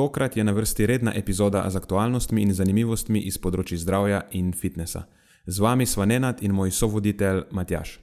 Tokrat 0.00 0.36
je 0.36 0.44
na 0.44 0.52
vrsti 0.52 0.86
redna 0.86 1.12
epizoda 1.14 1.70
z 1.70 1.76
aktualnostmi 1.76 2.40
in 2.42 2.54
zanimivostmi 2.56 3.20
iz 3.28 3.36
področja 3.36 3.76
zdravja 3.82 4.20
in 4.32 4.54
fitnesa. 4.56 5.02
Z 5.44 5.60
vami 5.60 5.84
sva 5.84 6.06
Nenad 6.08 6.38
in 6.40 6.54
moj 6.56 6.72
sovoditelj 6.72 7.42
Matjaš. 7.52 7.98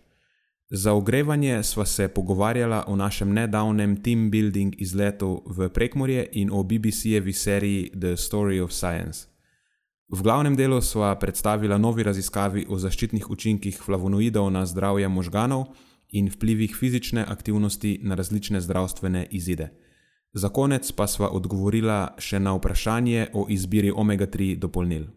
Za 0.70 0.94
ogrevanje 0.94 1.64
sva 1.66 1.88
se 1.90 2.06
pogovarjala 2.08 2.84
o 2.88 2.96
našem 2.96 3.32
nedavnem 3.34 3.96
team 4.06 4.28
building 4.30 4.78
izletu 4.78 5.42
v 5.48 5.72
Prekmorje 5.74 6.28
in 6.38 6.54
o 6.54 6.62
BBC-jevi 6.62 7.34
seriji 7.34 7.90
The 7.98 8.14
Story 8.14 8.62
of 8.62 8.78
Science. 8.78 9.26
V 10.14 10.22
glavnem 10.22 10.54
delu 10.54 10.78
sva 10.86 11.16
predstavila 11.18 11.82
novi 11.82 12.06
raziskavi 12.06 12.68
o 12.70 12.78
zaščitnih 12.78 13.26
učinkih 13.26 13.82
flavonoidov 13.82 14.54
na 14.54 14.68
zdravje 14.70 15.10
možganov 15.10 15.74
in 16.14 16.30
vplivih 16.30 16.78
fizične 16.78 17.26
aktivnosti 17.26 17.98
na 18.04 18.14
različne 18.14 18.62
zdravstvene 18.62 19.28
izide. 19.32 19.74
Za 20.38 20.50
konec 20.50 20.92
pa 20.92 21.08
sva 21.10 21.32
odgovorila 21.34 22.14
še 22.22 22.38
na 22.38 22.52
vprašanje 22.54 23.32
o 23.34 23.48
izbiri 23.50 23.90
omega-3 23.90 24.54
dopolnil. 24.62 25.08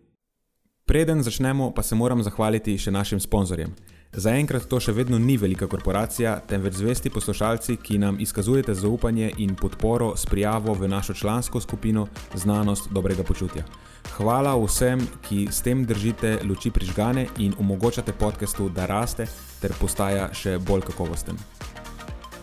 Preden 0.89 1.21
začnemo, 1.23 1.75
pa 1.77 1.85
se 1.85 1.95
moram 1.95 2.23
zahvaliti 2.25 2.79
še 2.81 2.89
našim 2.91 3.21
sponzorjem. 3.21 3.75
Zaenkrat 4.17 4.65
to 4.65 4.81
še 4.81 4.95
vedno 4.97 5.21
ni 5.21 5.37
velika 5.37 5.69
korporacija, 5.69 6.39
temveč 6.49 6.81
zvesti 6.81 7.13
poslušalci, 7.13 7.77
ki 7.85 8.01
nam 8.01 8.17
izkazujete 8.17 8.75
zaupanje 8.75 9.29
in 9.45 9.53
podporo 9.61 10.15
s 10.17 10.25
prijavo 10.25 10.73
v 10.75 10.89
našo 10.89 11.15
člansko 11.15 11.61
skupino 11.61 12.09
Znanost 12.35 12.89
dobrega 12.89 13.23
počutja. 13.23 13.69
Hvala 14.17 14.57
vsem, 14.57 15.05
ki 15.29 15.51
s 15.53 15.61
tem 15.61 15.85
držite 15.85 16.39
luči 16.49 16.73
prižgane 16.73 17.29
in 17.39 17.53
omogočate 17.61 18.17
podkastu, 18.17 18.73
da 18.73 18.89
raste 18.89 19.29
ter 19.61 19.77
postaja 19.77 20.31
še 20.33 20.57
bolj 20.59 20.89
kakovosten. 20.89 21.37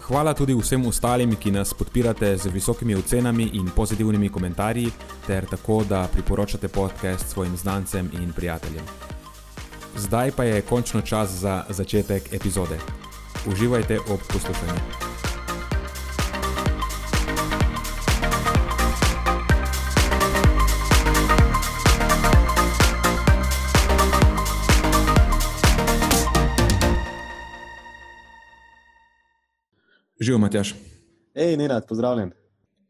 Hvala 0.07 0.33
tudi 0.33 0.55
vsem 0.55 0.85
ostalim, 0.87 1.33
ki 1.35 1.51
nas 1.51 1.73
podpirate 1.73 2.37
z 2.37 2.47
visokimi 2.47 2.95
ocenami 2.95 3.49
in 3.59 3.67
pozitivnimi 3.75 4.29
komentarji, 4.29 4.91
ter 5.27 5.45
tako, 5.45 5.83
da 5.83 6.07
priporočate 6.13 6.67
podcast 6.67 7.27
svojim 7.29 7.57
znancem 7.57 8.09
in 8.21 8.31
prijateljem. 8.33 8.85
Zdaj 9.95 10.31
pa 10.31 10.43
je 10.43 10.61
končno 10.61 11.01
čas 11.01 11.29
za 11.29 11.63
začetek 11.69 12.33
epizode. 12.33 12.79
Uživajte 13.47 13.99
ob 13.99 14.19
poslušanju. 14.33 15.16
Živijo, 30.19 30.37
Matjaš. 30.37 30.75
Hej, 31.35 31.57
Nenad, 31.57 31.87
pozdravljen. 31.87 32.31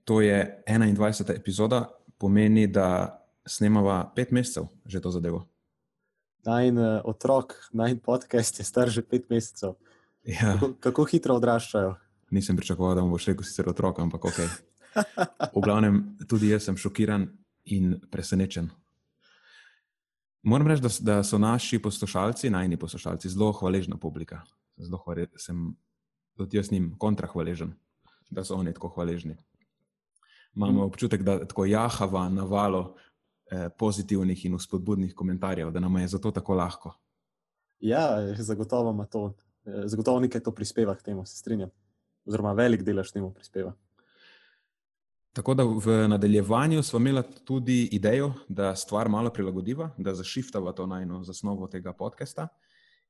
To 0.03 0.22
je 0.22 0.64
21. 0.67 1.36
epizoda, 1.36 1.89
pomeni, 2.17 2.67
da 2.67 3.20
snemava 3.45 4.11
pet 4.16 4.31
mesecev 4.31 4.64
že 4.86 5.02
to 5.02 5.11
zadevo. 5.11 5.48
Najn 6.45 6.78
uh, 6.78 7.02
otrok, 7.03 7.53
najn 7.73 8.00
podcast 8.00 8.59
je 8.59 8.66
star 8.66 8.89
že 8.89 9.02
pet 9.02 9.30
mesecev. 9.30 9.73
Ja. 10.23 10.53
Kako, 10.53 10.73
kako 10.80 11.05
hitro 11.11 11.36
odraščajo? 11.36 11.95
Nisem 12.32 12.55
pričakoval, 12.55 12.95
da 12.95 13.04
boš 13.04 13.26
rekel, 13.27 13.44
sicer 13.44 13.67
otrok, 13.70 13.99
ampak 13.99 14.26
ok. 14.26 14.39
V 15.55 15.64
glavnem, 15.64 15.99
tudi 16.30 16.54
jaz 16.54 16.64
sem 16.64 16.77
šokiran 16.80 17.27
in 17.65 17.98
presenečen. 18.11 18.70
Moram 20.48 20.67
reči, 20.67 20.82
da, 20.82 20.94
da 21.02 21.17
so 21.27 21.38
naši 21.38 21.82
poslušalci, 21.83 22.49
najni 22.49 22.80
poslušalci, 22.80 23.30
zelo 23.30 23.52
hvaležna 23.52 23.99
publika. 23.99 24.42
Zelo 24.80 25.02
hvale, 25.04 25.27
sem 25.36 25.76
tudi 26.37 26.58
jaz 26.58 26.71
njim 26.71 26.95
kontrahvaležen, 26.98 27.73
da 28.30 28.43
so 28.43 28.55
oni 28.55 28.73
tako 28.73 28.89
hvaležni. 28.95 29.36
Imamo 30.55 30.81
mm. 30.81 30.86
občutek, 30.86 31.21
da 31.21 31.39
tako 31.48 31.65
jahava 31.65 32.30
na 32.30 32.43
valo 32.43 32.95
eh, 33.52 33.70
pozitivnih 33.77 34.45
in 34.45 34.55
uspodbudnih 34.55 35.15
komentarjev, 35.15 35.71
da 35.71 35.80
nam 35.80 35.97
je 35.97 36.08
zato 36.08 36.31
tako 36.31 36.55
lahko. 36.55 36.93
Ja, 37.80 38.33
zagotovo 38.36 38.92
ima 38.92 39.05
to, 39.05 39.33
eh, 39.65 39.83
zagotovo 39.86 40.20
nekaj 40.20 40.42
to 40.42 40.52
prispeva 40.52 40.95
k 40.95 41.03
temu, 41.03 41.26
se 41.26 41.37
strinjam. 41.37 41.70
Oziroma, 42.26 42.53
velik 42.53 42.83
delež 42.83 43.11
temu 43.11 43.33
prispeva. 43.33 43.73
Tako 45.33 45.53
da 45.53 45.64
v 45.64 46.08
nadaljevanju 46.08 46.83
smo 46.83 46.99
imeli 46.99 47.23
tudi 47.45 47.83
idejo, 47.92 48.33
da 48.47 48.76
stvar 48.76 49.09
malo 49.09 49.30
prilagodiva, 49.30 49.89
da 49.97 50.15
zašiftava 50.15 50.71
to 50.73 50.86
najno 50.86 51.23
zasnovo 51.23 51.67
tega 51.67 51.93
podcasta 51.93 52.47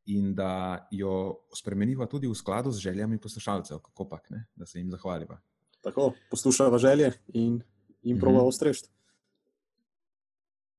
in 0.07 0.33
da 0.35 0.87
jo 0.91 1.35
spremeniva 1.55 2.07
tudi 2.07 2.27
v 2.27 2.35
skladu 2.35 2.71
z 2.71 2.79
željami 2.79 3.19
poslušalcev, 3.19 3.79
kako 3.79 4.07
pač, 4.09 4.29
da 4.55 4.65
se 4.65 4.79
jim 4.79 4.91
zahvaliva. 4.91 5.39
Tako, 5.83 6.13
poslušava 6.31 6.77
želje 6.77 7.11
in 7.33 7.61
jim 8.01 8.19
prova 8.19 8.39
mhm. 8.39 8.47
ostrežiti. 8.47 8.89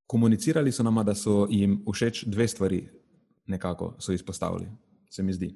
Komunicirali 0.07 0.73
so 0.73 0.83
nama, 0.83 1.03
da 1.05 1.15
so 1.15 1.47
jim 1.51 1.83
všeč 1.93 2.25
dve 2.27 2.49
stvari, 2.49 2.89
nekako 3.47 3.95
so 4.01 4.13
izpostavili, 4.13 4.71
se 5.11 5.23
mi 5.23 5.33
zdi. 5.33 5.55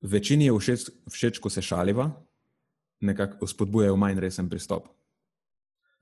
Večini 0.00 0.46
je 0.46 0.58
všeč, 0.58 0.90
všeč 1.10 1.38
ko 1.38 1.50
se 1.50 1.62
šaliva, 1.62 2.10
nekako 3.00 3.46
spodbujajo 3.46 3.96
manj 3.96 4.20
resen 4.20 4.48
pristop. 4.48 4.88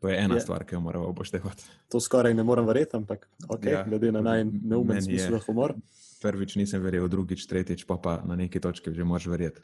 To 0.01 0.09
je 0.09 0.17
ena 0.25 0.35
je. 0.35 0.41
stvar, 0.41 0.65
ki 0.65 0.75
jo 0.75 0.81
moramo 0.81 1.09
upoštevati. 1.09 1.65
To 1.89 2.01
skoraj 2.01 2.35
ne 2.35 2.45
morem 2.45 2.67
verjeti, 2.67 2.97
ampak 2.97 3.29
okay, 3.49 3.73
ja, 3.73 3.85
glede 3.89 4.13
na 4.13 4.21
najneumen 4.21 5.03
smisel 5.03 5.39
humor. 5.47 5.75
Prvič 6.23 6.57
nisem 6.57 6.83
verjel, 6.83 7.09
drugič, 7.09 7.47
tretjič, 7.47 7.85
pa 7.87 7.99
pa 8.03 8.23
na 8.25 8.37
neki 8.37 8.61
točki 8.61 8.95
že 8.95 9.05
moraš 9.05 9.27
verjeti. 9.31 9.61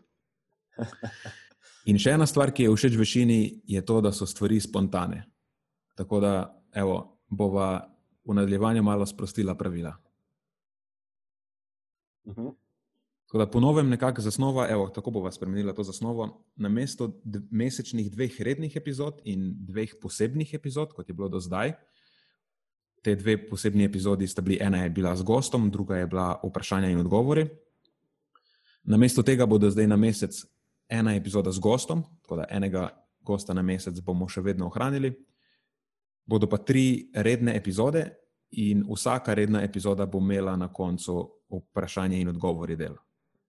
In 1.90 1.98
še 1.98 2.14
ena 2.14 2.26
stvar, 2.26 2.52
ki 2.54 2.68
je 2.68 2.74
všeč 2.74 2.96
večini, 2.98 3.38
je 3.66 3.80
to, 3.82 4.00
da 4.04 4.12
so 4.14 4.26
stvari 4.28 4.60
spontane. 4.62 5.24
Tako 5.98 6.20
da, 6.22 6.34
evo, 6.74 7.18
bova 7.28 7.88
v 8.24 8.36
nadaljevanju 8.38 8.82
malo 8.82 9.06
sprostila 9.06 9.54
pravila. 9.58 9.96
Uh 12.24 12.32
mhm. 12.32 12.46
-huh. 12.46 12.54
Tako 13.32 13.38
da 13.38 13.50
ponovim 13.50 13.88
nekako 13.88 14.20
zasnova, 14.20 14.66
evo, 14.68 14.88
tako 14.88 15.10
bova 15.10 15.32
spremenila 15.32 15.72
to 15.72 15.82
zasnovo. 15.82 16.44
Na 16.56 16.68
mesto 16.68 17.20
mesečnih 17.50 18.10
dveh 18.12 18.40
rednih 18.40 18.76
epizod 18.76 19.22
in 19.24 19.54
dveh 19.56 19.94
posebnih 20.02 20.54
epizod, 20.54 20.92
kot 20.92 21.08
je 21.08 21.14
bilo 21.14 21.28
do 21.28 21.40
zdaj, 21.40 21.72
te 23.02 23.14
dve 23.18 23.36
posebni 23.48 23.84
epizodi 23.84 24.28
sta 24.28 24.42
bili, 24.42 24.58
ena 24.60 24.84
je 24.84 24.90
bila 24.90 25.16
z 25.16 25.22
gostom, 25.22 25.70
druga 25.70 25.96
je 25.96 26.06
bila 26.06 26.40
vprašanja 26.42 26.88
in 26.88 27.00
odgovori. 27.00 27.46
Na 28.84 28.96
mesto 28.96 29.22
tega 29.22 29.46
bodo 29.46 29.70
zdaj 29.70 29.86
na 29.86 29.96
mesec 29.96 30.44
ena 30.88 31.14
epizoda 31.14 31.52
z 31.52 31.58
gostom, 31.58 32.02
tako 32.22 32.36
da 32.36 32.46
enega 32.50 32.88
gosta 33.20 33.54
na 33.54 33.62
mesec 33.62 34.00
bomo 34.00 34.28
še 34.28 34.40
vedno 34.40 34.66
ohranili. 34.66 35.12
Bodo 36.26 36.46
pa 36.46 36.58
tri 36.58 37.10
redne 37.14 37.56
epizode, 37.56 38.06
in 38.52 38.84
vsaka 38.88 39.34
redna 39.34 39.62
epizoda 39.62 40.06
bo 40.06 40.18
imela 40.18 40.56
na 40.56 40.72
koncu 40.72 41.30
vprašanje 41.50 42.20
in 42.20 42.28
odgovori 42.28 42.76
del. 42.76 42.96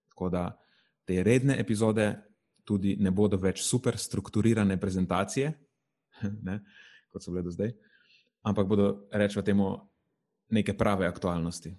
Tako 0.09 0.29
da 0.29 0.59
te 1.05 1.23
redne 1.23 1.59
epizode 1.59 2.13
tudi 2.63 2.95
ne 2.99 3.11
bodo 3.11 3.37
več 3.37 3.61
super 3.61 3.97
strukturirane 3.97 4.79
prezentacije, 4.79 5.51
ne, 6.47 6.59
kot 7.11 7.23
so 7.23 7.31
bile 7.31 7.43
do 7.43 7.51
zdaj, 7.51 7.73
ampak 8.43 8.67
bodo, 8.67 9.07
rečemo, 9.11 9.43
temu 9.43 9.69
neke 10.53 10.75
prave 10.77 11.07
aktualnosti. 11.07 11.73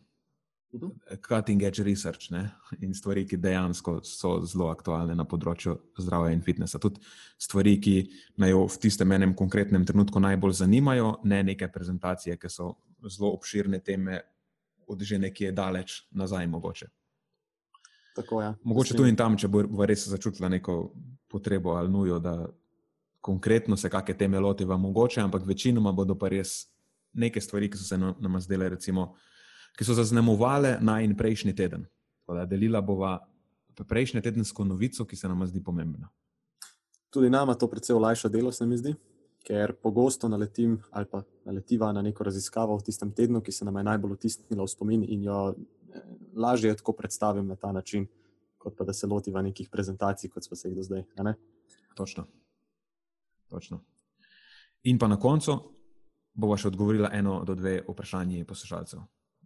Mhm. 0.75 0.91
Cutting 1.29 1.63
edge 1.63 1.83
research 1.83 2.31
ne? 2.31 2.51
in 2.81 2.95
stvari, 2.95 3.23
ki 3.27 3.37
dejansko 3.39 4.01
so 4.03 4.41
zelo 4.43 4.73
aktualne 4.75 5.15
na 5.15 5.23
področju 5.25 5.77
zdravja 6.03 6.33
in 6.35 6.43
fitnesa. 6.43 6.81
Tudi 6.83 6.99
stvari, 7.39 7.77
ki 7.79 7.95
naj 8.43 8.57
v 8.59 8.81
tistem 8.83 9.13
enem 9.15 9.37
konkretnem 9.39 9.87
trenutku 9.87 10.19
najbolj 10.19 10.57
zanimajo, 10.65 11.21
ne 11.25 11.43
neke 11.47 11.69
prezentacije, 11.71 12.37
ki 12.37 12.51
so 12.51 12.73
zelo 13.07 13.31
obširne 13.37 13.79
teme, 13.87 14.19
od 14.91 15.01
že 15.01 15.19
nekje 15.19 15.53
daleč 15.55 16.03
nazaj, 16.13 16.47
mogoče. 16.51 16.91
Tako, 18.15 18.43
ja. 18.43 18.51
Mogoče 18.63 18.97
tu 18.99 19.07
in 19.07 19.17
tam, 19.17 19.39
če 19.39 19.49
bo 19.49 19.87
res 19.87 20.09
začutila 20.11 20.51
neko 20.51 20.93
potrebo 21.31 21.79
ali 21.79 21.91
nujo, 21.91 22.19
da 22.19 22.35
konkretno 23.25 23.77
se 23.77 23.89
kakšne 23.91 24.19
teme 24.19 24.41
lotiva, 24.41 24.77
mogoče, 24.77 25.21
ampak 25.21 25.47
večinoma 25.49 25.93
bodo 25.93 26.17
pa 26.19 26.29
res 26.29 26.67
neke 27.13 27.41
stvari, 27.41 27.71
ki 27.71 27.79
so 27.81 27.87
se 27.89 27.99
nam 27.99 28.41
zdele, 28.41 28.69
recimo, 28.75 29.15
ki 29.79 29.87
so 29.87 29.97
zaznamovale 29.97 30.77
naj 30.81 31.07
in 31.07 31.17
prejšnji 31.17 31.55
teden. 31.57 31.87
Da, 32.29 32.45
delila 32.49 32.83
bova 32.85 33.17
prejšnjo 33.89 34.21
tedensko 34.25 34.65
novico, 34.65 35.07
ki 35.09 35.17
se 35.17 35.29
nam 35.29 35.47
zdi 35.47 35.63
pomembna. 35.65 36.11
Tudi 37.11 37.31
nama 37.31 37.55
to 37.55 37.69
precej 37.71 37.97
olajša 37.97 38.29
delo, 38.29 38.53
se 38.53 38.67
mi 38.67 38.77
zdi. 38.77 38.95
ker 39.45 39.75
pogosto 39.77 40.29
naletim 40.29 40.79
ali 40.91 41.07
pa 41.11 41.23
naletiva 41.45 41.93
na 41.93 42.03
neko 42.03 42.25
raziskavo 42.25 42.77
v 42.79 42.83
tistem 42.83 43.11
tednu, 43.13 43.43
ki 43.45 43.53
se 43.53 43.65
nam 43.65 43.77
je 43.77 43.83
najbolj 43.85 44.15
vtisnila 44.17 44.65
v 44.65 44.73
spomin 44.73 45.03
in 45.05 45.27
jo 45.29 45.41
eh, 45.53 46.01
lažje 46.35 46.73
tako 46.77 46.93
predstavim 46.97 47.47
na 47.47 47.57
ta 47.57 47.73
način, 47.73 48.07
kot 48.59 48.77
pa 48.77 48.85
da 48.85 48.93
se 48.93 49.07
lotiva 49.07 49.43
nekih 49.43 49.69
prezentacij, 49.69 50.31
kot 50.31 50.45
smo 50.45 50.57
se 50.57 50.69
jih 50.69 50.77
do 50.77 50.83
zdaj. 50.83 51.05
Točno. 51.95 52.25
Točno. 53.55 53.85
In 54.83 54.99
pa 54.99 55.07
na 55.09 55.17
koncu 55.21 55.55
bova 56.35 56.57
še 56.59 56.73
odgovorila 56.73 57.13
eno 57.15 57.39
do 57.47 57.55
dve 57.55 57.77
vprašanje 57.87 58.43
poslušalcev. 58.49 59.05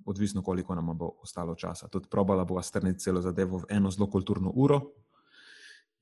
Odvisno, 0.09 0.41
koliko 0.43 0.75
nam 0.75 0.95
bo 0.97 1.11
ostalo 1.23 1.55
časa. 1.55 1.91
Tudi 1.93 2.09
probala 2.09 2.47
bova 2.49 2.63
strniti 2.65 3.05
celo 3.05 3.21
zadevo 3.21 3.61
v 3.61 3.69
eno 3.77 3.91
zelo 3.93 4.09
kulturno 4.09 4.53
uro. 4.55 4.81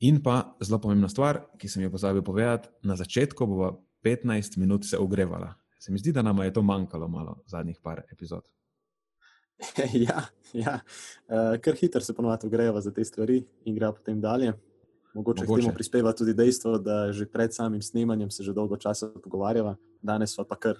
In 0.06 0.20
pa 0.23 0.55
zelo 0.62 0.79
pomembna 0.79 1.08
stvar, 1.11 1.41
ki 1.58 1.69
sem 1.69 1.82
jo 1.82 1.91
pozabil 1.91 2.23
povedati, 2.23 2.69
na 2.87 2.94
začetku 2.94 3.47
bova 3.47 3.73
15 4.06 4.61
minut 4.62 4.87
se 4.87 4.99
ogrevala. 4.99 5.50
Se 5.81 5.91
mi 5.93 5.99
zdi, 5.99 6.12
da 6.14 6.23
nam 6.23 6.44
je 6.44 6.52
to 6.52 6.62
manjkalo 6.62 7.09
malo 7.09 7.41
zadnjih 7.50 7.81
par 7.82 8.05
epizod. 8.12 8.47
ja, 10.06 10.23
ja. 10.52 10.79
Uh, 11.26 11.59
kar 11.64 11.75
hitro 11.81 12.00
se 12.00 12.14
ponovadi 12.14 12.47
ogreva 12.47 12.81
za 12.81 12.93
te 12.94 13.05
stvari 13.05 13.43
in 13.64 13.75
gre 13.75 13.91
potem 13.97 14.20
dalje. 14.20 14.55
Mogoče, 15.16 15.44
Mogoče. 15.44 15.60
k 15.60 15.64
temu 15.64 15.74
prispeva 15.74 16.12
tudi 16.12 16.34
dejstvo, 16.34 16.78
da 16.78 17.12
že 17.12 17.26
pred 17.26 17.54
samim 17.54 17.82
snemanjem 17.82 18.30
se 18.30 18.44
že 18.44 18.52
dolgo 18.52 18.76
časa 18.76 19.08
pogovarjava, 19.24 19.76
danes 20.02 20.36
pa 20.36 20.56
kar 20.56 20.76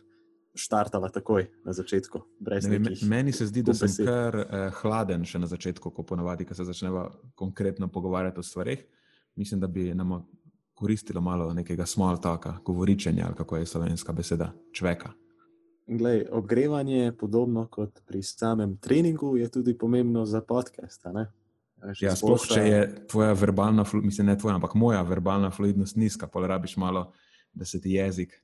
štartava 0.56 1.08
takoj 1.08 1.46
na 1.64 1.72
začetku. 1.72 2.20
Ne, 2.40 2.80
meni 3.08 3.32
se 3.32 3.46
zdi, 3.46 3.62
da 3.62 3.74
sem 3.74 4.06
kar 4.06 4.36
eh, 4.36 4.70
hladen 4.80 5.24
še 5.24 5.38
na 5.38 5.48
začetku, 5.48 5.90
ko 5.92 6.02
ponovadi, 6.02 6.44
ko 6.44 6.56
se 6.56 6.64
začneva 6.64 7.10
konkretno 7.34 7.88
pogovarjati 7.92 8.40
o 8.40 8.42
stvarih. 8.42 8.84
Mislim, 9.36 9.60
da 9.60 9.68
bi 9.68 9.92
nam 9.94 10.22
koristilo 10.76 11.20
malo 11.20 11.52
nekega 11.54 11.86
small 11.86 12.20
talka, 12.20 12.58
govoričenja, 12.64 13.26
ali 13.26 13.36
kako 13.36 13.56
je 13.56 13.66
slovenska 13.66 14.12
beseda, 14.12 14.52
človeka. 14.72 15.12
Glej, 15.86 16.26
ogrevanje, 16.32 17.12
podobno 17.12 17.66
kot 17.70 18.00
pri 18.06 18.22
samem 18.22 18.76
treningu, 18.80 19.36
je 19.36 19.48
tudi 19.48 19.76
pomembno 19.78 20.24
za 20.26 20.40
podcast. 20.40 21.04
Ja, 22.00 22.16
sploh, 22.18 22.42
če 22.50 22.62
je 22.66 22.80
tvoja 23.10 23.34
verbalna, 23.38 23.84
mislim, 24.02 24.26
ne 24.26 24.38
tvoja, 24.38 24.56
ampak 24.58 24.74
moja 24.74 25.02
verbalna 25.06 25.52
fluidnost 25.54 25.96
nizka, 25.96 26.26
pa 26.26 26.42
rabiš 26.46 26.76
malo, 26.82 27.12
da 27.54 27.64
se 27.64 27.80
ti 27.80 27.94
jezik 27.94 28.34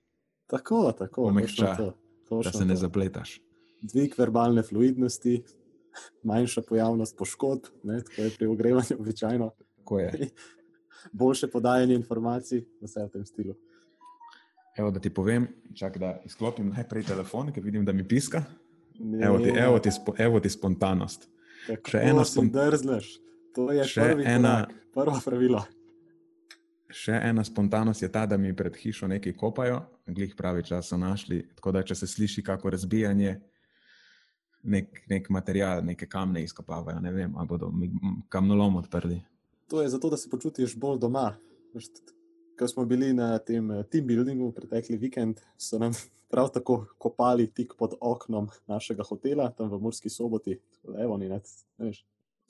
tako, 0.52 0.92
tako, 0.98 1.22
omehča, 1.22 1.76
da 2.44 2.52
se 2.52 2.64
ne 2.64 2.76
zapletaš. 2.76 3.40
Dvig 3.82 4.14
verbalne 4.18 4.62
fluidnosti, 4.62 5.42
manjša 6.28 6.62
pojavnost 6.68 7.16
poškodb, 7.18 7.64
tako 7.82 8.22
je 8.22 8.30
pri 8.38 8.46
ogrevanju 8.46 8.98
običajno. 9.00 9.50
Tako 9.76 9.98
je. 9.98 10.28
boljše 11.12 11.48
podajanje 11.50 11.94
informacij, 11.94 12.64
vse 12.80 13.04
v 13.04 13.10
tem 13.10 13.24
stilu. 13.26 13.54
Evo, 14.78 14.90
da 14.90 15.00
ti 15.00 15.10
povem, 15.10 15.48
čak, 15.76 15.98
da 15.98 16.14
izklopim 16.24 16.68
najprej 16.72 17.04
telefon, 17.08 17.50
ker 17.52 17.64
vidim, 17.64 17.84
da 17.84 17.92
mi 17.92 18.08
piska. 18.08 18.44
Evo 19.22 19.38
ti, 19.38 19.50
evo 19.56 19.78
ti, 19.78 19.90
evo 20.18 20.40
ti 20.40 20.50
spontanost. 20.50 21.28
Kako 21.66 21.90
še 21.90 22.04
ena 22.12 22.24
spontanost. 22.24 23.21
To 23.56 23.68
je 23.72 23.84
še 23.88 24.08
ena, 24.24 24.66
prva 24.94 25.20
pravila. 25.24 25.62
Še 26.92 27.16
ena 27.30 27.44
spontanost 27.44 28.02
je 28.04 28.10
ta, 28.12 28.26
da 28.28 28.36
mi 28.36 28.52
pred 28.56 28.76
hišo 28.76 29.08
nekaj 29.08 29.34
kopajo, 29.36 29.80
glih 30.12 30.36
pravi 30.36 30.64
čas 30.68 30.92
so 30.92 30.98
našli. 31.00 31.40
Tako 31.56 31.72
da, 31.72 31.82
če 31.82 31.96
se 31.96 32.08
sliši 32.08 32.44
kako 32.44 32.72
razbijanje, 32.74 33.38
nek, 34.62 35.04
nek 35.08 35.28
material, 35.32 35.80
neke 35.84 36.08
kamne 36.08 36.44
izkopavajo, 36.44 37.00
ne 37.00 37.12
vem, 37.12 37.36
ali 37.36 37.48
bodo 37.48 37.72
kamnolom 38.32 38.76
odprli 38.82 39.22
to 39.72 39.82
je 39.82 39.88
zato, 39.88 40.10
da 40.10 40.16
se 40.16 40.30
počutiš 40.30 40.76
bolj 40.76 40.98
doma. 40.98 41.32
Ko 42.58 42.68
smo 42.68 42.84
bili 42.84 43.14
na 43.16 43.38
tem 43.38 43.70
eh, 43.70 43.84
team 43.88 44.06
buildingu 44.06 44.50
pretekli 44.52 44.98
vikend, 45.00 45.40
so 45.56 45.78
nam 45.78 45.96
prav 46.32 46.50
tako 46.52 46.84
kopali 46.98 47.46
tik 47.48 47.72
pod 47.78 47.94
oknom 48.00 48.50
našega 48.68 49.02
hotela, 49.08 49.48
tam 49.56 49.70
v 49.72 49.78
Murski 49.80 50.12
soboti, 50.12 50.58
Evo, 50.98 51.16
ni, 51.16 51.30
ne, 51.30 51.40
veš, 51.78 52.02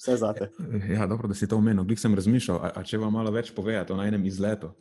vse 0.02 0.16
zate. 0.16 0.50
Ja, 0.90 1.06
dobro, 1.06 1.28
da 1.28 1.34
si 1.34 1.46
to 1.48 1.56
omenil. 1.56 1.84
Glej, 1.84 2.00
sem 2.02 2.14
razmišljal, 2.14 2.58
a, 2.58 2.70
a 2.74 2.82
če 2.82 2.98
vam 2.98 3.14
malo 3.14 3.30
več 3.30 3.52
povedati 3.54 3.94
o 3.94 3.96
najnem 3.96 4.24
izletu. 4.26 4.72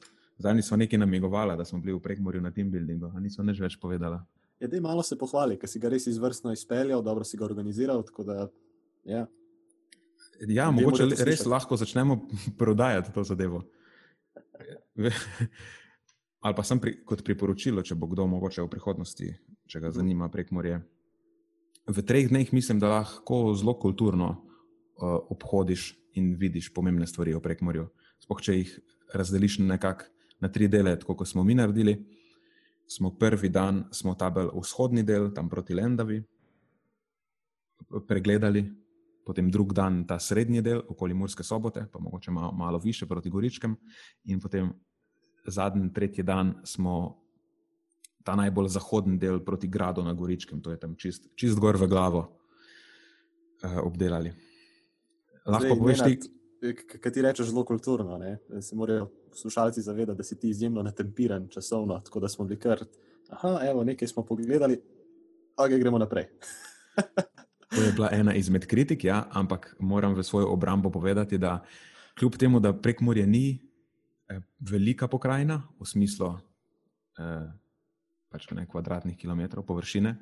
Zdaj 0.42 0.64
smo 0.66 0.80
nekaj 0.82 1.00
namigovali, 1.00 1.54
da 1.58 1.66
smo 1.66 1.80
bili 1.80 1.94
v 1.94 2.02
prekmorju 2.02 2.42
na 2.42 2.50
team 2.52 2.72
buildingu, 2.74 3.12
a 3.14 3.22
niso 3.22 3.46
nič 3.46 3.62
več 3.62 3.78
povedali. 3.78 4.18
Ja, 4.62 4.70
dej 4.70 4.82
malo 4.82 5.06
se 5.06 5.18
pohvali, 5.18 5.60
ker 5.62 5.70
si 5.70 5.82
ga 5.82 5.90
res 5.94 6.08
izvrstno 6.10 6.54
izpeljal, 6.54 7.04
dobro 7.06 7.26
si 7.26 7.38
ga 7.38 7.46
organiziral. 7.46 8.02
Da, 8.26 8.48
ja. 9.06 9.28
Ja, 10.50 10.72
mogoče 10.74 11.06
res 11.12 11.22
slišati. 11.22 11.50
lahko 11.54 11.78
začnemo 11.78 12.18
prodajati 12.62 13.14
to 13.14 13.26
zadevo. 13.26 13.62
Ali 16.42 16.58
pa 16.58 16.64
sem 16.66 16.82
pri, 16.82 16.98
kot 17.06 17.22
priporočilo, 17.22 17.86
če 17.86 17.94
bo 17.94 18.10
kdo 18.10 18.26
mogoče 18.26 18.66
v 18.66 18.74
prihodnosti, 18.74 19.36
če 19.70 19.82
ga 19.82 19.94
zanima 19.94 20.30
prek 20.34 20.50
morja. 20.50 20.82
V 21.86 22.02
treh 22.02 22.30
dneh 22.30 22.50
mislim, 22.54 22.82
da 22.82 22.90
lahko 22.90 23.52
zelo 23.58 23.76
kulturno 23.82 24.30
uh, 24.32 24.51
obhodiš 25.06 25.96
in 26.14 26.36
vidiš 26.36 26.74
pomembne 26.74 27.08
stvari 27.08 27.34
o 27.34 27.40
prekmorju. 27.40 27.88
Sploh 28.20 28.42
če 28.42 28.58
jih 28.58 28.74
razdeliš 29.14 29.60
nekako 29.60 30.10
na 30.42 30.50
tri 30.50 30.68
dele, 30.68 30.96
tako 31.00 31.16
kot 31.16 31.30
smo 31.30 31.44
mi 31.44 31.56
naredili. 31.56 31.96
Smo 32.88 33.14
prvi 33.16 33.50
dan, 33.50 33.86
smo 33.92 34.16
tabel 34.20 34.50
vzhodni 34.58 35.04
del, 35.08 35.30
tam 35.34 35.50
proti 35.50 35.74
Lendavi, 35.74 36.20
pregledali, 38.08 38.66
potem 39.26 39.52
drug 39.52 39.74
dan 39.74 40.02
ta 40.08 40.20
srednji 40.20 40.62
del, 40.62 40.82
okoli 40.90 41.16
Murske 41.16 41.44
sobote, 41.44 41.86
pa 41.92 42.00
mogoče 42.00 42.32
malo, 42.32 42.52
malo 42.52 42.80
više 42.80 43.06
proti 43.06 43.30
Goričkem, 43.30 43.78
in 44.26 44.40
potem 44.40 44.74
zadnji, 45.46 45.94
tretji 45.94 46.24
dan 46.24 46.56
smo 46.64 47.22
ta 48.24 48.36
najbolj 48.36 48.68
zahodni 48.68 49.18
del 49.18 49.40
proti 49.46 49.68
Gradu 49.68 50.04
na 50.04 50.14
Goričkem, 50.14 50.62
to 50.62 50.72
je 50.72 50.80
tam 50.80 50.96
čist, 50.96 51.30
čist 51.36 51.60
gor 51.60 51.78
v 51.78 51.88
glavo 51.88 52.26
eh, 53.64 53.80
obdelali. 53.80 54.34
Lahko 55.46 55.76
poveš 55.80 56.04
ti. 56.06 56.20
Kaj 57.02 57.12
ti 57.12 57.22
rečeš 57.26 57.48
zelo 57.50 57.64
kulturno, 57.66 58.20
ne? 58.22 58.36
se 58.62 58.76
morajo 58.76 59.08
poslušalci 59.32 59.82
zavedati, 59.82 60.18
da 60.18 60.24
si 60.24 60.40
ti 60.40 60.50
izjemno 60.50 60.84
natempiran 60.84 61.48
časovno, 61.50 62.00
tako 62.00 62.20
da 62.20 62.30
smo 62.30 62.46
bili 62.46 62.60
kar, 62.60 62.84
aha, 63.30 63.60
evo, 63.70 63.84
nekaj 63.84 64.08
smo 64.08 64.26
pogledali, 64.26 64.78
ok, 65.58 65.70
gremo 65.80 65.98
naprej. 65.98 66.28
To 67.72 67.82
je 67.82 67.92
bila 67.96 68.10
ena 68.12 68.34
izmed 68.36 68.66
kritik, 68.68 69.04
ja, 69.04 69.24
ampak 69.32 69.76
moram 69.80 70.14
v 70.14 70.24
svojo 70.24 70.52
obrambo 70.52 70.92
povedati, 70.92 71.38
da 71.38 71.64
kljub 72.20 72.36
temu, 72.38 72.60
da 72.60 72.74
prekmorje 72.74 73.28
ni 73.28 73.60
eh, 74.30 74.42
velika 74.60 75.08
pokrajina 75.08 75.64
v 75.80 75.88
smislu 75.88 76.34
eh, 77.18 77.48
pač 78.30 78.50
ne 78.52 78.68
kvadratnih 78.68 79.18
kilometrov 79.18 79.66
površine, 79.66 80.16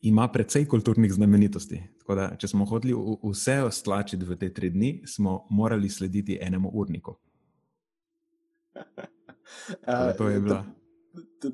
ima 0.00 0.28
precej 0.28 0.66
kulturnih 0.68 1.12
znamenitosti. 1.12 1.82
Tako 1.98 2.14
da, 2.14 2.28
če 2.38 2.48
smo 2.48 2.64
hoteli 2.64 2.94
vse 3.22 3.62
ostlačiti 3.62 4.24
v 4.24 4.36
te 4.36 4.52
tri 4.54 4.70
dni, 4.70 5.02
smo 5.06 5.46
morali 5.50 5.88
slediti 5.88 6.38
enemu 6.40 6.70
urniku. 6.74 7.16
To 10.18 10.28
je 10.28 10.40
bila 10.40 10.64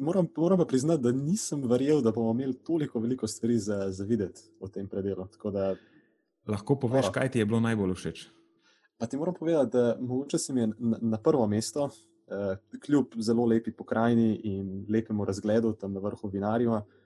moram, 0.00 0.28
moram 0.36 0.58
pa 0.58 0.64
priznati, 0.64 1.02
da 1.02 1.12
nisem 1.12 1.62
verjel, 1.68 2.00
da 2.00 2.12
bomo 2.12 2.30
imeli 2.30 2.54
toliko 2.54 3.00
veliko 3.00 3.26
stvari 3.26 3.58
za, 3.58 3.90
za 3.90 4.04
videti 4.04 4.40
v 4.60 4.68
tem 4.68 4.88
predelu. 4.88 5.26
Da, 5.52 5.74
Lahko 6.48 6.76
poveš, 6.78 7.08
o, 7.08 7.12
kaj 7.12 7.30
ti 7.30 7.38
je 7.38 7.46
bilo 7.46 7.60
najbolj 7.60 7.94
všeč? 7.94 8.28
Pa 8.98 9.06
ti 9.06 9.16
moram 9.16 9.34
povedati, 9.34 9.76
da 9.76 9.96
mogoče 10.00 10.38
sem 10.38 10.56
je 10.56 10.66
na, 10.78 10.98
na 11.00 11.18
prvo 11.18 11.46
mesto, 11.46 11.90
eh, 12.28 12.56
kljub 12.86 13.16
zelo 13.18 13.44
lepi 13.46 13.72
pokrajini 13.72 14.40
in 14.44 14.86
lepemu 14.88 15.24
razgledu 15.24 15.72
tam 15.72 15.92
na 15.92 16.00
vrhu 16.00 16.28
vinarja, 16.28 16.82
eh, 16.82 16.99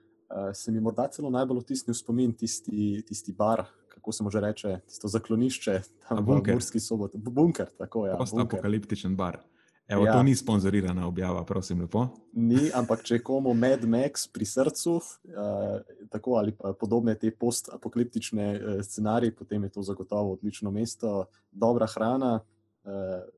se 0.53 0.71
mi 0.71 0.79
morda 0.81 1.07
celo 1.13 1.29
najbolj 1.29 1.63
vtisnil 1.63 1.95
spomin 1.97 2.33
tisti, 2.33 3.03
tisti 3.07 3.33
bar. 3.33 3.65
Kako 3.95 4.11
se 4.11 4.23
mu 4.23 4.29
že 4.29 4.39
reče, 4.41 4.79
tisto 4.85 5.07
zaklonišče, 5.07 5.81
tam 6.07 6.19
v 6.25 6.41
Murski 6.51 6.79
soboti, 6.79 7.17
bunker. 7.17 7.71
Tako. 7.77 8.05
Ja, 8.07 8.17
Post-apokaliptičen 8.17 9.15
bar. 9.15 9.39
Evo, 9.87 10.05
ja. 10.05 10.13
To 10.13 10.23
ni 10.23 10.35
sponzorirana 10.35 11.07
objava, 11.07 11.43
prosim, 11.45 11.81
lepo. 11.81 12.07
Ni, 12.33 12.71
ampak 12.73 13.03
če 13.05 13.19
komu 13.21 13.53
Mad 13.53 13.83
Max 13.85 14.25
pri 14.33 14.47
srcu, 14.49 14.95
uh, 14.97 15.75
tako 16.09 16.39
ali 16.41 16.55
pa 16.57 16.73
podobne 16.73 17.13
te 17.21 17.29
post-apokaliptične 17.29 18.47
uh, 18.55 18.79
scenarije, 18.81 19.35
potem 19.37 19.63
je 19.63 19.75
to 19.77 19.85
zagotovo 19.85 20.33
odlično 20.33 20.73
mesto, 20.73 21.27
dobra 21.51 21.85
hrana, 21.93 22.39
uh, 22.41 23.29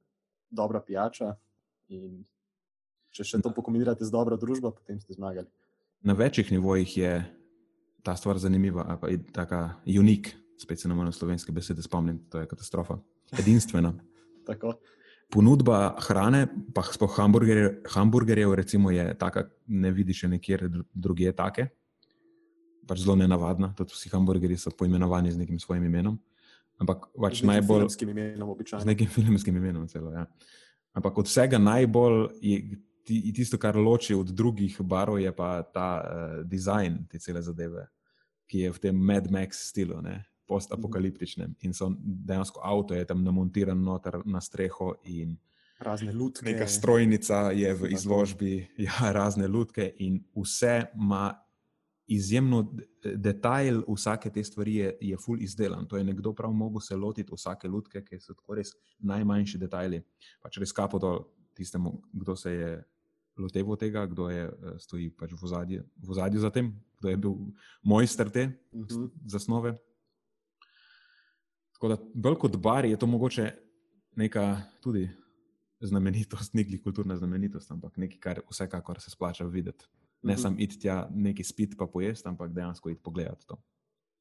dobra 0.50 0.80
pijača. 0.80 1.34
In 1.92 2.24
če 3.12 3.28
še 3.28 3.44
to 3.44 3.52
pokombinirate 3.52 4.08
z 4.08 4.16
dobro 4.16 4.40
družbo, 4.40 4.72
potem 4.72 5.04
ste 5.04 5.20
zmagali. 5.20 5.52
Na 6.02 6.14
večjih 6.14 6.52
nivojih 6.52 6.98
je 6.98 7.14
ta 8.04 8.16
stvar 8.16 8.38
zanimiva, 8.38 8.98
pa 9.02 9.10
je 9.10 9.24
tako 9.34 9.70
unik, 10.00 10.36
spet 10.58 10.80
se 10.80 10.88
na 10.88 10.96
moje 10.96 11.12
slovenske 11.12 11.52
besede 11.52 11.82
spomnim, 11.82 12.20
to 12.30 12.40
je 12.40 12.48
katastrofa. 12.48 13.00
Edinstvena. 13.40 13.94
ponudba 15.30 15.96
hrane, 16.08 16.48
pa 16.74 16.84
sploh 16.88 17.12
hamburgerjev, 17.20 17.84
hamburgerjev, 17.92 18.54
recimo, 18.56 18.92
je 18.92 19.12
taka, 19.20 19.48
ne 19.68 19.92
vidiš 19.92 20.24
nekjer 20.32 20.70
drugje 20.94 21.34
take. 21.36 21.68
Pač 22.88 23.04
zelo 23.04 23.18
nenavadna, 23.20 23.74
tudi 23.76 23.92
vsi 23.92 24.10
hamburgerji 24.14 24.58
so 24.62 24.72
poimenovani 24.72 25.32
z 25.32 25.42
nekim 25.44 25.60
svojim 25.60 25.84
imenom. 25.90 26.16
Ampak 26.80 27.10
pač 27.12 27.42
z 27.42 27.50
najbolj. 27.50 27.88
Filmskim 27.88 28.14
imenom, 28.14 28.54
z 28.64 28.86
nekim 28.88 29.10
filmskim 29.12 29.58
imenom, 29.60 29.88
celo. 29.92 30.14
Ja. 30.16 30.28
Ampak 30.96 31.18
od 31.20 31.28
vsega 31.28 31.60
najbolj 31.60 32.30
je 32.42 32.78
ti, 33.08 33.20
tisto, 33.34 33.58
kar 33.62 33.78
loči 33.80 34.16
od 34.16 34.32
drugih 34.36 34.82
barov, 34.82 35.20
je 35.24 35.32
pa 35.36 35.62
ta 35.64 35.90
uh, 35.98 36.40
dizajn 36.46 37.06
te 37.12 37.20
cele 37.24 37.42
zadeve, 37.42 37.88
ki 38.48 38.66
je 38.66 38.74
v 38.76 38.84
tem 38.84 39.06
Mad 39.12 39.32
Max 39.32 39.70
stilu, 39.72 40.02
ne? 40.04 40.24
postapokaliptičnem. 40.48 41.58
In 41.68 41.74
so 41.76 41.90
dejansko 42.00 42.62
avto 42.64 42.96
je 42.96 43.06
tam 43.06 43.24
namontiran 43.24 43.82
noter 43.84 44.22
na 44.26 44.40
streho 44.42 44.94
in 45.04 45.36
razne 45.84 46.14
lutke. 46.14 46.46
Neka 46.46 46.68
strojnica 46.68 47.52
je 47.52 47.74
v 47.74 47.92
izložbi, 47.92 48.54
ja, 48.88 49.12
razne 49.12 49.48
lutke 49.48 49.92
in 50.00 50.22
vse 50.36 50.86
ima 50.96 51.34
izjemno 52.08 52.62
detajl, 53.04 53.82
vsake 53.88 54.30
te 54.32 54.44
stvari 54.44 54.76
je, 54.76 54.98
je 55.02 55.18
full 55.18 55.42
izdelan. 55.42 55.88
To 55.88 55.98
je 55.98 56.04
nekdo 56.04 56.34
prav 56.34 56.54
mogel 56.54 56.80
se 56.80 56.96
lotiti 56.96 57.36
vsake 57.36 57.68
lutke, 57.68 58.04
ki 58.06 58.20
so 58.20 58.34
tako 58.34 58.56
res 58.56 58.72
najmanjši 59.00 59.60
detajli. 59.60 60.00
Pač 60.42 60.62
res 60.64 60.72
kapo 60.72 61.00
dol 61.00 61.26
tistemu, 61.58 61.98
kdo 62.14 62.36
se 62.36 62.54
je 62.54 62.72
loteval 63.40 63.78
tega, 63.78 64.06
kdo 64.06 64.30
je 64.30 64.48
eh, 64.48 64.80
stoji 64.80 65.10
pač 65.10 65.34
v 65.34 65.48
zadju, 65.48 65.84
v 65.98 66.14
zadju 66.14 66.40
za 66.40 66.50
tem, 66.50 66.74
kdo 67.00 67.10
je 67.10 67.18
bil 67.18 67.36
mojster 67.84 68.30
te 68.30 68.50
uh 68.72 68.80
mhm. 68.80 68.88
-huh. 68.88 69.10
zasnove. 69.26 69.78
Tako 71.74 71.88
da, 71.88 71.98
bolj 72.14 72.36
kot 72.36 72.56
bar 72.58 72.86
je 72.86 72.98
to 72.98 73.08
mogoče 73.08 73.52
neka 74.16 74.62
tudi 74.82 75.10
znamenitost, 75.80 76.54
nekaj 76.54 76.82
kulturna 76.82 77.18
znamenitost, 77.18 77.72
ampak 77.72 77.98
nekaj, 77.98 78.20
kar 78.20 78.42
vsekakor 78.50 79.02
se 79.02 79.12
splača 79.12 79.46
videti. 79.46 79.86
Ne 80.22 80.34
mm 80.34 80.38
-hmm. 80.38 80.42
samo 80.42 80.56
iti 80.60 80.80
tja, 80.80 81.08
nekaj 81.12 81.44
spiti, 81.44 81.78
pa 81.78 81.88
pojesti, 81.88 82.28
ampak 82.28 82.52
dejansko 82.52 82.90
iti 82.90 83.02
pogledati 83.04 83.48
to. 83.48 83.62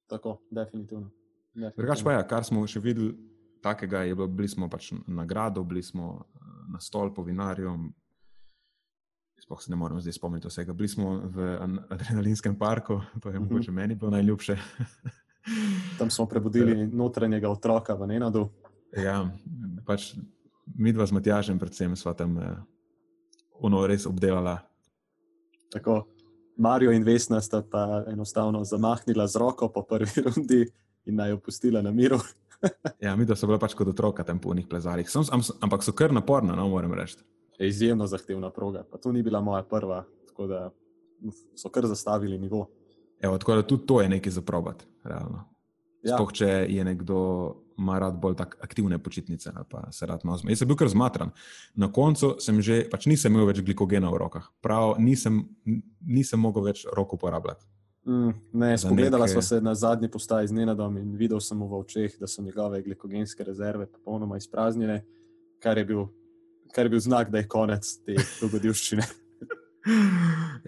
Tako, 0.07 0.43
definitivno. 0.51 1.11
definitivno. 1.55 1.73
Drugač 1.77 2.03
pa 2.05 2.13
je, 2.13 2.17
ja, 2.17 2.27
kar 2.27 2.45
smo 2.45 2.67
še 2.67 2.81
videli, 2.81 3.15
takega 3.63 4.03
je 4.03 4.15
bilo, 4.15 4.29
bili 4.29 4.49
smo 4.49 4.69
pač 4.69 4.93
na 5.07 5.25
gradu, 5.25 5.65
bili 5.65 5.83
smo 5.83 6.25
eh, 6.35 6.39
na 6.73 6.81
stol 6.81 7.15
po 7.15 7.23
vinarju. 7.23 7.93
Sploh 9.41 9.61
se 9.63 9.71
ne 9.71 9.77
morem 9.77 10.01
zdaj 10.01 10.13
spomniti 10.13 10.49
vsega. 10.49 10.73
Bili 10.73 10.89
smo 10.89 11.21
v 11.25 11.59
adrenalinskem 11.89 12.59
parku, 12.59 13.01
to 13.21 13.29
je 13.29 13.39
-hmm. 13.39 13.43
mogoče 13.43 13.71
meni 13.71 13.95
bilo 13.95 14.11
najljubše. 14.11 14.57
Tam 15.99 16.11
smo 16.11 16.27
prebudili 16.27 16.83
eh. 16.83 16.87
notranjega 16.87 17.51
otroka 17.51 17.95
v 17.95 18.07
Nenadu. 18.07 18.49
Ja, 18.97 19.31
pač 19.87 20.15
mi 20.75 20.93
dva 20.93 21.07
z 21.07 21.13
Matjažem, 21.13 21.59
predvsem, 21.59 21.97
sva 21.97 22.15
tam 22.15 22.39
eh, 22.39 22.57
ono 23.61 23.87
res 23.87 24.07
obdelala 24.07 24.59
Tako, 25.73 26.07
Marijo 26.57 26.93
in 26.93 27.05
Vesna 27.05 27.41
sta 27.41 27.63
pa 27.71 28.05
enostavno 28.09 28.65
zamahnila 28.65 29.27
z 29.27 29.37
roko 29.37 29.69
po 29.69 29.83
prvi 29.83 30.23
rundi 30.27 30.67
in 31.07 31.15
naj 31.15 31.31
jo 31.31 31.39
pustila 31.39 31.83
na 31.83 31.91
miru. 31.91 32.19
ja, 33.05 33.17
mi 33.17 33.25
da 33.25 33.37
so 33.37 33.47
bile 33.47 33.59
pač 33.59 33.75
kot 33.75 33.89
otroka 33.89 34.25
tam 34.25 34.39
po 34.39 34.55
njih 34.55 34.67
plezalih, 34.71 35.11
Sem, 35.11 35.23
ampak 35.61 35.85
so 35.85 35.93
kar 35.93 36.13
naporna, 36.13 36.57
no 36.57 36.69
moram 36.69 36.95
reči. 36.95 37.19
Je 37.59 37.69
izjemno 37.69 38.07
zahtevna 38.07 38.51
proga, 38.51 38.85
pa 38.91 38.99
to 38.99 39.13
ni 39.13 39.23
bila 39.23 39.41
moja 39.41 39.63
prva, 39.63 40.05
tako 40.27 40.47
da 40.47 40.71
so 41.57 41.69
kar 41.69 41.87
zastavili 41.87 42.39
nivo. 42.39 42.67
Evo, 43.21 43.39
tako 43.39 43.55
da 43.55 43.63
tudi 43.63 43.87
to 43.87 44.01
je 44.01 44.09
nekaj 44.09 44.33
za 44.33 44.43
probat, 44.43 44.87
realno. 45.05 45.45
Ja. 46.03 46.17
Sploh, 46.17 46.33
če 46.33 46.49
je 46.69 46.85
nekdo 46.85 47.21
ima 47.79 47.99
rad 47.99 48.19
bolj 48.21 48.37
tako 48.37 48.59
aktivne 48.65 48.99
počitnice 48.99 49.51
ali 49.55 49.65
pa 49.71 49.93
se 49.93 50.07
rad 50.07 50.21
zmede. 50.25 50.53
Jaz 50.53 50.59
sem 50.59 50.69
bil 50.69 50.77
kar 50.77 50.89
zmatran. 50.89 51.31
Na 51.75 51.91
koncu 51.93 52.37
sem 52.41 52.61
že, 52.63 52.85
pač 52.91 53.07
nisem 53.07 53.35
imel 53.35 53.49
več 53.51 53.61
glikogena 53.65 54.11
v 54.11 54.21
rokah, 54.23 54.47
prav 54.65 54.97
nisem, 55.03 55.43
nisem 56.01 56.41
mogel 56.41 56.65
več 56.71 56.87
roko 56.97 57.19
uporabljati. 57.21 57.67
Mm, 58.07 58.33
ne, 58.53 58.71
spogledala 58.79 59.27
neke... 59.27 59.35
sva 59.35 59.43
se 59.43 59.61
na 59.61 59.75
zadnji 59.75 60.09
postaji 60.09 60.49
z 60.49 60.55
Nenadom 60.55 60.97
in 61.01 61.17
videl 61.19 61.41
sem 61.43 61.59
v 61.59 61.81
očeh, 61.81 62.15
da 62.21 62.29
so 62.31 62.43
njegove 62.43 62.79
glikogenske 62.87 63.45
rezerve 63.45 63.89
popolnoma 63.91 64.39
izpraznjene, 64.39 65.01
kar 65.63 65.79
je 65.79 65.85
bil, 65.85 66.05
kar 66.77 66.87
je 66.87 66.93
bil 66.93 67.01
znak, 67.01 67.31
da 67.33 67.41
je 67.41 67.49
konec 67.49 67.89
te 68.05 68.19
dogodivščine. 68.41 69.07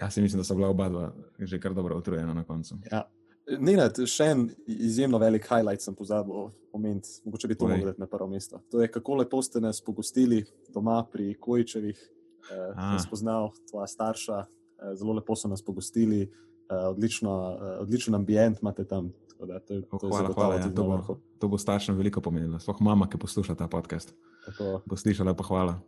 ja, 0.01 0.11
si 0.11 0.23
mislim, 0.25 0.41
da 0.41 0.47
so 0.47 0.57
bila 0.57 0.71
oba 0.73 0.89
dva 0.89 1.07
že 1.39 1.61
kar 1.61 1.75
dobro 1.75 1.99
utrujena 1.99 2.35
na 2.35 2.45
koncu. 2.49 2.79
Ja. 2.91 3.05
Nenad, 3.49 3.97
še 4.05 4.27
en 4.29 4.43
izjemno 4.69 5.17
velik 5.21 5.47
highlight 5.49 5.81
sem 5.81 5.95
pozabil 5.97 6.51
omeniti, 6.77 7.15
mogoče 7.25 7.49
bi 7.49 7.57
to 7.57 7.69
mogli 7.69 7.87
dati 7.87 8.01
na 8.01 8.07
prvo 8.07 8.27
mesto. 8.29 8.61
To 8.73 8.83
je, 8.83 8.91
kako 8.93 9.23
lepo 9.23 9.41
ste 9.43 9.63
nas 9.65 9.81
pogostili 9.81 10.43
doma 10.75 10.99
pri 11.13 11.31
Kojčevih, 11.41 11.97
eh, 11.97 12.99
spoznal 13.07 13.49
tvoja 13.71 13.87
starša, 13.89 14.43
eh, 14.45 14.93
zelo 15.01 15.17
lepo 15.17 15.37
so 15.37 15.49
nas 15.49 15.65
pogostili, 15.65 16.27
eh, 16.29 16.85
odlično, 16.91 17.33
eh, 17.57 17.81
odličen 17.87 18.15
ambient 18.15 18.61
imate 18.63 18.85
tam. 18.85 19.13
Da, 19.39 19.61
to 19.63 19.75
je, 19.75 19.83
to 19.83 19.97
oh, 20.03 20.09
hvala, 20.11 20.33
hvala. 20.35 20.55
Ja, 20.59 20.69
to, 20.75 20.85
bo, 20.85 21.21
to 21.39 21.49
bo 21.49 21.59
staršem 21.59 21.97
veliko 21.97 22.21
pomenilo. 22.21 22.59
Sploh 22.59 22.81
mama, 22.83 23.07
ki 23.09 23.21
posluša 23.23 23.55
ta 23.55 23.69
podcast. 23.71 24.13
Tako. 24.45 24.83
Bo 24.85 24.97
slišala, 24.99 25.33
pa 25.39 25.47
hvala. 25.47 25.79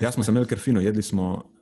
Jaz 0.00 0.14
smo 0.14 0.24
se 0.24 0.30
imeli 0.30 0.46
kar 0.46 0.58
fino, 0.58 0.80
jedli 0.80 1.02
smo 1.02 1.52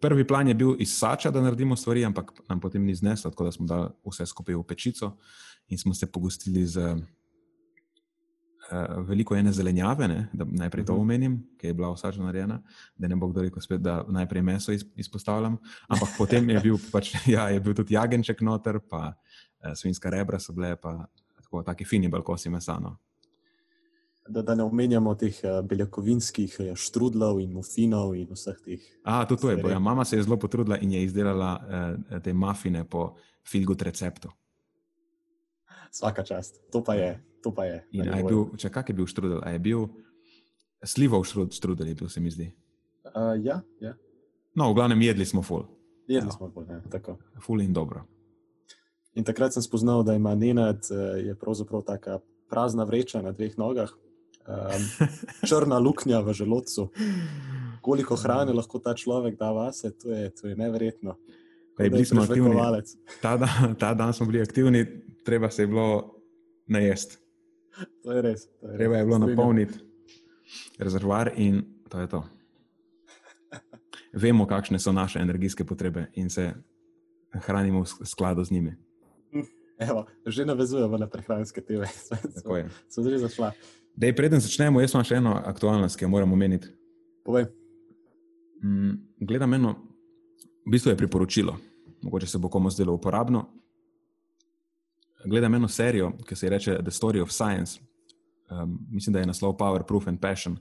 prvi 0.00 0.26
plan 0.26 0.48
je 0.48 0.54
bil 0.54 0.74
iz 0.78 0.98
Sača, 0.98 1.30
da 1.30 1.40
naredimo 1.40 1.76
stvari, 1.76 2.04
ampak 2.04 2.32
nam 2.48 2.60
potem 2.60 2.84
ni 2.84 2.94
zneslo, 2.94 3.30
tako 3.30 3.44
da 3.44 3.52
smo 3.52 3.66
dali 3.66 3.88
vse 4.04 4.26
skupaj 4.26 4.54
v 4.54 4.62
pečico 4.62 5.16
in 5.68 5.78
smo 5.78 5.94
se 5.94 6.06
pogostili 6.12 6.66
z 6.66 6.78
uh, 6.80 6.98
veliko 9.08 9.36
ene 9.36 9.52
zelenjave, 9.52 10.08
ne, 10.08 10.28
da 10.32 10.44
najprej 10.48 10.84
to 10.84 10.92
mhm. 10.92 11.02
omenim, 11.02 11.38
ki 11.58 11.66
je 11.66 11.74
bila 11.74 11.90
v 11.92 11.98
Saču 11.98 12.22
narejena, 12.22 12.62
da 12.96 13.08
ne 13.08 13.16
bo 13.16 13.28
kdo 13.28 13.42
rekel, 13.42 13.62
spet, 13.62 13.80
da 13.82 14.04
najprej 14.08 14.42
meso 14.42 14.72
izpostavljam. 14.96 15.58
Ampak 15.88 16.08
potem 16.18 16.50
je 16.50 16.60
bil, 16.60 16.78
pač, 16.94 17.14
ja, 17.26 17.48
je 17.48 17.60
bil 17.60 17.74
tudi 17.74 17.94
jagenček 17.94 18.40
noter, 18.40 18.80
pa 18.90 19.12
uh, 19.12 19.74
svinska 19.74 20.10
rebra 20.10 20.38
so 20.38 20.52
bile, 20.52 20.76
pa 20.76 21.08
tako, 21.42 21.62
taki 21.62 21.84
fini 21.84 22.08
balkosi 22.08 22.50
mesano 22.50 22.98
da, 24.28 24.42
da 24.42 24.54
ne 24.54 24.62
omenjamo 24.62 25.14
teh 25.14 25.38
uh, 25.44 25.60
beljakovinskih 25.66 26.56
uh, 26.60 26.72
štrudlov 26.74 27.40
in 27.40 27.52
mufinov 27.52 28.14
in 28.16 28.28
vseh 28.32 28.58
teh. 28.64 28.82
A, 29.04 29.24
tudi 29.28 29.42
to 29.42 29.50
je 29.50 29.56
bilo. 29.56 29.70
Ja, 29.70 29.78
mama 29.78 30.04
se 30.04 30.16
je 30.16 30.22
zelo 30.22 30.36
potrudila 30.36 30.78
in 30.78 30.92
je 30.92 31.02
izdelala 31.02 31.52
uh, 31.60 32.22
te 32.22 32.32
mafine 32.32 32.84
po 32.84 33.14
filgut 33.46 33.82
receptu. 33.82 34.30
Vsaka 35.92 36.22
čast, 36.22 36.60
to 36.72 36.84
pa 36.84 36.94
je. 36.94 37.14
To 37.42 37.54
pa 37.54 37.64
je, 37.64 37.84
in 37.94 38.04
je 38.04 38.24
bil, 38.26 38.40
če 38.58 38.70
kak 38.74 38.88
je 38.90 38.94
bil 38.96 39.06
štrudel, 39.06 39.38
je 39.46 39.58
bil 39.62 39.84
slivov 40.82 41.22
štrudel, 41.28 41.86
je 41.86 41.94
bil, 41.94 42.08
se 42.10 42.20
mi 42.20 42.30
zdi. 42.30 42.48
Uh, 43.06 43.36
ja, 43.38 43.60
ja. 43.80 43.94
No, 44.56 44.72
v 44.72 44.74
glavnem 44.80 45.04
jedli 45.06 45.26
smo 45.28 45.44
ful. 45.46 45.62
Jedli 46.10 46.26
ja. 46.26 46.34
smo 46.34 46.50
ful, 46.50 46.66
ja, 46.66 46.80
tako. 46.90 47.20
Ful 47.44 47.62
in 47.62 47.76
dobro. 47.76 48.02
In 49.14 49.24
takrat 49.24 49.54
sem 49.54 49.62
spoznal, 49.62 50.02
da 50.02 50.16
ima 50.18 50.34
Nenad, 50.34 50.90
je 51.22 51.36
pravzaprav 51.38 51.86
taka 51.86 52.18
prazna 52.50 52.84
vreča 52.84 53.22
na 53.22 53.32
dveh 53.32 53.54
nogah, 53.58 53.94
um, 54.48 55.08
črna 55.48 55.78
luknja 55.78 56.20
v 56.20 56.32
želodcu. 56.32 56.88
Koliko 57.80 58.16
hrane 58.16 58.52
lahko 58.52 58.78
ta 58.78 58.94
človek 58.94 59.38
da 59.38 59.52
vase, 59.52 59.90
to 59.90 60.10
je, 60.10 60.30
to 60.30 60.48
je 60.48 60.56
neverjetno. 60.56 61.16
Ej, 61.78 61.90
bili 61.90 62.04
smo 62.04 62.22
aktivni. 62.22 62.56
Ta 63.20 63.36
dan, 63.36 63.74
ta 63.74 63.94
dan 63.94 64.12
smo 64.12 64.26
bili 64.26 64.42
aktivni, 64.42 64.86
treba 65.24 65.50
se 65.50 65.62
je 65.62 65.66
bilo 65.66 66.16
najesti. 66.66 67.18
To 68.02 68.12
je 68.12 68.22
res. 68.22 68.48
To 68.60 68.72
je 68.72 68.78
treba 68.78 68.94
res. 68.94 69.00
je 69.00 69.06
bilo 69.06 69.18
napolniti 69.18 69.78
rezervoar 70.78 71.32
in 71.36 71.64
to 71.88 72.00
je 72.00 72.06
to. 72.06 72.24
Vemo, 74.12 74.46
kakšne 74.46 74.78
so 74.78 74.92
naše 74.92 75.18
energijske 75.18 75.64
potrebe 75.64 76.06
in 76.14 76.30
se 76.30 76.54
hranimo 77.32 77.84
v 77.84 78.06
skladu 78.08 78.44
z 78.44 78.50
njimi. 78.50 78.76
Evo, 79.78 80.06
že 80.26 80.44
navezujemo 80.44 80.96
na 80.96 81.06
prehranske 81.06 81.60
teme. 81.60 81.86
Tako 82.34 82.56
je. 82.56 82.68
So 82.88 83.04
že 83.04 83.18
zašla. 83.18 83.52
Da, 83.96 84.12
preden 84.12 84.40
začnemo, 84.40 84.80
jaz 84.84 84.92
imam 84.92 85.04
še 85.08 85.16
eno 85.16 85.32
aktualnost, 85.48 85.96
ki 85.96 86.04
jo 86.04 86.10
moram 86.12 86.32
omeniti. 86.36 86.68
Povej. 87.24 87.46
Mm, 88.60 88.96
gledam 89.24 89.56
eno, 89.56 89.72
v 90.66 90.74
bistvu 90.74 90.92
je 90.92 90.98
priporočilo, 91.00 91.54
mogoče 92.04 92.28
se 92.28 92.38
bo 92.38 92.50
komu 92.52 92.70
zdelo 92.70 92.92
uporabno. 92.92 93.46
Gledam 95.24 95.56
eno 95.56 95.68
serijo, 95.68 96.12
ki 96.28 96.36
se 96.36 96.46
imenuje 96.46 96.82
The 96.84 96.92
Story 96.92 97.22
of 97.22 97.32
Science. 97.32 97.80
Um, 98.50 98.76
mislim, 98.92 99.16
da 99.16 99.24
je 99.24 99.30
naslov 99.32 99.56
Power, 99.56 99.82
Proof 99.82 100.08
and 100.12 100.20
Passion. 100.20 100.58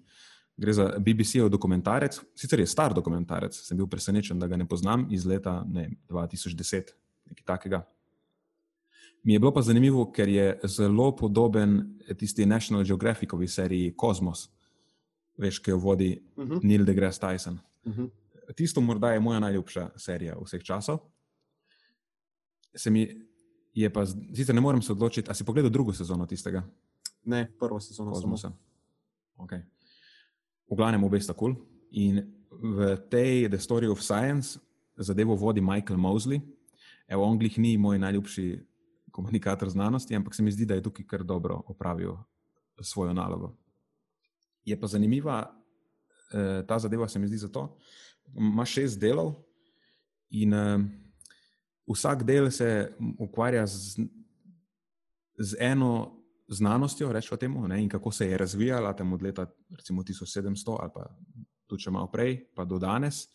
Gre 0.57 0.73
za 0.73 0.87
BBC-ov 0.97 1.51
dokumentarec, 1.51 2.21
sicer 2.39 2.63
je 2.63 2.69
star 2.71 2.95
dokumentarec, 2.95 3.53
sem 3.53 3.77
bil 3.77 3.89
presenečen, 3.91 4.39
da 4.39 4.47
ga 4.47 4.55
ne 4.55 4.65
poznam 4.67 5.03
iz 5.11 5.25
leta 5.27 5.59
ne, 5.67 5.89
2010, 6.09 6.95
nekaj 7.27 7.45
takega. 7.45 7.83
Mi 9.25 9.33
je 9.33 9.39
bilo 9.39 9.49
pa 9.53 9.61
zanimivo, 9.61 10.11
ker 10.13 10.29
je 10.29 10.59
zelo 10.63 11.15
podoben 11.15 11.97
tisti 12.17 12.45
National 12.45 12.83
Geographicovi 12.83 13.47
seriji 13.47 13.95
Kosmos, 13.97 14.43
veš, 15.37 15.59
ki 15.59 15.71
jo 15.71 15.77
vodi 15.81 16.11
uh 16.35 16.43
mhm. 16.43 16.53
-huh. 16.53 16.63
Neil 16.63 16.85
deGrasse 16.85 17.21
Tyson. 17.21 17.57
Uh 17.83 17.91
mhm. 17.91 18.01
-huh. 18.01 18.53
Tisto 18.55 18.81
morda 18.81 19.11
je 19.11 19.19
moja 19.19 19.39
najljubša 19.39 19.89
serija 19.97 20.37
vseh 20.45 20.63
časov. 20.63 20.99
Se 22.75 22.89
mi 22.89 23.21
je 23.73 23.93
pa, 23.93 24.05
sicer 24.05 24.55
ne 24.55 24.61
morem 24.61 24.81
se 24.81 24.91
odločiti, 24.91 25.29
ali 25.29 25.35
si 25.35 25.43
pogledal 25.43 25.71
drugo 25.71 25.93
sezono 25.93 26.25
tistega? 26.25 26.63
Ne, 27.23 27.51
prvo 27.59 27.79
sezono 27.79 28.11
Kosmosa. 28.11 28.51
Okay. 29.37 29.61
V 30.71 30.75
glavnem 30.75 31.03
obe 31.03 31.21
sta 31.21 31.33
kul. 31.33 31.53
Cool. 31.53 31.65
In 31.91 32.33
v 32.51 32.97
tej 33.09 33.49
The 33.49 33.59
Story 33.59 33.87
of 33.87 34.01
Science 34.01 34.59
zadevo 34.97 35.35
vodi 35.35 35.61
Michael 35.61 35.99
Mosley. 35.99 36.41
Evo, 37.07 37.23
on 37.23 37.39
glih 37.39 37.57
ni 37.57 37.77
moj 37.77 37.99
najljubši 37.99 38.74
komunikator 39.15 39.69
znanosti, 39.69 40.15
ampak 40.15 40.35
se 40.35 40.43
mi 40.43 40.51
zdi, 40.51 40.65
da 40.67 40.75
je 40.75 40.83
tukaj 40.83 41.05
kar 41.07 41.23
dobro 41.23 41.61
opravil 41.71 42.17
svojo 42.81 43.13
nalogo. 43.13 43.53
Je 44.65 44.75
pa 44.79 44.87
zanimiva 44.87 45.39
eh, 46.33 46.63
ta 46.67 46.79
zadeva, 46.79 47.07
se 47.07 47.19
mi 47.19 47.27
zdi 47.27 47.37
zato, 47.47 47.77
ima 48.35 48.65
šest 48.65 48.99
delov 48.99 49.33
in 50.29 50.53
uh, 50.53 50.81
vsak 51.87 52.23
del 52.25 52.49
se 52.51 52.95
ukvarja 53.19 53.67
z, 53.67 54.01
z 55.37 55.55
eno 55.59 56.17
znanostjo, 56.47 57.11
rečemo 57.13 57.37
temu, 57.37 57.67
ne, 57.67 57.83
in 57.83 57.89
kako 57.89 58.11
se 58.11 58.27
je 58.27 58.37
razvijala 58.37 58.93
tam 58.93 59.13
od 59.13 59.21
leta 59.21 59.45
recimo 59.69 60.03
1700 60.03 60.77
ali 60.79 60.91
pa 60.93 61.05
tudi 61.67 61.83
če 61.83 61.91
malo 61.91 62.09
prej, 62.11 62.39
pa 62.55 62.65
do 62.65 62.79
danes. 62.79 63.27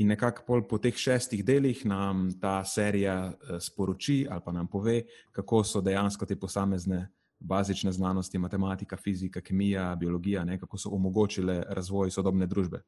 In 0.00 0.08
nekako 0.08 0.62
po 0.68 0.78
teh 0.78 0.96
šestih 0.96 1.44
delih 1.44 1.84
nam 1.86 2.30
ta 2.40 2.64
serija 2.64 3.16
uh, 3.28 3.58
sporoči 3.60 4.26
ali 4.30 4.40
pa 4.44 4.52
nam 4.52 4.68
pove, 4.68 5.02
kako 5.32 5.64
so 5.64 5.80
dejansko 5.80 6.26
te 6.26 6.36
posamezne 6.36 7.08
bazične 7.42 7.92
znanosti, 7.92 8.38
matematika, 8.38 8.96
fizika, 8.96 9.40
kemija, 9.40 9.96
biologija, 10.00 10.44
ne, 10.44 10.58
kako 10.58 10.78
so 10.78 10.90
omogočile 10.94 11.62
razvoj 11.68 12.10
sodobne 12.10 12.46
družbe. 12.46 12.82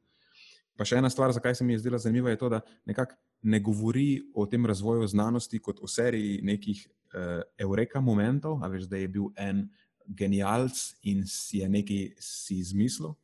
Pa 0.75 0.85
še 0.87 0.99
ena 0.99 1.09
stvar, 1.11 1.31
zakaj 1.31 1.55
se 1.55 1.63
mi 1.63 1.75
je 1.75 1.83
zdela 1.83 1.99
zanimiva, 1.99 2.31
je 2.31 2.39
to, 2.39 2.49
da 2.49 2.61
nekako 2.85 3.15
ne 3.47 3.59
govori 3.59 4.21
o 4.35 4.45
tem 4.45 4.65
razvoju 4.65 5.07
znanosti 5.07 5.59
kot 5.59 5.79
o 5.81 5.87
seriji 5.87 6.41
nekih 6.43 6.85
uh, 6.87 7.43
eureka 7.57 8.01
momentov, 8.01 8.63
a 8.63 8.71
veš, 8.71 8.89
da 8.91 8.99
je 8.99 9.11
bil 9.11 9.29
en 9.37 9.67
genialc 10.07 10.79
in 11.03 11.23
si 11.27 11.61
je 11.61 11.69
nekaj 11.69 12.09
si 12.19 12.59
izmislil. 12.59 13.15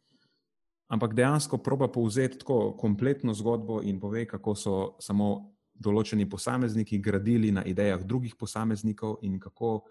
Ampak 0.92 1.16
dejansko 1.16 1.58
proba 1.64 1.88
povzeti 1.88 2.42
tako 2.42 2.74
kompletno 2.76 3.34
zgodbo 3.34 3.80
in 3.84 4.00
pove, 4.00 4.26
kako 4.28 4.56
so 4.60 4.76
samo 5.00 5.56
določeni 5.72 6.28
posamezniki 6.30 7.00
gradili 7.00 7.52
na 7.52 7.64
idejah 7.64 8.04
drugih 8.04 8.36
posameznikov, 8.36 9.22
in 9.24 9.40
kako 9.40 9.86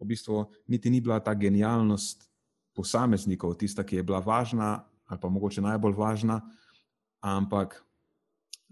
v 0.00 0.08
bistvu 0.08 0.46
niti 0.72 0.90
ni 0.90 1.00
bila 1.00 1.20
ta 1.20 1.34
genialnost 1.36 2.24
posameznikov 2.76 3.56
tista, 3.60 3.84
ki 3.84 4.00
je 4.00 4.02
bila 4.02 4.20
važna, 4.24 4.84
ali 5.06 5.20
pa 5.20 5.28
mogoče 5.28 5.60
najbolj 5.60 5.94
važna, 5.96 6.40
ampak 7.20 7.76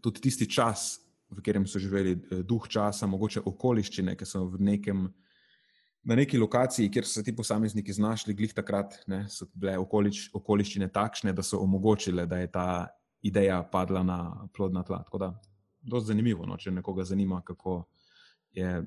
tudi 0.01 0.25
tisti 0.25 0.49
čas, 0.51 1.01
v 1.31 1.41
katerem 1.41 1.67
so 1.67 1.79
živeli, 1.79 2.17
eh, 2.17 2.43
duh 2.43 2.69
časa, 2.69 3.07
mogoče 3.07 3.45
okoliščine, 3.45 4.17
ki 4.17 4.25
so 4.25 4.45
v 4.49 4.61
nekem. 4.61 5.13
Na 6.05 6.15
neki 6.15 6.39
lokaciji, 6.39 6.91
kjer 6.93 7.07
so 7.07 7.19
se 7.19 7.25
ti 7.25 7.33
posamezniki 7.37 7.93
znašli, 7.93 8.35
glih 8.35 8.53
takrat 8.55 8.99
ne, 9.09 9.25
so 9.33 9.47
bile 9.55 9.79
okolič, 9.81 10.27
okoliščine 10.37 10.91
takšne, 10.93 11.33
da 11.33 11.43
so 11.43 11.63
omogočile, 11.65 12.27
da 12.29 12.43
je 12.43 12.51
ta 12.53 12.67
ideja 13.25 13.63
padla 13.73 14.03
na 14.05 14.19
plodna 14.57 14.83
tla. 14.85 15.01
Tako 15.07 15.19
da, 15.19 15.31
zelo 15.89 16.03
zanimivo, 16.05 16.45
no, 16.47 16.59
če 16.61 16.75
nekoga 16.77 17.07
zanima, 17.09 17.41
kako 17.45 17.85
je 18.53 18.83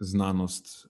znanost 0.00 0.88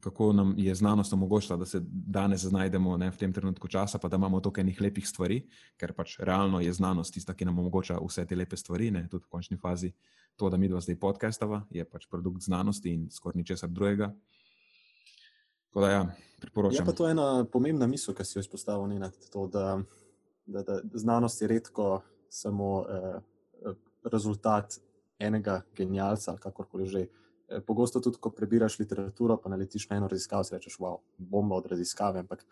kako 0.00 0.32
nam 0.32 0.54
je 0.58 0.74
znanost 0.74 1.12
omogočila, 1.12 1.56
da 1.56 1.66
se 1.66 1.80
danes 1.90 2.44
znajdemo 2.44 2.96
ne, 2.96 3.10
v 3.10 3.16
tem 3.16 3.32
trenutku 3.32 3.68
časa, 3.68 3.98
pa 3.98 4.08
da 4.08 4.16
imamo 4.16 4.40
toliko 4.40 4.60
enih 4.60 4.80
lepih 4.80 5.08
stvari, 5.08 5.40
ker 5.76 5.92
pač 5.96 6.18
realno 6.18 6.60
je 6.60 6.72
znanost 6.72 7.14
tista, 7.14 7.34
ki 7.34 7.44
nam 7.44 7.58
omogoča 7.58 7.98
vse 8.04 8.26
te 8.26 8.36
lepe 8.36 8.56
stvari, 8.56 8.90
ne, 8.90 9.06
tudi 9.08 9.24
v 9.24 9.32
končni 9.32 9.56
fazi. 9.56 9.92
To, 10.36 10.50
da 10.50 10.56
mi 10.56 10.68
dva 10.68 10.80
zdaj 10.84 10.98
podcastava, 11.00 11.62
je 11.70 11.84
pač 11.84 12.06
produkt 12.10 12.44
znanosti 12.44 12.92
in 12.92 13.06
skoraj 13.10 13.38
ničesar 13.40 13.70
drugega. 13.72 14.10
Tako 15.68 15.80
da, 15.80 15.90
ja, 15.90 16.02
priporočam. 16.40 16.82
Je 16.82 16.86
pa 16.86 16.92
to 16.96 17.08
ena 17.08 17.44
pomembna 17.52 17.88
misel, 17.88 18.14
ki 18.14 18.24
si 18.24 18.36
jo 18.36 18.44
izpostavil, 18.44 18.88
ne, 18.92 19.10
to, 19.32 19.46
da, 19.52 19.78
da, 20.46 20.62
da 20.62 20.80
znanost 20.92 21.40
je 21.42 21.48
redko 21.48 22.02
samo 22.28 22.84
eh, 22.84 23.20
rezultat 24.12 24.78
enega 25.18 25.62
genialca 25.76 26.30
ali 26.34 26.44
kakorkoli 26.44 26.86
že. 26.86 27.06
Eh, 27.48 27.60
pogosto 27.62 28.00
tudi, 28.02 28.18
ko 28.20 28.30
prebiraš 28.34 28.78
literaturo, 28.78 29.36
pa 29.38 29.48
naletiš 29.48 29.88
na 29.90 30.00
eno 30.00 30.08
raziskavo, 30.10 30.44
si 30.44 30.54
rečeš, 30.54 30.80
wow, 30.82 30.98
bomba 31.18 31.56
od 31.56 31.66
raziskave, 31.70 32.20
ampak 32.20 32.42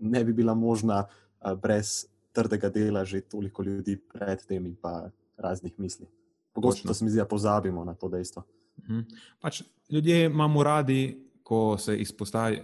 ne 0.00 0.24
bi 0.24 0.32
bila 0.32 0.54
možna 0.54 1.06
uh, 1.06 1.54
brez 1.56 2.06
trdega 2.32 2.68
dela 2.68 3.04
že 3.04 3.20
toliko 3.20 3.62
ljudi 3.62 3.96
pred 3.96 4.44
tem 4.46 4.66
in 4.66 4.76
pa 4.76 5.10
raznih 5.36 5.72
misli. 5.78 6.06
Pogosto 6.52 6.94
se 6.94 7.04
mi 7.04 7.10
zdi, 7.10 7.18
da 7.18 7.26
pozabimo 7.28 7.84
na 7.84 7.94
to 7.94 8.08
dejstvo. 8.08 8.42
Mhm. 8.82 9.00
Pač, 9.40 9.62
ljudje 9.90 10.24
imamo 10.26 10.62
radi, 10.62 11.28
ko 11.42 11.78
se 11.78 11.96
izpostavi, 11.96 12.62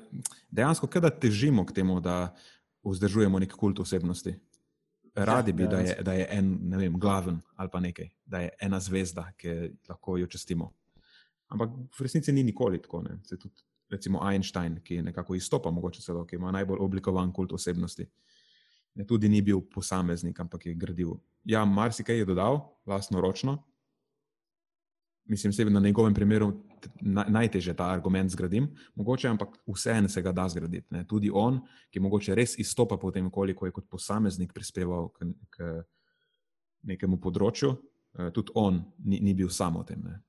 dejansko, 0.50 0.88
da 1.00 1.10
težimo 1.10 1.66
k 1.66 1.72
temu, 1.72 2.00
da 2.00 2.34
vzdržujemo 2.84 3.38
nek 3.38 3.56
kult 3.56 3.80
osebnosti. 3.80 4.34
Radi 5.14 5.52
bi, 5.52 5.62
ja, 5.62 5.68
da, 5.68 5.78
je, 5.78 5.94
da 6.02 6.12
je 6.12 6.26
en, 6.30 6.58
ne 6.70 6.76
vem, 6.78 6.98
glaven 7.00 7.40
ali 7.56 7.70
pa 7.72 7.80
nekaj, 7.80 8.08
da 8.24 8.40
je 8.40 8.50
ena 8.60 8.80
zvezda, 8.80 9.32
ki 9.36 9.54
lahko 9.88 10.16
jo 10.16 10.26
čestimo. 10.26 10.70
Ampak 11.48 11.72
v 11.98 12.04
resnici 12.06 12.32
ni 12.32 12.44
nikoli 12.44 12.78
tako. 12.82 13.02
Ne. 13.02 13.18
Se 13.24 13.38
tudi, 13.38 13.64
recimo, 13.90 14.20
Einstein, 14.30 14.78
ki 14.84 15.00
je 15.00 15.02
nekako 15.02 15.34
izstopa, 15.34 15.70
mogoče 15.70 16.02
celo, 16.04 16.24
ki 16.26 16.36
ima 16.36 16.52
najbolj 16.54 16.78
oblikovan 16.84 17.32
kult 17.32 17.52
osebnosti. 17.52 18.06
Ne, 18.94 19.06
tudi 19.06 19.28
ni 19.28 19.42
bil 19.42 19.62
posameznik, 19.74 20.38
ampak 20.40 20.66
je 20.66 20.74
gradil. 20.74 21.16
Ja, 21.48 21.64
marsikaj 21.64 22.22
je 22.22 22.28
dodal, 22.28 22.60
vlastno 22.86 23.20
ročno. 23.24 23.58
Mislim, 25.28 25.52
da 25.66 25.80
na 25.80 25.86
njegovem 25.86 26.14
primeru 26.14 26.52
najtežje 27.28 27.74
ta 27.76 27.90
argument 27.92 28.30
zgradim, 28.30 28.68
mogoče, 28.94 29.28
ampak 29.28 29.48
vseeno 29.66 30.08
se 30.08 30.22
ga 30.22 30.32
da 30.32 30.48
zgraditi. 30.48 30.86
Ne. 30.90 31.04
Tudi 31.06 31.30
on, 31.34 31.60
ki 31.90 32.00
mogoče 32.00 32.34
res 32.34 32.58
izstopa 32.58 32.96
po 32.96 33.10
tem, 33.10 33.30
koliko 33.30 33.66
je 33.66 33.72
kot 33.72 33.88
posameznik 33.90 34.52
prispeval 34.52 35.10
k, 35.12 35.28
k 35.50 35.68
nekemu 36.82 37.18
področju, 37.20 37.74
eh, 38.18 38.30
tudi 38.32 38.54
on 38.54 38.80
ni, 39.04 39.20
ni 39.20 39.34
bil 39.34 39.50
samo 39.52 39.82
v 39.82 39.90
tem. 39.92 40.00
Ne. 40.04 40.22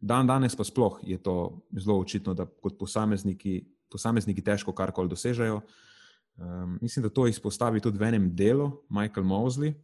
Dan 0.00 0.26
danes 0.26 0.56
pa 0.56 0.64
sploh 0.64 1.00
je 1.02 1.18
to 1.18 1.66
zelo 1.76 1.98
očitno, 2.00 2.34
da 2.34 2.46
kot 2.46 2.78
posamezniki, 2.78 3.60
posamezniki 3.90 4.44
težko 4.44 4.72
karkoli 4.72 5.10
dosežejo. 5.10 5.60
Um, 6.38 6.78
mislim, 6.80 7.02
da 7.02 7.10
to 7.10 7.26
izpostavi 7.26 7.82
tudi 7.82 7.98
v 7.98 8.12
enem 8.12 8.30
delu 8.36 8.70
Michael 8.88 9.26
Mosley, 9.26 9.74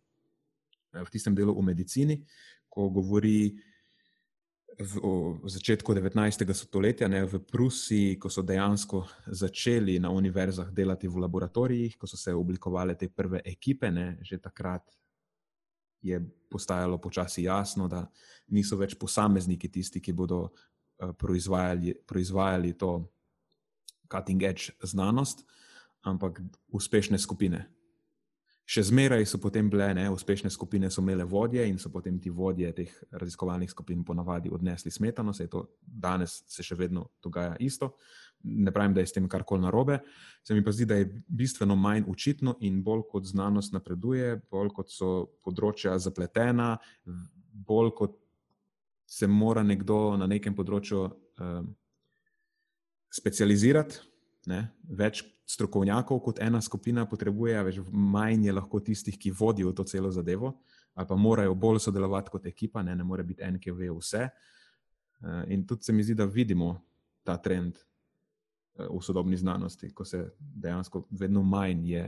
eh, 0.94 1.04
v 1.04 1.10
tistem 1.10 1.34
delu 1.34 1.52
o 1.52 1.62
medicini, 1.62 2.22
ko 2.70 2.88
govori 2.88 3.52
v, 4.78 4.92
o 5.02 5.12
začetku 5.44 5.94
19. 5.94 6.44
stoletja 6.52 7.08
ne, 7.08 7.24
v 7.26 7.38
Prusiji, 7.38 8.18
ko 8.18 8.30
so 8.30 8.42
dejansko 8.42 9.04
začeli 9.26 9.98
na 10.02 10.10
univerzah 10.10 10.70
delati 10.74 11.08
v 11.08 11.22
laboratorijih, 11.24 11.96
ko 11.98 12.06
so 12.06 12.16
se 12.16 12.34
oblikovale 12.34 12.94
te 12.94 13.08
prve 13.08 13.40
ekipe, 13.44 13.90
ne, 13.90 14.18
že 14.22 14.38
takrat 14.38 14.82
je 16.04 16.20
postajalo 16.50 16.98
počasi 17.00 17.46
jasno, 17.48 17.88
da 17.88 18.04
niso 18.52 18.76
več 18.76 18.94
posamezniki 19.00 19.70
tisti, 19.72 20.00
ki 20.00 20.12
bodo 20.12 20.40
uh, 20.48 21.12
proizvajali, 21.16 21.94
proizvajali 22.06 22.74
to 22.78 23.08
cutting 24.12 24.42
edge 24.42 24.74
znanost, 24.82 25.46
ampak 26.04 26.42
uspešne 26.68 27.18
skupine. 27.18 27.64
Še 28.64 28.86
zmeraj 28.88 29.26
so 29.28 29.36
potem 29.42 29.66
bile 29.68 29.90
ne, 29.92 30.06
uspešne 30.08 30.48
skupine, 30.48 30.88
so 30.88 31.02
imele 31.04 31.26
vodje 31.28 31.66
in 31.68 31.76
so 31.78 31.90
potem 31.92 32.16
ti 32.20 32.30
vodje 32.32 32.70
teh 32.72 32.92
raziskovalnih 33.12 33.68
skupin 33.68 34.00
ponavadi 34.04 34.48
odnesli 34.48 34.90
smetano, 34.90 35.34
se 35.36 35.44
je 35.44 35.50
to 35.52 35.66
danes 35.84 36.38
se 36.48 36.64
še 36.64 36.78
vedno 36.80 37.10
dogaja 37.22 37.58
isto. 37.60 37.90
Ne 38.44 38.72
pravim, 38.72 38.94
da 38.96 39.04
je 39.04 39.10
s 39.10 39.16
tem 39.16 39.28
karkoli 39.28 39.66
narobe, 39.66 39.98
se 40.44 40.56
mi 40.56 40.64
pa 40.64 40.72
zdi, 40.72 40.88
da 40.88 40.96
je 40.96 41.10
bistveno 41.28 41.76
manj 41.76 42.08
učitno 42.08 42.56
in 42.64 42.80
bolj 42.84 43.04
kot 43.12 43.28
znanost 43.28 43.76
napreduje, 43.76 44.38
bolj 44.52 44.72
kot 44.80 44.92
so 44.92 45.12
področja 45.44 45.98
zapletena, 46.00 46.78
bolj 47.68 47.92
kot 48.00 48.16
se 49.06 49.28
mora 49.28 49.62
nekdo 49.62 50.16
na 50.16 50.26
nekem 50.26 50.56
področju 50.56 51.04
um, 51.04 51.68
specializirati, 53.12 54.00
ne, 54.48 54.64
več 54.88 55.22
strokovnjakov 55.46 56.20
kot 56.20 56.40
ena 56.40 56.60
skupina 56.62 57.04
potrebuje, 57.08 57.62
več 57.66 57.80
manj 57.92 58.46
je 58.48 58.54
lahko 58.54 58.80
tistih, 58.80 59.16
ki 59.20 59.32
vodijo 59.36 59.72
to 59.76 59.84
celo 59.84 60.10
zadevo, 60.12 60.54
ali 60.94 61.08
pa 61.08 61.16
morajo 61.16 61.54
bolj 61.54 61.82
sodelovati 61.84 62.32
kot 62.32 62.46
ekipa, 62.46 62.82
ne, 62.82 62.96
ne 62.96 63.04
more 63.04 63.24
biti 63.24 63.44
en, 63.44 63.58
ki 63.60 63.74
ve 63.76 63.90
vse. 63.92 64.28
Uh, 65.24 65.42
in 65.52 65.66
tudi 65.66 65.84
se 65.84 65.92
mi 65.92 66.04
zdi, 66.04 66.14
da 66.14 66.24
vidimo 66.24 66.74
ta 67.24 67.36
trend 67.36 67.76
uh, 67.76 68.88
v 68.88 69.02
sodobni 69.04 69.36
znanosti, 69.36 69.92
ko 69.94 70.04
se 70.04 70.24
dejansko 70.38 71.06
vedno 71.10 71.42
manj 71.42 71.90
je 71.92 72.04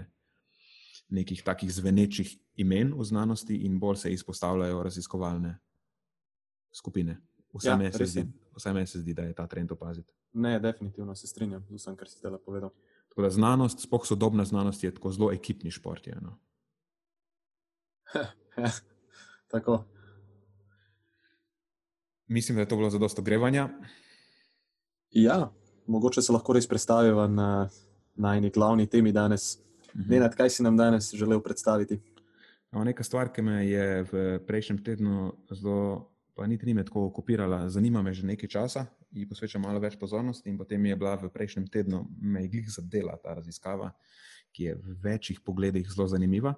nekih 1.08 1.42
takih 1.44 1.70
zvenečih 1.72 2.32
imen 2.56 2.94
v 2.96 3.04
znanosti 3.04 3.56
in 3.66 3.78
bolj 3.78 3.96
se 3.96 4.12
izpostavljajo 4.12 4.82
raziskovalne 4.82 5.54
skupine. 6.72 7.20
Vse 7.54 7.68
ja, 7.68 7.76
meni 7.76 8.86
se 8.86 9.00
zdi, 9.00 9.14
da 9.14 9.22
je 9.22 9.34
ta 9.34 9.46
trend 9.46 9.72
opaziti. 9.72 10.12
Ne, 10.32 10.58
definitivno 10.60 11.14
se 11.14 11.26
strinjam 11.26 11.64
z 11.68 11.78
vsem, 11.78 11.96
kar 11.96 12.08
si 12.08 12.18
zdaj 12.18 12.38
povedal. 12.44 12.70
Da 13.16 13.30
znanost, 13.30 13.80
spoh 13.80 14.06
sodobna 14.06 14.44
znanost, 14.44 14.84
je 14.84 14.94
tako 14.94 15.10
zelo 15.10 15.32
ekipni 15.32 15.70
šport. 15.70 16.06
Je, 16.06 16.16
no. 16.20 16.38
ja, 18.62 18.70
tako. 19.48 19.84
Mislim, 22.26 22.56
da 22.56 22.62
je 22.62 22.68
to 22.68 22.76
bilo 22.76 22.90
za 22.90 22.98
dosto 22.98 23.22
grevanja. 23.22 23.68
Ja, 25.10 25.52
mogoče 25.86 26.22
se 26.22 26.32
lahko 26.32 26.52
res 26.52 26.68
predstaviva 26.68 27.26
na 27.26 27.68
najni 28.14 28.50
glavni 28.50 28.86
temi 28.86 29.12
danes. 29.12 29.58
Mhm. 29.94 30.10
Ne, 30.12 30.30
kaj 30.36 30.50
si 30.50 30.62
nam 30.62 30.76
danes 30.76 31.14
želel 31.14 31.40
predstaviti? 31.40 32.00
No, 32.72 32.84
Nekaj 32.84 33.04
stvar, 33.04 33.32
ki 33.32 33.42
me 33.42 33.66
je 33.66 34.02
v 34.12 34.38
prejšnjem 34.46 34.84
tednu 34.84 35.32
zelo 35.50 36.12
pa 36.36 36.46
niti 36.46 36.66
ni 36.66 36.74
me 36.74 36.84
tako 36.84 37.06
okupirala, 37.06 37.68
zanima 37.68 38.02
me 38.02 38.12
že 38.12 38.26
nekaj 38.26 38.48
časa 38.48 38.86
in 39.12 39.28
posvečam 39.28 39.62
malo 39.62 39.80
več 39.80 39.96
pozornosti. 40.00 40.50
In 40.50 40.58
potem 40.58 40.86
je 40.86 40.96
bila 40.96 41.16
v 41.16 41.30
prejšnjem 41.32 41.66
tednu 41.72 42.06
me 42.20 42.42
je 42.44 42.48
glih 42.48 42.70
zadela 42.70 43.16
ta 43.22 43.34
raziskava, 43.34 43.92
ki 44.52 44.70
je 44.70 44.74
v 44.74 44.96
večjih 45.02 45.40
pogledih 45.40 45.86
zelo 45.92 46.08
zanimiva. 46.08 46.54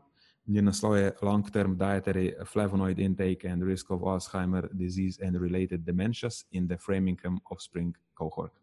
Njen 0.48 0.64
naslov 0.64 0.96
je 0.96 1.12
Long-Term 1.20 1.76
Dietary 1.76 2.32
Flavonoid 2.48 2.98
Intake 2.98 3.50
and 3.50 3.62
Risk 3.62 3.90
of 3.90 4.00
Alzheimer 4.00 4.68
Disease 4.72 5.20
and 5.20 5.36
Related 5.36 5.84
Dementias 5.84 6.46
in 6.50 6.68
the 6.68 6.78
Framingham 6.80 7.38
Offspring 7.50 7.92
Cohort. 8.14 8.54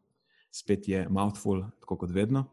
Spet 0.52 0.88
je 0.88 1.06
mouthful, 1.10 1.62
tako 1.80 1.98
kot 1.98 2.12
vedno. 2.12 2.46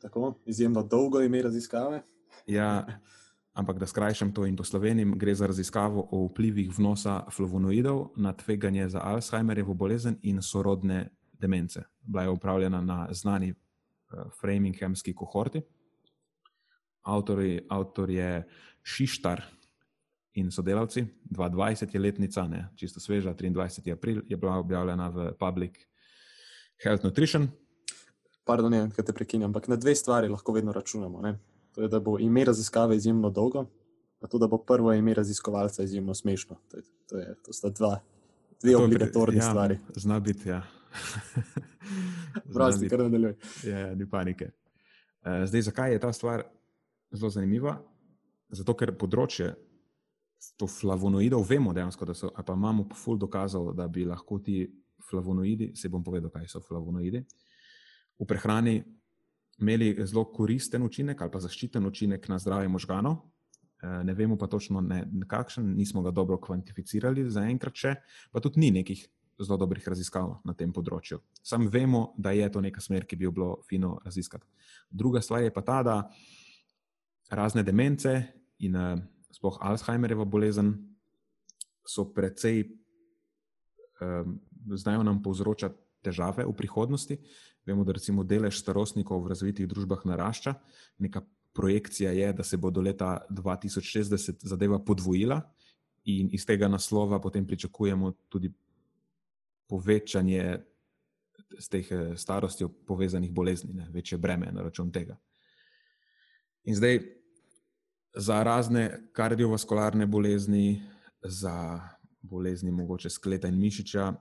Tako, 0.00 0.38
izjemno 0.46 0.82
dolgo 0.82 1.20
ime 1.20 1.42
raziskave. 1.42 2.02
Ja, 2.46 2.86
ampak 3.58 3.78
da 3.78 3.86
skrajšam 3.86 4.30
to 4.32 4.46
in 4.46 4.56
poslovenim, 4.56 5.16
gre 5.18 5.34
za 5.34 5.46
raziskavo 5.46 6.06
o 6.14 6.26
vplivih 6.30 6.70
vnosa 6.78 7.24
flavonoidov 7.34 8.12
na 8.16 8.32
tveganje 8.32 8.88
za 8.88 9.02
Alzheimerjevo 9.02 9.74
bolezen 9.74 10.18
in 10.22 10.42
sorodne 10.42 11.08
demence. 11.32 11.82
Bila 12.00 12.22
je 12.22 12.28
upravljena 12.30 12.80
na 12.80 13.08
znani 13.10 13.50
uh, 13.50 14.30
Framinghamski 14.40 15.14
kohorti. 15.14 15.62
Avtor, 17.02 17.42
avtor 17.68 18.10
je 18.10 18.46
Šištar 18.82 19.42
in 20.34 20.50
sodelavci, 20.50 21.06
22 21.30 21.94
je 21.94 22.00
letnica, 22.00 22.46
ne, 22.48 22.68
čisto 22.76 23.00
sveža, 23.00 23.34
23. 23.34 23.92
april 23.92 24.22
je 24.26 24.36
bila 24.36 24.58
objavljena 24.58 25.08
v 25.08 25.32
Public 25.38 25.78
Health 26.82 27.04
Nutrition. 27.04 27.48
Pardon, 28.44 28.70
ne, 28.70 28.90
kaj 28.94 29.04
te 29.04 29.12
prekinjam, 29.12 29.50
ampak 29.50 29.68
na 29.68 29.76
dve 29.76 29.94
stvari 29.94 30.28
lahko 30.28 30.52
vedno 30.52 30.72
računamo. 30.72 31.20
Ne? 31.20 31.38
To 31.78 31.82
je, 31.82 31.88
da 31.88 32.00
bo 32.00 32.18
ime 32.18 32.44
raziskave 32.44 32.96
izjemno 32.96 33.30
dolgo, 33.30 33.66
pa 34.18 34.26
tudi, 34.26 34.42
da 34.42 34.46
bo 34.46 34.58
prvo 34.58 34.92
ime 34.92 35.14
raziskovalca 35.14 35.82
izjemno 35.82 36.14
smešno. 36.14 36.56
To, 36.70 36.76
je, 36.76 36.82
to, 37.08 37.18
je, 37.18 37.34
to 37.44 37.52
sta 37.52 37.70
dva, 37.70 38.00
dve 38.62 38.76
obligatorni 38.76 39.38
ja, 39.38 39.42
stvari. 39.42 39.78
Zna 39.96 40.20
biti, 40.20 40.48
ja. 40.48 40.62
Prosti, 42.54 42.88
kar 42.88 42.98
nadaljuje. 42.98 43.36
Ja, 43.64 43.78
ja, 43.78 43.94
ni 43.94 44.10
panike. 44.10 44.50
Uh, 45.22 45.44
zdaj, 45.46 45.62
zakaj 45.62 45.92
je 45.92 46.00
ta 46.00 46.12
stvar 46.12 46.42
zelo 47.10 47.30
zanimiva? 47.30 47.76
Zato, 48.50 48.74
ker 48.74 48.96
področje 48.98 49.52
to 50.58 50.66
flavonoidov 50.66 51.46
vemo 51.46 51.70
dejansko, 51.78 52.10
da 52.10 52.18
so, 52.18 52.32
pa 52.34 52.58
imamo 52.58 52.88
ful 52.94 53.22
dokazov, 53.22 53.70
da 53.78 53.86
bi 53.86 54.02
lahko 54.04 54.42
ti 54.42 54.64
flavonoidi, 55.10 55.76
se 55.78 55.88
bom 55.88 56.02
povedal, 56.02 56.34
kaj 56.34 56.50
so 56.50 56.58
flavonoidi, 56.66 57.22
v 58.18 58.26
prehrani 58.26 58.80
imeli 59.58 60.06
zelo 60.06 60.24
koristen 60.32 60.82
učinek 60.82 61.22
ali 61.22 61.30
pa 61.30 61.40
zaščiten 61.40 61.86
učinek 61.86 62.28
na 62.28 62.38
zdravje 62.38 62.68
možganov. 62.68 63.20
Ne 63.82 64.14
vemo 64.14 64.34
pa 64.38 64.46
točno, 64.50 64.80
ne, 64.80 65.04
kakšen, 65.28 65.74
nismo 65.76 66.02
ga 66.02 66.10
dobro 66.10 66.38
kvantificirali 66.42 67.28
zaenkrat 67.30 67.76
še, 67.78 67.94
pa 68.32 68.42
tudi 68.42 68.60
ni 68.60 68.72
nekih 68.74 69.04
zelo 69.38 69.58
dobrih 69.58 69.86
raziskav 69.86 70.40
na 70.44 70.54
tem 70.58 70.72
področju. 70.74 71.20
Sam 71.46 71.68
vemo, 71.70 72.12
da 72.18 72.32
je 72.34 72.48
to 72.50 72.62
neka 72.62 72.82
smer, 72.82 73.06
ki 73.06 73.16
bi 73.16 73.28
jo 73.28 73.34
bilo 73.34 73.50
fino 73.68 73.96
raziskati. 74.04 74.46
Druga 74.90 75.22
stvar 75.22 75.44
je 75.44 75.54
pa 75.54 75.62
ta, 75.62 75.78
da 75.86 75.96
razne 77.30 77.62
demence 77.62 78.14
in 78.58 78.74
uh, 78.74 78.98
sploh 79.30 79.60
Alzheimerjeva 79.62 80.26
bolezen 80.26 80.72
so 81.86 82.08
precej, 82.14 82.64
um, 84.02 84.40
znajo 84.74 85.06
nam 85.06 85.22
povzročati 85.22 85.78
težave 86.02 86.46
v 86.46 86.54
prihodnosti. 86.56 87.18
Vemo, 87.68 87.84
da 87.84 87.92
recimo 87.92 88.24
delež 88.24 88.62
starostnikov 88.62 89.20
v 89.24 89.34
razvitih 89.34 89.68
družbah 89.68 90.00
narašča. 90.08 90.54
Neka 91.04 91.20
projekcija 91.52 92.14
je, 92.16 92.32
da 92.32 92.44
se 92.44 92.56
bo 92.56 92.70
do 92.70 92.80
leta 92.80 93.26
2060 93.28 94.46
zadeva 94.48 94.78
podvojila, 94.80 95.42
in 96.08 96.30
iz 96.32 96.46
tega 96.46 96.68
naslova 96.68 97.20
potem 97.20 97.46
pričakujemo 97.46 98.12
tudi 98.28 98.52
povečanje 99.68 100.58
s 101.58 101.68
teh 101.68 101.90
eh, 101.92 102.16
starostjo 102.16 102.68
povezanih 102.86 103.32
bolezni, 103.32 103.74
ne, 103.74 103.88
večje 103.92 104.18
breme 104.18 104.52
na 104.52 104.62
račun 104.62 104.92
tega. 104.92 105.16
In 106.64 106.76
zdaj 106.76 107.00
za 108.16 108.42
razne 108.42 109.10
kardiovaskularne 109.12 110.06
bolezni, 110.06 110.82
za 111.22 111.80
bolezni 112.20 112.70
mogoče 112.70 113.10
skleta 113.10 113.48
in 113.48 113.58
mišiča, 113.60 114.12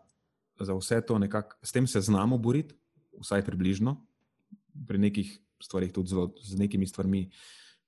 za 0.59 0.73
vse 0.73 1.01
to 1.01 1.17
nekako, 1.19 1.55
s 1.61 1.71
tem 1.71 1.87
se 1.87 2.01
znamo 2.01 2.37
boriti, 2.37 2.75
vsaj 3.21 3.45
približno, 3.45 3.97
pri 4.87 4.97
nekih 5.01 5.31
stvarih 5.61 5.91
tudi 5.93 6.13
zelo, 6.13 6.31
z 6.41 6.57
nekimi 6.59 6.87
stvarmi 6.87 7.29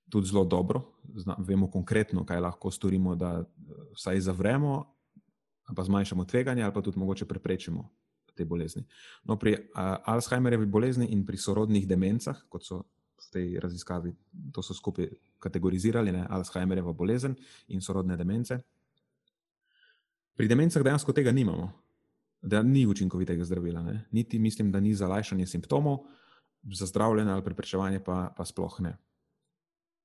tudi 0.09 0.27
zelo 0.27 0.45
dobro, 0.45 0.81
Zna, 1.09 1.35
vemo 1.39 1.69
konkretno, 1.71 2.25
kaj 2.25 2.39
lahko 2.41 2.71
storimo, 2.71 3.15
da 3.15 3.43
vsaj 3.93 4.19
zavremo, 4.21 4.95
pa 5.75 5.83
zmanjšamo 5.83 6.25
tveganje 6.25 6.63
ali 6.63 6.73
pa 6.73 6.81
tudi 6.81 6.99
mogoče 6.99 7.25
preprečimo 7.25 7.89
te 8.35 8.45
bolezni. 8.45 8.85
No, 9.23 9.37
pri 9.37 9.53
uh, 9.53 9.97
Alzheimerjevi 10.05 10.65
bolezni 10.65 11.09
in 11.13 11.25
pri 11.25 11.37
sorodnih 11.37 11.87
demencah, 11.87 12.37
kot 12.49 12.65
so 12.65 12.83
v 13.19 13.27
tej 13.33 13.59
raziskavi, 13.59 14.13
to 14.53 14.63
so 14.63 14.73
skupaj 14.73 15.09
kategorizirali, 15.43 16.11
ne, 16.15 16.23
Alzheimerjeva 16.29 16.93
bolezen 16.93 17.35
in 17.67 17.81
sorodne 17.81 18.17
demence. 18.17 18.61
Pri 20.39 20.47
demencah 20.47 20.83
dejansko 20.83 21.13
tega 21.13 21.31
nimamo 21.35 21.67
da 22.41 22.63
ni 22.63 22.87
učinkovitega 22.87 23.45
zdravila. 23.45 23.83
Ne? 23.83 24.05
Niti 24.11 24.39
mislim, 24.39 24.71
da 24.71 24.79
ni 24.79 24.93
za 24.93 25.07
lajšanje 25.07 25.47
simptomov, 25.47 25.97
za 26.63 26.85
zdravljenje 26.85 27.31
ali 27.31 27.43
preprečevanje 27.43 27.99
pa, 28.03 28.33
pa 28.37 28.45
sploh 28.45 28.79
ne. 28.79 28.97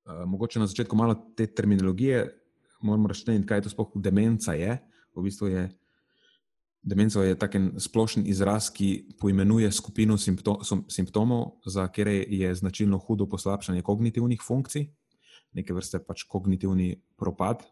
Uh, 0.04 0.24
mogoče 0.26 0.58
na 0.58 0.66
začetku 0.66 0.96
malo 0.96 1.14
te 1.36 1.46
terminologije, 1.46 2.40
moramo 2.80 3.08
razčleniti, 3.08 3.46
kaj 3.46 3.62
to 3.62 3.70
sploh 3.70 3.90
demenca 3.94 4.52
je. 4.52 4.78
V 5.14 5.22
bistvu 5.22 5.48
je 5.48 5.70
demenca 6.82 7.22
je 7.22 7.38
taken 7.38 7.72
splošen 7.80 8.26
izraz, 8.26 8.68
ki 8.70 9.16
poimenuje 9.20 9.72
skupino 9.72 10.18
simptom, 10.18 10.60
simptomov, 10.88 11.56
za 11.66 11.86
katere 11.86 12.24
je 12.28 12.54
značilno 12.54 12.98
hudo 12.98 13.26
poslabšanje 13.26 13.82
kognitivnih 13.82 14.42
funkcij, 14.46 14.90
neke 15.52 15.72
vrste 15.72 15.98
pač 16.04 16.26
kognitivni 16.28 17.00
propad, 17.16 17.64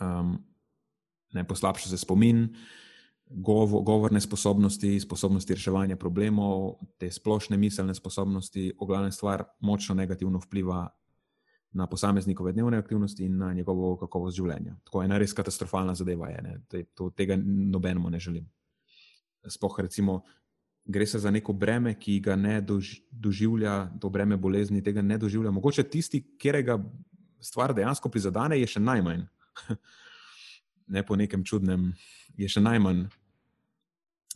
um, 0.00 0.34
ne 1.32 1.44
poslabša 1.46 1.88
se 1.88 1.98
spomin, 1.98 2.42
uh, 2.42 2.87
govorne 3.30 4.20
sposobnosti, 4.20 5.00
sposobnosti 5.00 5.54
reševanja 5.54 5.96
problemov, 5.96 6.78
te 6.98 7.10
splošne 7.12 7.56
miselne 7.56 7.94
sposobnosti, 7.94 8.72
v 8.80 8.86
glavnem 8.86 9.12
stvar 9.12 9.44
močno 9.60 9.94
negativno 9.94 10.40
vpliva 10.40 10.86
na 11.72 11.86
posameznikove 11.86 12.52
dnevne 12.52 12.78
aktivnosti 12.78 13.24
in 13.24 13.36
na 13.36 13.52
njegovo 13.52 13.96
kakovost 13.96 14.36
življenja. 14.36 14.76
Tako 14.84 15.02
je 15.02 15.10
ena 15.10 15.18
res 15.18 15.34
katastrofalna 15.36 15.94
zadeva, 15.94 16.30
je, 16.30 16.84
to, 16.94 17.10
tega 17.10 17.36
nobenemu 17.36 18.10
ne 18.10 18.20
želim. 18.20 18.48
Sploh 19.48 19.80
recimo, 19.80 20.22
gre 20.84 21.06
se 21.06 21.18
za 21.18 21.30
neko 21.30 21.52
breme, 21.52 21.94
ki 22.00 22.20
ga 22.24 22.36
ne 22.36 22.62
doživlja, 23.10 24.00
to 24.00 24.08
breme 24.10 24.36
bolezni, 24.36 24.82
tega 24.82 25.02
ne 25.02 25.18
doživlja. 25.18 25.50
Mogoče 25.50 25.84
tisti, 25.84 26.22
katerega 26.40 26.78
stvar 27.40 27.74
dejansko 27.76 28.08
prizadene, 28.08 28.58
je 28.60 28.66
še 28.66 28.80
najmanj. 28.80 29.26
ne 30.94 31.04
po 31.04 31.16
nekem 31.16 31.44
čudnem, 31.44 31.92
je 32.40 32.48
še 32.48 32.64
najmanj. 32.64 33.04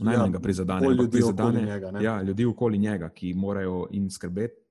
Najmanj 0.03 0.33
ga 0.33 0.38
ja, 0.38 0.43
prizadene, 0.43 0.88
ljudi, 0.88 1.11
prizadene 1.11 1.49
okoli 1.49 1.67
njega, 1.67 2.01
ja, 2.01 2.23
ljudi 2.23 2.45
okoli 2.45 2.79
njega, 2.79 3.09
ki 3.09 3.35
morajo 3.35 3.87
in 3.91 4.11
skrbeti 4.11 4.62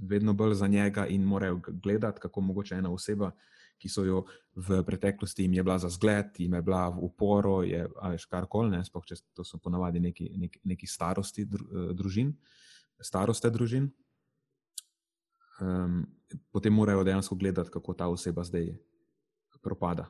vedno 0.00 0.32
bolj 0.32 0.54
za 0.54 0.66
njega, 0.66 1.06
in 1.06 1.22
morajo 1.22 1.60
gledati, 1.68 2.20
kako 2.20 2.40
mogoče 2.40 2.74
ena 2.74 2.92
oseba, 2.92 3.30
ki 3.78 3.88
so 3.88 4.04
jo 4.04 4.24
v 4.56 4.82
preteklosti 4.86 5.42
jim 5.42 5.54
je 5.54 5.62
bila 5.62 5.78
za 5.78 5.88
zgled, 5.88 6.26
jim 6.38 6.54
je 6.54 6.62
bila 6.62 6.88
v 6.88 6.98
uporu, 7.06 7.62
je 7.62 7.86
ali 8.00 8.18
kar 8.30 8.46
koli, 8.50 8.84
sploh 8.84 9.04
če 9.06 9.20
to 9.34 9.44
so 9.44 9.58
ponavadi 9.58 10.00
neki, 10.00 10.30
neki, 10.36 10.60
neki 10.64 10.86
starosti 10.86 11.46
eh, 11.46 11.92
družin, 11.94 12.34
staroste 13.00 13.50
družin. 13.50 13.90
Um, 15.60 16.04
potem 16.54 16.72
morajo 16.74 17.04
dejansko 17.04 17.34
gledati, 17.34 17.70
kako 17.70 17.94
ta 17.94 18.06
oseba 18.08 18.44
zdaj 18.44 18.76
propada 19.62 20.06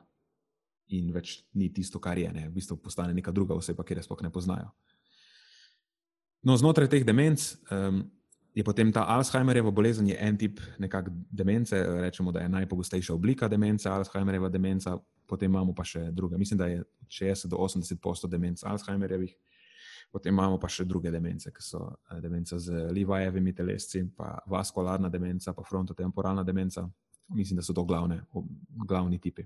in 0.95 1.11
več 1.13 1.39
ni 1.53 1.69
tisto, 1.73 1.99
kar 2.01 2.17
je, 2.17 2.29
ne? 2.33 2.47
v 2.49 2.55
bistvu 2.57 2.77
postane 2.81 3.13
neka 3.13 3.31
druga 3.31 3.57
oseba, 3.57 3.85
ki 3.85 3.97
je 3.97 4.05
sploh 4.07 4.23
ne 4.25 4.31
poznajo. 4.33 4.71
No, 6.45 6.55
znotraj 6.55 6.87
teh 6.87 7.03
demenc 7.03 7.43
um, 7.71 8.03
je 8.55 8.63
potem 8.63 8.91
ta 8.91 9.03
Alzheimerjeva 9.11 9.71
bolezen, 9.71 10.07
je 10.07 10.17
en 10.17 10.37
tip 10.37 10.59
nekakšne 10.79 11.25
demence, 11.31 11.77
rečemo, 11.77 12.31
da 12.31 12.41
je 12.43 12.49
najpogostejša 12.49 13.13
oblika 13.13 13.47
demence, 13.47 13.89
Alzheimerjeva 13.89 14.49
demenca, 14.49 14.97
potem 15.29 15.51
imamo 15.51 15.75
pa 15.75 15.85
še 15.85 16.09
druge. 16.11 16.37
Mislim, 16.37 16.57
da 16.57 16.67
je 16.71 16.83
60 17.07 17.51
do 17.53 17.59
80 17.61 18.01
posto 18.01 18.27
demenc 18.27 18.63
Alzheimerjevih. 18.65 19.35
Potem 20.09 20.33
imamo 20.33 20.57
pa 20.57 20.67
še 20.71 20.87
druge 20.89 21.11
demence, 21.13 21.51
ki 21.53 21.61
so 21.61 21.83
eh, 21.85 22.17
demence 22.23 22.57
z 22.57 22.87
Levi-jevimi 22.89 23.53
telesci, 23.53 24.07
pa 24.17 24.39
vaskularna 24.49 25.11
demenca, 25.13 25.53
pa 25.53 25.63
frontotemporalna 25.63 26.43
demenca. 26.43 26.87
Mislim, 27.29 27.59
da 27.59 27.63
so 27.63 27.75
to 27.77 27.83
glavne, 27.85 28.23
glavni 28.89 29.19
tipi. 29.21 29.45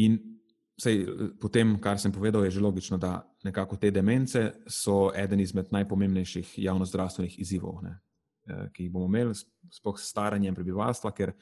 In 0.00 0.18
sej, 0.82 1.06
potem, 1.40 1.76
kar 1.78 2.00
sem 2.00 2.12
povedal, 2.12 2.44
je 2.44 2.58
že 2.58 2.60
logično, 2.62 2.98
da 2.98 3.22
nekako 3.44 3.76
te 3.76 3.90
demence 3.90 4.52
so 4.66 5.12
eden 5.14 5.40
izmed 5.40 5.70
najpomembnejših 5.70 6.58
javnozdravstvenih 6.58 7.38
izzivov, 7.38 7.82
ne, 7.84 7.98
eh, 8.48 8.68
ki 8.72 8.86
jih 8.86 8.92
bomo 8.92 9.06
imeli, 9.06 9.34
sploh 9.70 9.98
s 9.98 10.10
staranjem 10.10 10.54
prebivalstva, 10.54 11.12
ker 11.12 11.34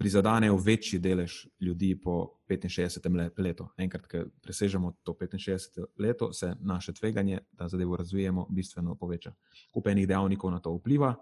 prizadanejo 0.00 0.56
večji 0.56 0.98
delež 0.98 1.46
ljudi 1.60 1.94
po 2.00 2.40
65. 2.48 3.38
letu. 3.38 3.68
Enkrat, 3.78 4.06
ko 4.06 4.24
presežemo 4.42 4.96
to 5.02 5.14
65. 5.14 5.86
leto, 5.98 6.32
se 6.32 6.54
naše 6.60 6.92
tveganje, 6.92 7.40
da 7.52 7.68
zadevo 7.68 7.96
razvijemo, 7.96 8.46
bistveno 8.50 8.94
poveča. 8.94 9.34
Kup 9.72 9.86
enih 9.86 10.08
dejavnikov 10.08 10.50
na 10.50 10.58
to 10.58 10.72
vpliva. 10.74 11.14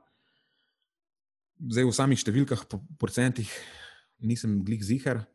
Zdaj 1.58 1.84
v 1.84 1.92
samih 1.92 2.18
številkah, 2.18 2.68
po 2.70 2.78
procentih, 2.98 3.50
nisem 4.22 4.62
glih 4.64 4.84
zihar. 4.84 5.26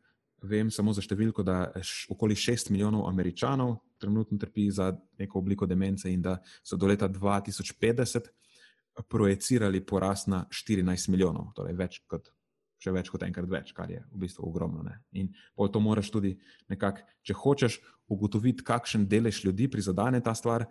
Vem 0.42 0.70
samo 0.70 0.92
za 0.92 1.00
številko, 1.00 1.42
da 1.46 1.70
okoli 2.12 2.36
6 2.36 2.70
milijonov 2.74 3.06
američanov 3.08 3.78
trenutno 4.00 4.38
trpi 4.38 4.70
za 4.70 4.90
neko 5.18 5.38
obliko 5.38 5.66
demence 5.66 6.10
in 6.12 6.22
da 6.22 6.38
so 6.62 6.76
do 6.76 6.86
leta 6.86 7.08
2050 7.08 8.28
projicirali 9.08 9.80
porast 9.86 10.28
na 10.28 10.44
14 10.50 11.08
milijonov, 11.10 11.52
torej 11.56 11.74
več 11.78 12.00
kot, 12.06 12.28
še 12.78 12.92
več 12.94 13.10
kot 13.10 13.24
enkrat 13.26 13.48
več, 13.50 13.72
kar 13.74 13.90
je 13.90 14.02
v 14.12 14.20
bistvu 14.26 14.46
ogromno. 14.48 14.84
Ne? 14.86 14.98
In 15.12 15.32
to 15.56 15.80
moraš 15.80 16.12
tudi 16.14 16.34
nekako, 16.70 17.06
če 17.24 17.34
hočeš 17.40 17.78
ugotoviti, 18.12 18.64
kakšen 18.66 19.08
delež 19.08 19.42
ljudi 19.44 19.70
prizadene 19.72 20.20
ta 20.22 20.34
stvar, 20.34 20.66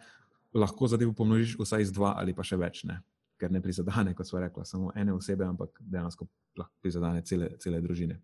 lahko 0.54 0.88
zadevo 0.88 1.16
pomnožiš 1.18 1.58
vsaj 1.58 1.90
z 1.90 1.96
dva 1.98 2.14
ali 2.20 2.36
pa 2.38 2.46
še 2.46 2.60
več. 2.62 2.84
Ne? 2.88 3.02
Ker 3.42 3.52
ne 3.52 3.60
prizadene, 3.62 4.14
kot 4.16 4.30
smo 4.30 4.40
rekli, 4.40 4.66
samo 4.66 4.94
ene 4.96 5.16
osebe, 5.16 5.46
ampak 5.48 5.82
dejansko 5.82 6.30
prizadene 6.80 7.26
cele, 7.26 7.56
cele 7.60 7.82
družine. 7.82 8.22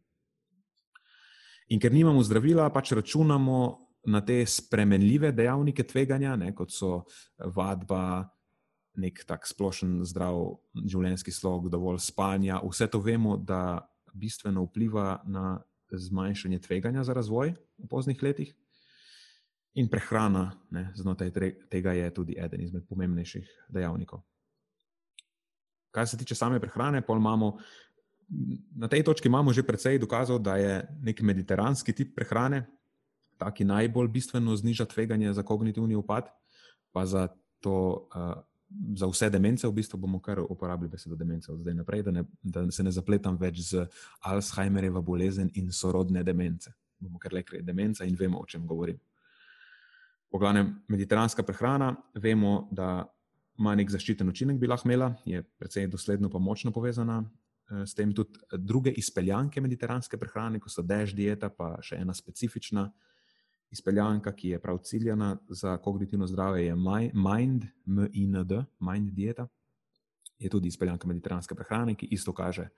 In 1.69 1.79
ker 1.79 1.93
nimamo 1.93 2.23
zdravila, 2.25 2.69
pač 2.73 2.95
računamo 2.97 3.60
na 4.10 4.21
te 4.25 4.41
spremenljive 4.45 5.32
dejavnike 5.38 5.84
tveganja, 5.86 6.36
ne, 6.39 6.53
kot 6.58 6.73
so 6.73 7.03
vadba, 7.55 8.25
nek 8.99 9.21
tak 9.27 9.45
splošen 9.47 9.99
zdrav 10.08 10.39
življenjski 10.75 11.32
slog, 11.32 11.69
dovolj 11.71 12.01
spanja. 12.03 12.62
Vse 12.65 12.89
to 12.89 13.01
vemo, 13.03 13.38
da 13.38 13.86
bistveno 14.13 14.65
vpliva 14.65 15.19
na 15.29 15.60
zmanjšanje 15.91 16.60
tveganja 16.65 17.03
za 17.03 17.13
razvoj 17.13 17.53
v 17.53 17.89
poznih 17.89 18.23
letih. 18.23 18.55
In 19.77 19.88
prehrana 19.89 20.49
znotraj 20.97 21.32
tega 21.69 21.93
je 21.93 22.10
tudi 22.13 22.36
eden 22.41 22.65
izmed 22.65 22.88
pomembnejših 22.89 23.69
dejavnikov. 23.69 24.23
Kar 25.93 26.08
se 26.08 26.17
tiče 26.17 26.36
same 26.36 26.60
prehrane, 26.60 27.01
pa 27.05 27.13
imamo 27.13 27.58
na 28.75 28.87
tej 28.87 29.03
točki 29.03 29.27
imamo 29.27 29.53
že 29.53 29.65
precej 29.65 29.99
dokazov, 29.99 30.39
da 30.39 30.57
je 30.57 30.83
nek 31.01 31.21
mediteranski 31.21 31.93
tip 31.93 32.15
prehrane, 32.15 32.67
ta, 33.37 33.51
ki 33.51 33.65
najbolj 33.65 34.07
bistveno 34.07 34.55
zniža 34.55 34.85
tveganje 34.85 35.33
za 35.33 35.43
kognitivni 35.43 35.95
upad, 35.95 36.29
pa 36.91 37.05
za 37.05 37.27
to. 37.59 38.07
Uh, 38.13 38.43
za 38.95 39.07
vse 39.09 39.29
demence, 39.29 39.67
v 39.67 39.73
bistvu 39.73 39.97
bomo 39.97 40.19
kar 40.21 40.39
uporabili 40.39 40.89
besedo 40.89 41.15
demence 41.15 41.51
od 41.51 41.59
zdaj 41.59 41.73
naprej, 41.73 42.03
da, 42.03 42.11
ne, 42.11 42.23
da 42.43 42.71
se 42.71 42.83
ne 42.83 42.91
zapletam 42.91 43.37
več 43.37 43.63
z 43.71 43.87
Alzheimerjeva 44.21 45.01
bolezen 45.01 45.49
in 45.57 45.71
sorodne 45.73 46.23
demence. 46.23 46.73
Bomo 46.99 47.17
kar 47.19 47.33
rekli 47.33 47.63
demenca 47.65 48.05
in 48.05 48.15
vemo, 48.19 48.39
o 48.39 48.45
čem 48.45 48.67
govorim. 48.67 48.99
Poglavnem, 50.29 50.75
mediteranska 50.87 51.43
prehrana, 51.43 51.95
vemo, 52.13 52.67
da 52.71 53.07
ima 53.57 53.73
nek 53.75 53.89
zaščiten 53.89 54.29
učinek, 54.29 54.59
bi 54.61 54.69
lahko 54.69 54.87
imela, 54.87 55.15
je 55.25 55.41
precej 55.57 55.87
dosledno, 55.89 56.29
pa 56.29 56.39
močno 56.39 56.71
povezana 56.71 57.23
s 57.86 57.93
tem. 57.95 58.13
Tudi 58.15 58.39
druge 58.58 58.91
izpeljanke 58.97 59.62
mediteranske 59.62 60.17
prehrane, 60.17 60.60
kot 60.60 60.73
so 60.73 60.84
dež 60.86 61.13
dieta, 61.17 61.49
pa 61.49 61.75
še 61.86 62.01
ena 62.01 62.13
specifična 62.13 62.88
izpeljanka, 63.71 64.34
ki 64.34 64.55
je 64.55 64.60
prav 64.62 64.79
ciljena 64.84 65.38
za 65.49 65.77
kognitivno 65.77 66.27
zdravje, 66.27 66.65
je 66.65 66.75
Mind, 66.75 67.67
M-I-N-D, 67.86 68.63
Mind 68.79 69.12
dieta. 69.13 69.47
Je 70.39 70.49
tudi 70.49 70.67
izpeljanka 70.67 71.08
mediteranske 71.08 71.55
prehrane, 71.55 71.95
ki 71.95 72.08
isto 72.15 72.34
kaže 72.34 72.69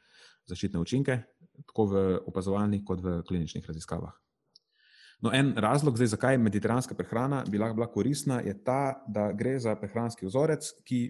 zaščitne 0.50 0.82
učinke, 0.82 1.20
tako 1.68 1.86
v 1.92 2.04
opazovalnih, 2.28 2.84
kot 2.86 3.04
v 3.04 3.22
kliničnih 3.28 3.66
raziskavah. 3.68 4.14
No, 5.22 5.30
en 5.34 5.54
razlog, 5.54 6.00
zdaj, 6.00 6.16
zakaj 6.16 6.38
mediteranska 6.42 6.98
prehrana 6.98 7.44
bi 7.46 7.60
lahko 7.62 7.78
bila 7.78 7.88
koristna, 7.94 8.40
je 8.42 8.56
ta, 8.66 9.04
da 9.08 9.30
gre 9.38 9.60
za 9.62 9.76
prehranski 9.78 10.26
vzorec, 10.26 10.72
ki, 10.84 11.02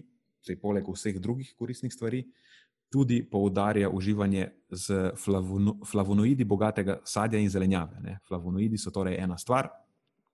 poleg 0.60 0.84
vseh 0.84 1.16
drugih 1.22 1.54
koristnih 1.56 1.92
stvari, 1.94 2.26
tudi 2.92 3.22
poudarja 3.30 3.88
uživanje 3.90 4.48
z 4.70 5.12
flavono, 5.16 5.78
flavonoidi 5.86 6.44
bogatega 6.44 6.98
sadja 7.04 7.40
in 7.40 7.48
zelenjave. 7.50 8.00
Ne. 8.00 8.18
Flavonoidi 8.28 8.78
so 8.78 8.90
torej 8.92 9.16
ena 9.16 9.38
stvar, 9.38 9.70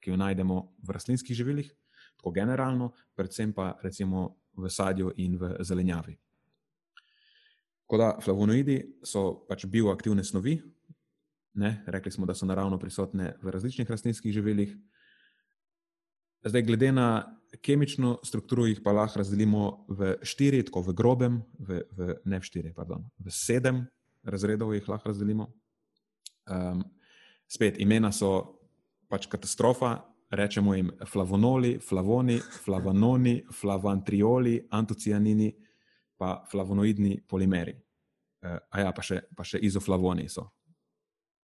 ki 0.02 0.10
jo 0.10 0.16
najdemo 0.18 0.56
v 0.82 0.94
rastlinskih 0.94 1.36
živilih, 1.36 1.70
tako 2.16 2.32
generalno, 2.34 2.90
predvsem 3.14 3.52
pa 3.54 3.76
recimo 3.82 4.40
v 4.56 4.70
sadju 4.70 5.12
in 5.16 5.38
v 5.38 5.54
zelenjavi. 5.62 6.18
Da, 7.88 8.10
flavonoidi 8.20 8.82
so 9.06 9.46
pač 9.48 9.64
bioaktivne 9.66 10.24
snovi, 10.24 10.58
ne. 11.54 11.82
rekli 11.86 12.12
smo, 12.12 12.26
da 12.26 12.34
so 12.34 12.46
naravno 12.46 12.78
prisotne 12.78 13.36
v 13.42 13.54
različnih 13.54 13.90
rastlinskih 13.90 14.34
živilih. 14.34 14.74
Zdaj, 16.44 16.62
glede 16.62 16.92
na 16.92 17.37
kemično 17.62 18.18
strukturo, 18.24 18.66
jih 18.66 18.80
pa 18.84 18.92
lahko 18.92 19.22
razdelimo 19.22 19.86
v 19.88 20.16
štiri, 20.22 20.62
tako 20.66 20.82
v 20.88 20.94
grobem, 20.94 21.40
v, 21.58 21.80
v, 21.96 22.14
ne 22.24 22.40
v 22.40 22.44
štiri, 22.44 22.72
pardon, 22.76 23.06
v 23.18 23.32
sedem 23.32 23.86
razredov 24.24 24.74
jih 24.74 24.88
lahko 24.88 25.12
razdelimo. 25.12 25.48
Um, 26.48 26.84
spet 27.48 27.80
imena 27.80 28.12
so 28.12 28.60
pač 29.08 29.26
katastrofa, 29.28 29.98
rečemo 30.30 30.74
jim 30.76 30.92
flavonoli, 31.08 31.78
flavoni, 31.80 32.38
flavanoni, 32.64 33.40
flavantrioli, 33.52 34.58
antocianini, 34.70 35.52
pa 36.18 36.42
flavonoidni 36.50 37.22
polimeri. 37.28 37.74
Uh, 38.44 38.58
a 38.70 38.84
ja, 38.84 38.92
pa 38.92 39.02
še, 39.02 39.22
pa 39.36 39.46
še 39.46 39.60
izoflavoni 39.64 40.28
so 40.28 40.50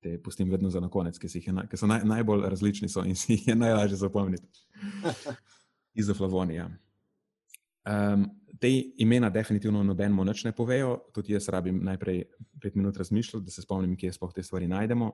te 0.05 0.19
pustim 0.23 0.51
vedno 0.53 0.69
za 0.71 0.83
konec, 0.93 1.17
ki, 1.19 1.29
ki 1.40 1.79
so 1.81 1.88
naj, 1.88 2.03
najbolj 2.05 2.43
različni 2.53 2.90
so 2.93 3.01
in 3.09 3.17
si 3.17 3.38
jih 3.38 3.47
je 3.49 3.55
najlažje 3.57 3.97
zapomniti. 3.97 4.45
Izoflavonija. 5.95 6.69
Um, 7.85 8.27
te 8.61 8.71
imena 8.97 9.31
definitivno 9.31 9.83
nobenemu 9.83 10.25
nič 10.25 10.45
ne 10.45 10.53
povejo, 10.53 10.99
tudi 11.13 11.35
jaz 11.35 11.49
rabim 11.49 11.83
najprej 11.85 12.23
pet 12.63 12.75
minut 12.75 12.97
razmišljati, 12.97 13.45
da 13.45 13.51
se 13.51 13.63
spomnim, 13.63 13.97
kje 13.97 14.13
sploh 14.13 14.33
te 14.33 14.43
stvari 14.43 14.69
najdemo. 14.69 15.11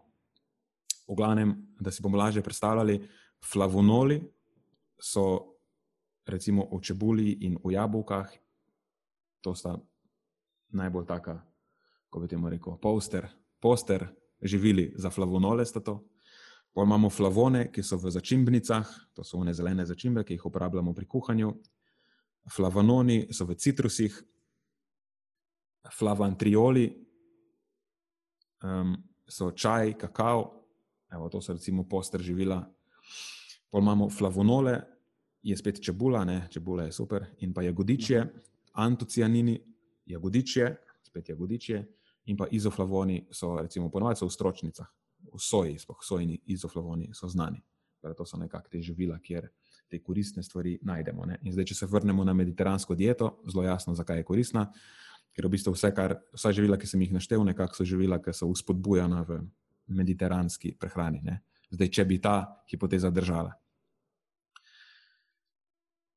V 1.09 1.17
glavnem, 1.17 1.57
da 1.81 1.91
si 1.91 2.03
bomo 2.03 2.19
lažje 2.19 2.43
predstavljali, 2.43 3.01
flavonoli 3.53 4.21
so 5.01 5.57
recimo 6.27 6.69
v 6.71 6.81
čebuli 6.81 7.33
in 7.43 7.59
v 7.65 7.73
jabolkah, 7.75 8.31
to 9.41 9.55
sta 9.55 9.75
najbolj 10.77 11.07
taka, 11.07 11.41
kako 12.07 12.21
bi 12.21 12.29
temu 12.29 12.51
rekel, 12.51 12.77
poster, 12.79 13.27
poster 13.61 14.07
živili 14.43 14.93
za 14.97 15.11
flavonole. 15.11 15.65
Potem 16.73 16.89
imamo 16.89 17.11
flavone, 17.11 17.67
ki 17.73 17.83
so 17.83 17.99
v 17.99 18.11
začimbnicah, 18.15 18.89
to 19.15 19.25
so 19.25 19.39
one 19.39 19.55
zelene 19.55 19.87
začimbe, 19.87 20.25
ki 20.25 20.37
jih 20.37 20.47
uporabljamo 20.47 20.95
pri 20.95 21.07
kuhanju. 21.07 21.51
Flavononi 22.51 23.27
so 23.35 23.45
v 23.45 23.57
citrusih, 23.59 24.15
flavantrioli 25.99 26.87
um, 28.63 28.95
so 29.27 29.51
čaj, 29.51 29.97
kakao, 29.99 30.61
Evo, 31.11 31.29
to 31.29 31.41
so 31.41 31.53
recimo 31.53 31.85
poster 31.89 32.23
živila. 32.23 32.63
Potem 33.71 33.85
imamo 33.85 34.11
flavonole, 34.11 34.81
je 35.43 35.57
spet 35.57 35.83
čebula, 35.83 36.25
ne? 36.25 36.47
čebula 36.51 36.85
je 36.85 36.93
super, 36.93 37.27
in 37.39 37.55
pa 37.55 37.63
jagodičje, 37.63 38.25
antocianini, 38.73 39.59
jagodičje, 40.07 40.77
spet 41.03 41.29
jagodičje 41.29 41.87
in 42.27 42.37
pa 42.37 42.47
izoflavoni 42.51 43.27
so, 43.33 43.57
recimo, 43.63 43.91
ponovadi 43.91 44.25
v 44.25 44.31
stročnicah, 44.31 44.87
soji, 45.39 45.79
sploh 45.79 46.01
sojni 46.03 46.41
izoflavoni 46.47 47.11
so 47.15 47.29
znani. 47.29 47.63
Torej, 48.01 48.17
to 48.17 48.27
so 48.27 48.39
nekakšne 48.41 48.73
te 48.73 48.83
živila, 48.83 49.19
kjer 49.21 49.51
te 49.91 49.99
koristne 49.99 50.43
stvari 50.43 50.79
najdemo. 50.87 51.27
Ne? 51.27 51.39
In 51.43 51.53
zdaj, 51.53 51.69
če 51.73 51.77
se 51.83 51.89
vrnemo 51.91 52.25
na 52.25 52.35
mediteransko 52.37 52.95
dieto, 52.95 53.35
zelo 53.51 53.67
jasno, 53.67 53.95
zakaj 53.99 54.23
je 54.23 54.27
koristna. 54.27 54.69
Ker 55.35 55.47
v 55.47 55.53
bistvu 55.55 55.75
vse, 55.75 55.91
kar, 55.95 56.17
vsa 56.35 56.53
živila, 56.55 56.79
ki 56.79 56.89
sem 56.91 57.03
jih 57.03 57.15
naštel, 57.15 57.43
nekako 57.47 57.81
so 57.81 57.87
živila, 57.87 58.21
ki 58.23 58.35
so 58.35 58.49
uspodbujana 58.51 59.23
v 59.27 59.41
mediteranski 59.91 60.75
prehrani. 60.79 61.23
Ne? 61.27 61.41
Zdaj, 61.75 61.91
če 61.99 62.07
bi 62.07 62.21
ta 62.23 62.63
hipoteza 62.71 63.11
držala. 63.15 63.55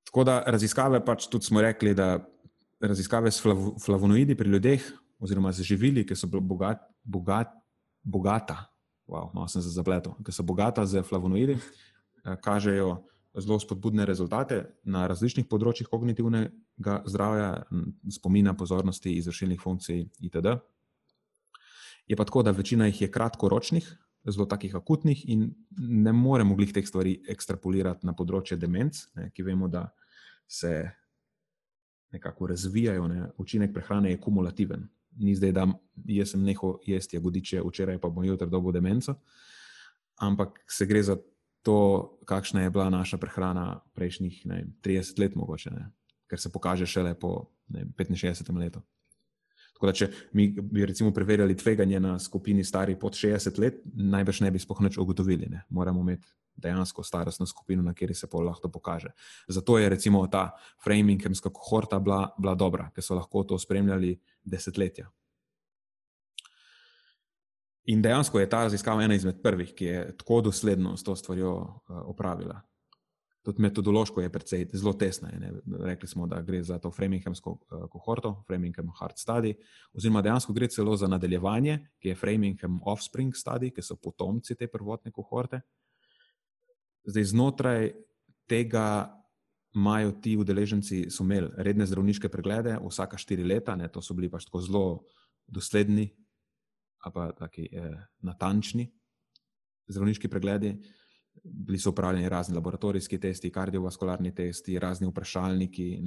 Tako 0.10 0.26
da 0.30 0.42
raziskave, 0.46 1.02
pač 1.06 1.26
tudi 1.26 1.50
smo 1.50 1.62
rekli, 1.62 1.96
da 1.98 2.20
raziskave 2.84 3.32
s 3.34 3.42
flavonoidi 3.82 4.38
pri 4.38 4.50
ljudeh 4.50 4.86
oziroma 5.24 5.52
z 5.56 5.66
živili, 5.66 6.04
ki 6.06 6.16
so 6.16 6.28
bogat, 6.28 6.84
bogat, 7.04 7.54
bogata, 8.04 8.73
wow, 9.08 9.32
malo 9.34 9.48
sem 9.48 9.62
se 9.62 9.74
zapletel, 9.74 10.16
ki 10.24 10.32
so 10.32 10.44
bogata 10.44 10.86
z 10.86 11.04
flavonoidi, 11.04 11.58
eh, 11.58 12.38
kažejo 12.42 13.04
zelo 13.42 13.60
spodbudne 13.60 14.06
rezultate 14.06 14.62
na 14.86 15.08
različnih 15.10 15.48
področjih 15.50 15.90
kognitivnega 15.90 17.00
zdravja, 17.10 17.50
spomina, 18.14 18.54
pozornosti, 18.54 19.16
izvršilnih 19.18 19.62
funkcij 19.62 20.06
itd. 20.22 20.58
Je 22.08 22.18
pa 22.20 22.28
tako, 22.30 22.44
da 22.44 22.52
večina 22.54 22.86
jih 22.92 23.02
je 23.02 23.12
kratkoročnih, 23.12 23.88
zelo 24.30 24.46
takih 24.46 24.76
akutnih, 24.76 25.26
in 25.30 25.48
ne 25.80 26.14
moremo 26.14 26.56
glih 26.56 26.74
teh 26.76 26.86
stvari 26.88 27.16
ekstrapolirati 27.30 28.06
na 28.06 28.14
področje 28.14 28.58
demenc, 28.60 29.02
ne, 29.18 29.32
ki 29.34 29.44
vemo, 29.44 29.68
da 29.68 29.88
se 30.48 30.92
nekako 32.14 32.52
razvijajo. 32.54 33.08
Ne. 33.10 33.32
Učinek 33.42 33.74
prehrane 33.74 34.14
je 34.14 34.22
kumulativen 34.22 34.86
ni 35.18 35.36
zdaj, 35.36 35.52
da 35.52 35.68
jaz 36.10 36.34
sem 36.34 36.44
nehal 36.44 36.78
jesti 36.88 37.18
jagodiče, 37.18 37.62
včeraj 37.66 38.00
pa 38.02 38.10
bom 38.10 38.26
jutri 38.26 38.50
dobil 38.50 38.74
demenco. 38.76 39.16
Ampak 40.22 40.60
se 40.70 40.86
gre 40.86 41.04
za 41.04 41.18
to, 41.64 41.78
kakšna 42.26 42.64
je 42.64 42.70
bila 42.70 42.90
naša 42.90 43.18
prehrana 43.18 43.82
prejšnjih 43.96 44.42
ne, 44.46 44.66
30 44.84 45.20
let, 45.20 45.36
mogoče, 45.36 45.72
ne, 45.72 45.88
ker 46.28 46.40
se 46.40 46.52
pokaže 46.52 46.86
šele 46.86 47.14
po 47.20 47.50
ne, 47.70 47.86
65 47.98 48.58
letu. 48.60 48.82
Tako 49.74 49.90
da, 49.90 49.94
če 49.94 50.08
mi 50.34 50.48
bi 50.52 50.86
recimo 50.86 51.12
preverjali 51.12 51.58
tveganje 51.58 52.00
na 52.00 52.18
skupini 52.20 52.64
starih 52.64 52.98
pod 53.00 53.18
60 53.18 53.60
let, 53.60 53.82
najbrž 53.84 54.44
ne 54.46 54.52
bi 54.52 54.60
spohnoč 54.60 54.98
ugotovili. 54.98 55.50
Ne. 55.50 55.64
Moramo 55.70 56.02
imeti 56.02 56.28
dejansko 56.56 57.04
starostno 57.04 57.46
skupino, 57.46 57.84
na 57.84 57.94
kateri 57.94 58.14
se 58.14 58.28
lahko 58.34 58.62
to 58.62 58.72
pokaže. 58.72 59.12
Zato 59.48 59.78
je 59.78 59.90
recimo 59.90 60.28
ta 60.28 60.52
framinghemska 60.84 61.50
kohorta 61.50 62.00
bila, 62.00 62.36
bila 62.38 62.56
dobra, 62.56 62.90
ker 62.96 63.04
so 63.04 63.16
lahko 63.16 63.44
to 63.44 63.60
spremljali 63.60 64.20
desetletja. 64.44 65.10
In 67.86 68.02
dejansko 68.02 68.40
je 68.40 68.50
ta 68.50 68.64
raziskava 68.64 69.04
ena 69.04 69.16
izmed 69.16 69.42
prvih, 69.44 69.74
ki 69.76 69.86
je 69.86 70.04
tako 70.18 70.42
dosledno 70.42 70.98
s 70.98 71.04
to 71.04 71.16
stvarjo 71.16 71.52
uh, 71.54 71.74
opravila. 72.08 72.62
Tudi 73.44 73.62
metodološko 73.62 74.22
je 74.22 74.30
precej 74.32 74.70
zelo 74.74 74.94
tesna. 74.94 75.30
Je, 75.30 75.52
Rekli 75.80 76.08
smo, 76.08 76.28
da 76.28 76.42
gre 76.42 76.62
za 76.64 76.78
to 76.80 76.92
Framinghamsko 76.92 77.52
uh, 77.52 77.90
kohorto, 77.92 78.44
Framingham 78.48 78.92
Hard 79.00 79.20
Study, 79.20 79.54
oziroma 79.94 80.22
dejansko 80.22 80.54
gre 80.54 80.68
celo 80.68 80.96
za 80.96 81.08
nadaljevanje, 81.08 81.80
ki 82.00 82.08
je 82.08 82.16
Framingham 82.16 82.80
Offspring 82.86 83.36
Study, 83.36 83.74
ki 83.76 83.84
so 83.84 84.00
potomci 84.00 84.56
te 84.56 84.68
prvotne 84.68 85.12
kohorte. 85.12 85.62
Zdaj, 87.06 87.24
znotraj 87.24 87.92
tega 88.48 89.12
imajo 89.76 90.12
ti 90.22 90.38
udeleženci 90.38 91.08
imeli 91.20 91.50
redne 91.58 91.86
zdravniške 91.86 92.30
preglede, 92.30 92.78
vsaka 92.84 93.18
štiri 93.18 93.44
leta, 93.44 93.76
ne, 93.76 93.90
to 93.90 94.02
so 94.02 94.14
bili 94.14 94.30
pač 94.30 94.46
tako 94.46 94.62
zelo 94.62 94.84
dosledni, 95.48 96.12
pa 97.04 97.32
tako 97.36 97.62
eh, 97.62 97.96
natančni 98.22 98.88
zdravniški 99.88 100.30
pregledi 100.30 100.78
bili 101.44 101.80
so 101.80 101.90
upravljeni 101.90 102.30
razni 102.30 102.56
laboratorijski 102.56 103.20
testi, 103.20 103.52
kardiovaskularni 103.52 104.36
testi, 104.36 104.80
razni 104.80 105.08
vprašalniki. 105.08 106.02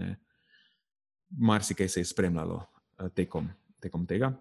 Marsikaj 1.38 1.88
se 1.88 2.00
je 2.00 2.04
spremljalo 2.04 2.56
uh, 2.56 3.08
tekom, 3.14 3.48
tekom 3.80 4.06
tega. 4.06 4.32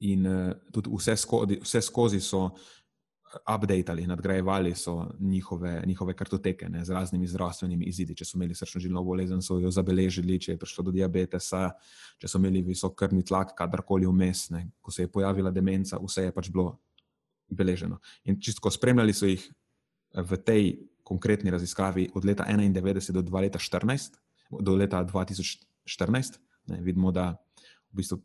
In 0.00 0.26
uh, 0.26 0.52
tudi 0.72 0.90
vse 0.96 1.16
skozi, 1.16 1.60
vse 1.62 1.80
skozi 1.80 2.20
so 2.20 2.50
updateali, 3.42 4.06
nadgrajevali 4.06 4.74
so 4.74 5.10
njihove, 5.20 5.82
njihove 5.86 6.14
kartoteke 6.14 6.68
ne, 6.68 6.84
z 6.84 6.90
raznimi 6.90 7.26
zdravstvenimi 7.26 7.84
izidi. 7.84 8.14
Če 8.14 8.24
so 8.24 8.38
imeli 8.38 8.54
srčno 8.54 8.80
žilno 8.80 9.02
bolezen, 9.04 9.42
so 9.42 9.58
jo 9.62 9.70
zabeležili, 9.70 10.38
če 10.40 10.54
je 10.54 10.60
prišlo 10.60 10.84
do 10.88 10.94
diabetesa, 10.94 11.70
če 12.18 12.30
so 12.30 12.40
imeli 12.40 12.62
visok 12.62 12.96
krvni 12.98 13.24
tlak, 13.26 13.54
kadarkoli 13.58 14.06
vmes, 14.06 14.48
ne, 14.54 14.66
ko 14.80 14.94
se 14.94 15.06
je 15.06 15.12
pojavila 15.12 15.50
demenca, 15.54 16.00
vse 16.02 16.28
je 16.28 16.34
pač 16.34 16.50
bilo 16.54 16.78
beleženo. 17.48 18.00
In 18.24 18.40
čisto 18.40 18.70
spremljali 18.70 19.14
so 19.14 19.28
jih 19.28 19.44
v 20.14 20.40
tej 20.40 20.74
konkretni 21.04 21.50
raziskavi 21.52 22.10
od 22.14 22.24
leta 22.24 22.46
1991 22.48 23.20
do, 23.20 23.38
leta 23.38 23.58
14, 23.58 24.16
do 24.60 24.76
leta 24.76 25.04
2014. 25.04 26.38
Ne, 26.72 26.80
vidimo, 26.80 27.12
da 27.12 27.34
v 27.92 28.00
bistvu 28.00 28.22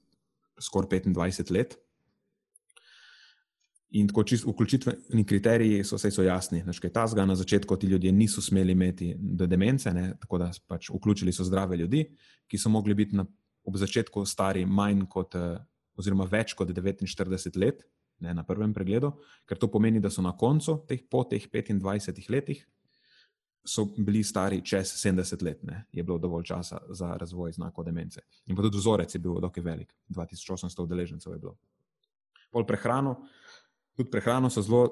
skoraj 0.60 1.02
25 1.04 1.52
let. 1.52 1.76
In 3.92 4.08
tako 4.08 4.22
vključitveni 4.46 5.24
kriteriji 5.26 5.84
so 5.84 5.98
vse 5.98 6.12
jasni. 6.24 6.62
Nekaj 6.66 6.92
tasga 6.94 7.26
na 7.26 7.36
začetku 7.36 7.76
ti 7.76 7.88
ljudje 7.88 8.12
niso 8.12 8.42
smeli 8.42 8.72
imeti 8.72 9.16
demence, 9.20 9.94
ne, 9.94 10.14
tako 10.22 10.38
da 10.38 10.52
pač 10.68 10.90
vključili 10.94 11.34
so 11.34 11.44
zdrave 11.44 11.78
ljudi, 11.78 12.04
ki 12.48 12.58
so 12.58 12.70
mogli 12.70 12.94
biti 12.94 13.16
na, 13.16 13.26
ob 13.64 13.78
začetku 13.78 14.26
stari 14.26 14.66
manj 14.66 15.08
kot, 15.10 15.36
oziroma 15.98 16.28
več 16.30 16.54
kot 16.54 16.70
49 16.70 17.58
let, 17.58 17.82
ne, 18.20 18.34
na 18.34 18.44
prvem 18.44 18.74
pregledu, 18.74 19.12
ker 19.50 19.58
to 19.58 19.72
pomeni, 19.72 20.00
da 20.00 20.12
so 20.14 20.22
na 20.22 20.36
koncu, 20.38 20.84
teh, 20.88 21.02
po 21.10 21.24
teh 21.24 21.50
25 21.50 22.30
letih, 22.30 22.62
bili 23.98 24.24
stari 24.24 24.62
čez 24.66 24.94
70 25.02 25.44
let, 25.44 25.64
ne, 25.64 25.84
je 25.92 26.04
bilo 26.04 26.18
dovolj 26.18 26.46
časa 26.54 26.80
za 26.90 27.16
razvoj 27.18 27.58
znakov 27.58 27.86
demence. 27.86 28.22
In 28.48 28.56
pa 28.56 28.62
tudi 28.66 28.78
vzorec 28.78 29.16
je 29.16 29.20
bil 29.20 29.42
dokaj 29.42 29.64
velik, 29.64 29.94
2800 30.10 30.84
udeležencev 30.84 31.34
je 31.34 31.40
bilo. 31.40 31.58
Pol 32.50 32.66
prehrano, 32.66 33.18
tudi 34.00 34.12
prehrano 34.16 34.50
so 34.50 34.64
zelo. 34.66 34.88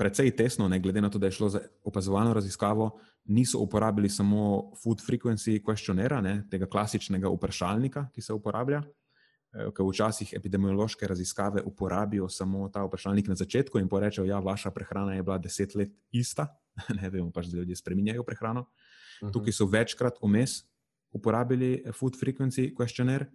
Predvsej 0.00 0.30
tesno, 0.32 0.64
ne, 0.68 0.78
glede 0.80 1.00
na 1.04 1.10
to, 1.12 1.18
da 1.20 1.28
je 1.28 1.34
šlo 1.36 1.48
za 1.52 1.60
opazovalno 1.84 2.32
raziskavo, 2.32 2.86
niso 3.28 3.58
uporabili 3.60 4.08
samo 4.08 4.70
Food 4.80 5.02
Frequency 5.04 5.58
Questionnaire, 5.60 6.22
ne, 6.24 6.38
tega 6.48 6.64
klasičnega 6.64 7.28
vprašalnika, 7.28 8.06
ki 8.14 8.24
se 8.24 8.32
uporablja, 8.32 8.80
Eh, 9.50 9.66
ker 9.74 9.82
včasih 9.82 10.30
epidemiološke 10.38 11.08
raziskave 11.10 11.62
uporabijo 11.66 12.28
samo 12.28 12.68
ta 12.68 12.84
vprašalnik 12.86 13.26
na 13.28 13.34
začetku 13.34 13.80
in 13.80 13.88
porečejo, 13.88 14.24
da 14.24 14.30
ja, 14.30 14.38
vaša 14.38 14.70
prehrana 14.70 15.14
je 15.14 15.22
bila 15.26 15.38
deset 15.38 15.74
let 15.74 15.90
ista, 16.12 16.46
ne 17.00 17.10
vemo 17.10 17.32
pač, 17.34 17.48
da 17.50 17.58
ljudje 17.58 17.76
spremenjajo 17.76 18.22
prehrano. 18.22 18.60
Uh 18.60 19.28
-huh. 19.28 19.32
Tukaj 19.32 19.52
so 19.52 19.66
večkrat 19.66 20.22
vmes 20.22 20.50
uporabili 21.10 21.82
Food 21.92 22.14
Frequency 22.22 22.74
Questionnaire. 22.76 23.26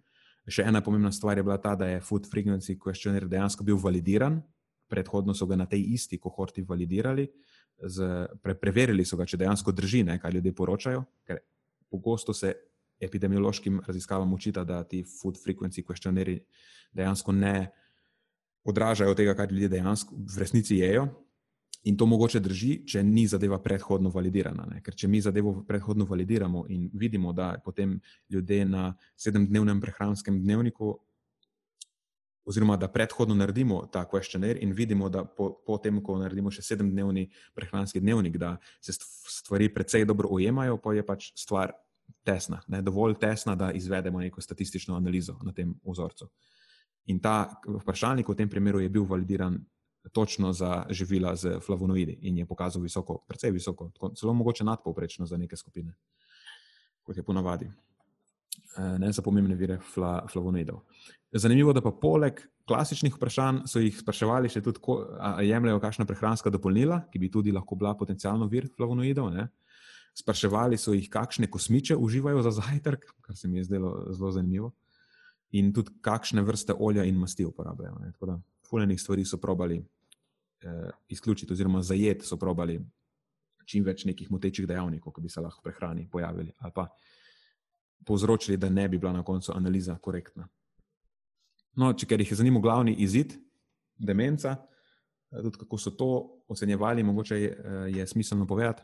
Še 0.48 0.64
ena 0.64 0.82
pomembna 0.82 1.12
stvar 1.12 1.38
je 1.38 1.44
bila 1.44 1.58
ta, 1.58 1.76
da 1.76 1.88
je 1.88 2.02
Food 2.02 2.30
Frequency 2.32 2.78
Questionnaire 2.80 3.28
dejansko 3.28 3.64
bil 3.64 3.76
validiran, 3.76 4.42
predhodno 4.89 5.34
so 5.34 5.45
ga 5.45 5.56
na 5.56 5.65
tej 5.65 5.84
isti 5.95 6.19
kohorti 6.21 6.62
validirali, 6.62 7.28
z, 7.82 8.28
pre, 8.41 8.56
preverili 8.56 9.06
so 9.06 9.17
ga, 9.17 9.26
če 9.26 9.39
dejansko 9.41 9.74
drži, 9.76 10.04
ne, 10.08 10.19
kaj 10.19 10.38
ljudje 10.38 10.54
poročajo, 10.56 11.04
ker 11.28 11.41
pogosto 11.91 12.34
se 12.34 12.54
epidemiološkim 13.00 13.82
raziskavam 13.88 14.34
učita, 14.34 14.63
da 14.63 14.84
ti 14.84 15.04
food 15.04 15.38
frequency 15.41 15.84
questionnaires 15.84 16.41
dejansko 16.93 17.32
ne 17.32 17.71
odražajo 18.63 19.13
tega, 19.15 19.36
kar 19.36 19.52
ljudje 19.52 19.69
dejansko 19.69 20.15
v 20.15 20.39
resnici 20.39 20.80
jedo. 20.80 21.08
In 21.86 21.98
to 21.98 22.08
mogoče 22.10 22.39
drži, 22.41 22.71
če 22.89 23.04
ni 23.06 23.28
zadeva 23.30 23.60
predhodno 23.62 24.10
validirana. 24.10 24.63
Ne? 24.65 24.80
Ker 24.82 24.95
če 24.98 25.08
mi 25.08 25.19
zadevo 25.21 25.60
predhodno 25.67 26.08
validiramo 26.10 26.63
in 26.74 26.88
vidimo, 26.93 27.34
da 27.34 27.52
potem 27.62 28.00
ljudje 28.30 28.65
na 28.65 28.88
sedemdnevnem 29.21 29.82
prehranskem 29.84 30.39
dnevniku, 30.41 30.95
oziroma 32.45 32.77
da 32.77 32.88
predhodno 32.88 33.36
naredimo 33.36 33.86
ta 33.91 34.05
questionnaire 34.05 34.60
in 34.62 34.73
vidimo, 34.73 35.10
da 35.10 35.25
po, 35.25 35.49
po 35.65 35.77
tem, 35.77 36.01
ko 36.03 36.17
naredimo 36.21 36.51
še 36.51 36.62
sedemdnevni 36.62 37.29
prehranski 37.58 37.99
dnevnik, 37.99 38.38
da 38.38 38.55
se 38.81 38.93
stvari 38.95 39.71
precej 39.73 40.05
dobro 40.05 40.29
ujemajo, 40.31 40.77
pa 40.77 40.93
je 40.93 41.05
pač 41.05 41.31
stvar 41.36 41.73
tesna, 42.25 42.62
ne, 42.67 42.81
dovolj 42.86 43.17
tesna, 43.21 43.55
da 43.55 43.71
izvedemo 43.71 44.21
neko 44.21 44.41
statistično 44.41 44.95
analizo 44.95 45.39
na 45.43 45.53
tem 45.53 45.73
vzorcu. 45.86 46.29
In 47.05 47.19
ta 47.21 47.62
vprašalnik 47.65 48.29
v 48.29 48.36
tem 48.36 48.49
primeru 48.49 48.79
je 48.81 48.89
bil 48.89 49.05
validiran 49.05 49.60
točno 50.13 50.53
za 50.53 50.86
živila 50.89 51.36
z 51.36 51.60
flavonoidi 51.60 52.17
in 52.21 52.38
je 52.38 52.45
pokazal 52.45 52.81
visoko, 52.81 53.23
precej 53.27 53.51
visoko, 53.51 53.91
celo 54.15 54.34
mogoče 54.34 54.63
nadpovprečno 54.63 55.25
za 55.25 55.38
neke 55.38 55.58
skupine, 55.58 55.95
kot 57.03 57.17
je 57.17 57.23
ponavadi, 57.23 57.65
eh, 57.65 58.97
ne 58.99 59.12
za 59.12 59.21
pomembne 59.21 59.55
vire 59.55 59.79
fla, 59.93 60.27
flavonoidov. 60.31 60.81
Zanimivo 61.36 61.69
je, 61.69 61.76
da 61.76 61.82
pa 61.84 61.91
poleg 61.91 62.39
klasičnih 62.67 63.15
vprašanj 63.17 63.65
so 63.67 63.82
jih 63.84 63.98
spraševali 64.00 64.48
še 64.52 64.62
tudi, 64.63 64.80
ali 65.19 65.50
jemljajo 65.50 65.82
kakšna 65.84 66.06
prehranska 66.08 66.52
dopolnila, 66.54 67.02
ki 67.12 67.19
bi 67.19 67.30
tudi 67.32 67.52
lahko 67.52 67.76
bila 67.76 67.91
potencialno 68.00 68.48
vir 68.48 68.69
flavonoidov. 68.78 69.34
Ne? 69.36 69.50
Spraševali 70.15 70.80
so 70.80 70.95
jih, 70.95 71.10
kakšne 71.12 71.50
kosmiče 71.52 71.98
uživajo 72.00 72.39
za 72.45 72.56
zajtrk, 72.62 73.04
kar 73.26 73.36
se 73.36 73.52
mi 73.52 73.60
je 73.60 73.65
zdelo 73.67 73.91
zelo 74.15 74.32
zanimivo, 74.32 74.71
in 75.60 75.74
tudi 75.76 75.91
kakšne 76.02 76.43
vrste 76.48 76.74
olja 76.80 77.04
in 77.04 77.19
masti 77.19 77.43
uporabljajo. 77.45 78.00
Ne. 78.00 78.15
Tako 78.15 78.32
da, 78.32 78.39
fuljenih 78.69 79.02
stvari 79.02 79.26
so 79.28 79.38
probali 79.38 79.82
eh, 79.82 80.89
izključiti, 81.12 81.54
oziroma 81.54 81.84
zajeti 81.84 82.26
so 82.26 82.39
probali 82.39 82.80
čim 83.65 83.84
več 83.84 84.06
nekih 84.06 84.32
motečih 84.32 84.67
dejavnikov, 84.69 85.12
ki 85.13 85.21
bi 85.26 85.30
se 85.30 85.43
lahko 85.43 85.60
v 85.60 85.67
prehrani 85.67 86.08
pojavili, 86.12 86.54
ali 86.60 86.71
pa 86.76 86.88
povzročili, 88.06 88.58
da 88.58 88.69
ne 88.69 88.88
bi 88.89 88.98
bila 89.02 89.12
na 89.12 89.24
koncu 89.24 89.52
analiza 89.52 89.98
korektna. 89.98 90.48
No, 91.76 91.92
če 91.94 92.08
ker 92.08 92.22
jih 92.24 92.32
je 92.32 92.40
zanimal 92.40 92.64
glavni 92.64 92.96
izid, 93.04 93.36
demenca, 93.98 94.56
eh, 95.32 95.42
tudi 95.42 95.60
kako 95.64 95.78
so 95.78 95.92
to 95.92 96.10
ocenjevali, 96.48 97.04
mogoče 97.04 97.42
je, 97.42 97.50
eh, 97.52 97.90
je 97.98 98.08
smiselno 98.08 98.48
povedati. 98.48 98.84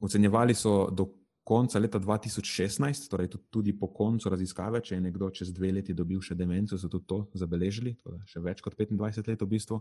Ocenjevali 0.00 0.54
so 0.54 0.90
do 0.90 1.06
konca 1.44 1.78
leta 1.78 1.98
2016, 1.98 3.08
torej 3.08 3.28
tudi 3.50 3.78
po 3.78 3.86
koncu 3.94 4.28
raziskave, 4.28 4.80
če 4.80 4.94
je 4.94 5.00
nekdo 5.00 5.30
čez 5.30 5.52
dve 5.54 5.70
leti 5.72 5.94
dobil 5.94 6.20
še 6.20 6.34
demenco, 6.34 6.78
so 6.78 6.88
tudi 6.88 7.06
to 7.06 7.30
zabeležili, 7.34 7.96
še 8.26 8.40
več 8.40 8.60
kot 8.60 8.74
25 8.74 9.28
let 9.28 9.42
v 9.42 9.46
bistvu. 9.46 9.80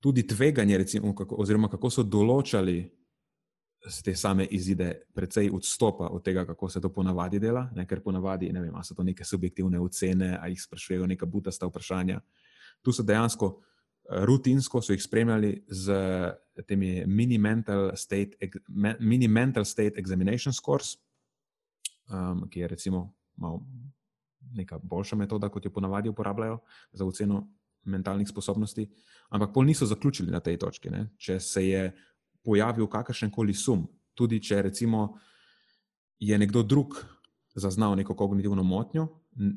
Tudi 0.00 0.26
tveganje, 0.28 0.76
recimo, 0.78 1.14
kako, 1.16 1.40
oziroma 1.40 1.68
kako 1.72 1.90
so 1.90 2.04
določali 2.04 2.84
te 4.04 4.14
same 4.16 4.46
izide, 4.50 4.92
precej 5.14 5.50
odstopa 5.54 6.08
od 6.10 6.24
tega, 6.24 6.46
kako 6.46 6.68
se 6.68 6.80
to 6.80 6.88
ponavadi 6.92 7.38
dela, 7.38 7.68
ne, 7.74 7.86
ker 7.86 8.00
ponavadi, 8.02 8.52
ne 8.52 8.60
vem, 8.60 8.74
so 8.82 8.94
to 8.94 9.02
neke 9.02 9.24
subjektivne 9.24 9.80
ocene, 9.80 10.36
ali 10.40 10.56
jih 10.56 10.62
sprašujejo 10.62 11.06
neka 11.06 11.26
butasta 11.26 11.66
vprašanja. 11.66 12.20
Tu 12.82 12.92
so 12.92 13.02
dejansko 13.02 13.54
rutinsko 14.08 14.82
so 14.82 14.92
jih 14.92 15.02
spremljali 15.02 15.64
z 15.68 15.94
temi 16.66 17.04
mini 17.06 17.38
mental 17.38 17.90
state, 17.96 18.36
mini 19.00 19.28
mental 19.28 19.64
state 19.64 19.98
examination 19.98 20.52
scores, 20.52 20.96
um, 22.08 22.48
ki 22.50 22.60
je 22.60 22.68
recimo 22.68 23.14
malo 23.36 23.62
neka 24.54 24.78
boljša 24.78 25.16
metoda, 25.16 25.48
kot 25.48 25.64
jo 25.64 25.70
ponavadi 25.70 26.08
uporabljajo 26.08 26.58
za 26.92 27.04
oceno 27.04 27.48
mentalnih 27.84 28.28
sposobnosti. 28.28 28.88
Ampak 29.28 29.52
pol 29.54 29.64
niso 29.64 29.86
zaključili 29.86 30.30
na 30.30 30.40
tej 30.40 30.58
točki. 30.58 30.90
Ne? 30.90 31.08
Če 31.16 31.40
se 31.40 31.66
je 31.68 31.92
pojavil 32.46 32.86
kakršen 32.86 33.30
koli 33.34 33.54
sum, 33.54 33.84
tudi 34.14 34.38
če 34.42 34.62
recimo 34.70 35.08
je 36.22 36.38
nekdo 36.38 36.62
drug 36.62 36.96
zaznal 37.56 37.96
neko 37.96 38.14
kognitivno 38.16 38.62
motnjo, 38.62 39.08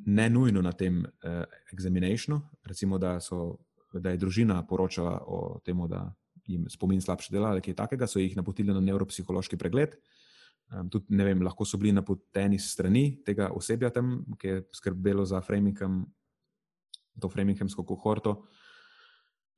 ne 0.05 0.29
nujno 0.29 0.61
na 0.63 0.71
tem 0.71 1.01
uh, 1.03 1.43
examinationu, 1.71 2.41
recimo, 2.67 2.97
da, 2.97 3.19
so, 3.23 3.59
da 3.93 4.13
je 4.13 4.19
družina 4.19 4.61
poročala 4.67 5.19
o 5.27 5.59
tem, 5.63 5.79
da 5.87 6.07
jim 6.49 6.65
spomin 6.69 7.01
slabše 7.01 7.33
dela 7.35 7.53
ali 7.53 7.61
kaj 7.61 7.75
takega, 7.77 8.07
so 8.07 8.19
jih 8.19 8.35
napotili 8.37 8.73
na 8.73 8.81
neuropsihološki 8.81 9.59
pregled. 9.59 9.95
Tudi, 10.91 11.15
ne 11.17 11.25
vem, 11.25 11.41
lahko 11.41 11.65
so 11.65 11.79
bili 11.81 11.91
napoteni 11.95 12.59
strani 12.61 13.03
tega 13.25 13.49
osebja 13.55 13.89
tam, 13.93 14.19
ki 14.37 14.47
je 14.47 14.63
skrbelo 14.77 15.25
za 15.25 15.41
Framingham, 15.41 16.03
to 17.19 17.29
Framinghamsko 17.29 17.83
kohorto. 17.83 18.43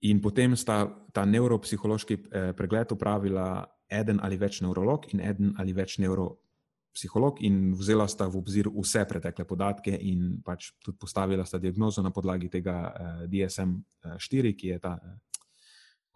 In 0.02 0.22
potem 0.22 0.56
sta 0.58 0.86
ta 1.14 1.26
neuropsihološki 1.26 2.14
eh, 2.14 2.54
pregled 2.58 2.92
upravila 2.92 3.66
eden 3.92 4.22
ali 4.24 4.38
več 4.40 4.62
neurolog 4.64 5.06
in 5.14 5.20
eden 5.20 5.52
ali 5.60 5.76
več 5.78 5.98
neuropsiholog, 6.02 7.42
in 7.46 7.74
vzela 7.78 8.08
sta 8.10 8.26
v 8.32 8.40
obzir 8.40 8.70
vse 8.72 9.04
pretekle 9.06 9.46
podatke, 9.46 9.94
in 9.94 10.40
pač 10.46 10.72
tudi 10.82 10.98
postavila 10.98 11.46
sta 11.46 11.60
diagnozo 11.60 12.02
na 12.02 12.14
podlagi 12.16 12.50
tega 12.50 12.78
eh, 12.88 13.22
DSM-4, 13.28 14.56
ki 14.58 14.74
je 14.74 14.80
ta 14.80 14.96
eh, 14.98 15.20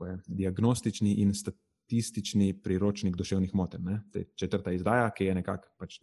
je, 0.08 0.18
diagnostični 0.42 1.20
in 1.22 1.36
statistični 1.36 2.56
priročnik 2.64 3.16
duševnih 3.16 3.54
motenj. 3.56 4.00
Četrta 4.36 4.74
izdaja, 4.74 5.12
ki 5.14 5.30
je 5.30 5.40
nekako, 5.44 5.70
pač 5.78 6.00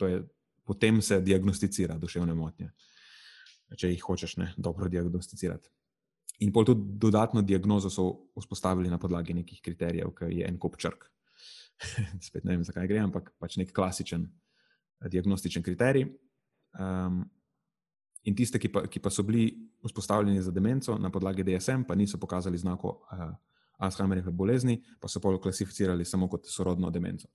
potem 0.62 1.02
se 1.02 1.20
diagnosticira 1.20 1.98
duševne 1.98 2.34
motnje, 2.34 2.70
če 3.76 3.90
jih 3.90 4.02
hočeš 4.06 4.36
ne, 4.38 4.52
dobro 4.56 4.88
diagnosticirati. 4.88 5.72
In 6.40 6.52
pol 6.52 6.64
tudi 6.64 6.96
dodatno 6.98 7.42
diagnozo 7.42 7.90
so 7.90 8.06
vzpostavili 8.38 8.90
na 8.90 8.98
podlagi 8.98 9.34
nekih 9.34 9.60
kriterijev, 9.62 10.14
ki 10.16 10.30
je 10.38 10.48
en 10.48 10.58
kop 10.58 10.76
črk. 10.80 11.04
spet 12.26 12.44
ne 12.44 12.56
vem, 12.56 12.64
zakaj 12.64 12.88
gre, 12.88 13.02
ampak 13.02 13.32
pač 13.40 13.58
nek 13.60 13.72
klasičen 13.74 14.26
eh, 14.26 15.08
diagnostičen 15.12 15.62
kriterij. 15.62 16.08
Um, 16.80 17.22
in 18.24 18.36
tiste, 18.38 18.60
ki 18.62 18.70
pa, 18.72 18.84
ki 18.88 19.02
pa 19.02 19.10
so 19.10 19.24
bili 19.26 19.50
vzpostavljeni 19.84 20.42
za 20.42 20.54
demenco 20.54 20.94
na 20.98 21.10
podlagi 21.10 21.44
DSM, 21.44 21.84
pa 21.88 21.94
niso 21.98 22.20
pokazali 22.22 22.58
znako 22.58 22.94
uh, 23.12 23.32
Alzheimerjeve 23.82 24.30
bolezni, 24.30 24.78
pa 25.00 25.10
so 25.10 25.20
pol 25.20 25.40
klasificirali 25.42 26.04
samo 26.06 26.28
kot 26.30 26.46
sorodno 26.46 26.90
demenco. 26.90 27.28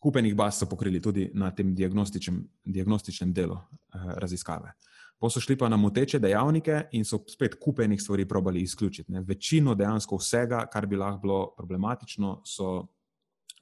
Kupenih 0.00 0.34
baz 0.34 0.58
so 0.58 0.66
pokrili 0.66 1.00
tudi 1.00 1.28
na 1.34 1.52
tem 1.54 1.74
diagnostičnem, 1.76 2.40
diagnostičnem 2.64 3.32
delu 3.32 3.54
uh, 3.54 4.10
raziskave. 4.18 4.74
Pa 5.20 5.28
so 5.28 5.40
šli 5.40 5.56
pa 5.58 5.68
na 5.68 5.76
moteče 5.76 6.18
dejavnike 6.18 6.86
in 6.96 7.04
so 7.04 7.18
spet 7.28 7.58
kupenih 7.60 8.00
stvari 8.00 8.24
probali 8.28 8.62
izključiti. 8.64 9.12
Ne. 9.12 9.20
Večino 9.20 9.74
dejansko 9.74 10.16
vsega, 10.16 10.64
kar 10.72 10.86
bi 10.86 10.96
lahko 10.96 11.20
bilo 11.20 11.40
problematično, 11.56 12.40
so 12.44 12.86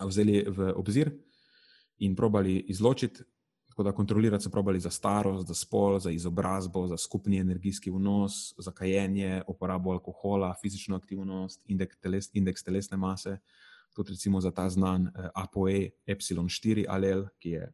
vzeli 0.06 0.44
v 0.46 0.72
obzir 0.76 1.11
in 1.98 2.14
probali 2.16 2.61
izločiti. 2.68 3.24
Tako 3.68 3.82
da 3.82 3.92
kontrolirati 3.92 4.44
so 4.44 4.50
probali 4.50 4.80
za 4.80 4.90
starost, 4.90 5.48
za 5.48 5.54
spol, 5.54 5.98
za 5.98 6.11
izobrazbo, 6.11 6.86
za 6.86 6.96
skupni 6.96 7.38
energijski 7.38 7.90
vnos, 7.90 8.54
za 8.59 8.72
kajenje, 8.72 9.42
uporabo 9.46 9.90
alkohola, 9.90 10.54
fizično 10.62 10.96
aktivnost, 10.96 11.62
indeks, 11.66 11.98
teles, 11.98 12.30
indeks 12.32 12.64
telesne 12.64 12.96
mase, 12.96 13.38
tudi 13.94 14.11
recimo 14.11 14.40
za 14.40 14.50
ta 14.50 14.70
znan 14.70 15.02
uh, 15.02 15.30
ApoE 15.34 15.90
epsilon 16.06 16.46
4 16.46 16.86
alel, 16.88 17.26
ki 17.38 17.50
je 17.50 17.72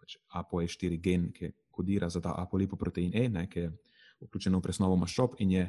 pač 0.00 0.18
ApoE4 0.40 0.98
gen, 1.02 1.28
ki 1.32 1.52
kodira 1.70 2.08
za 2.10 2.20
ta 2.20 2.34
apolipoprotein 2.38 3.14
E, 3.14 3.28
ne, 3.28 3.46
ki 3.50 3.60
je 3.60 3.70
vključen 4.26 4.56
v 4.56 4.62
presnovo 4.62 4.96
maščob 4.98 5.38
in 5.44 5.54
je 5.54 5.68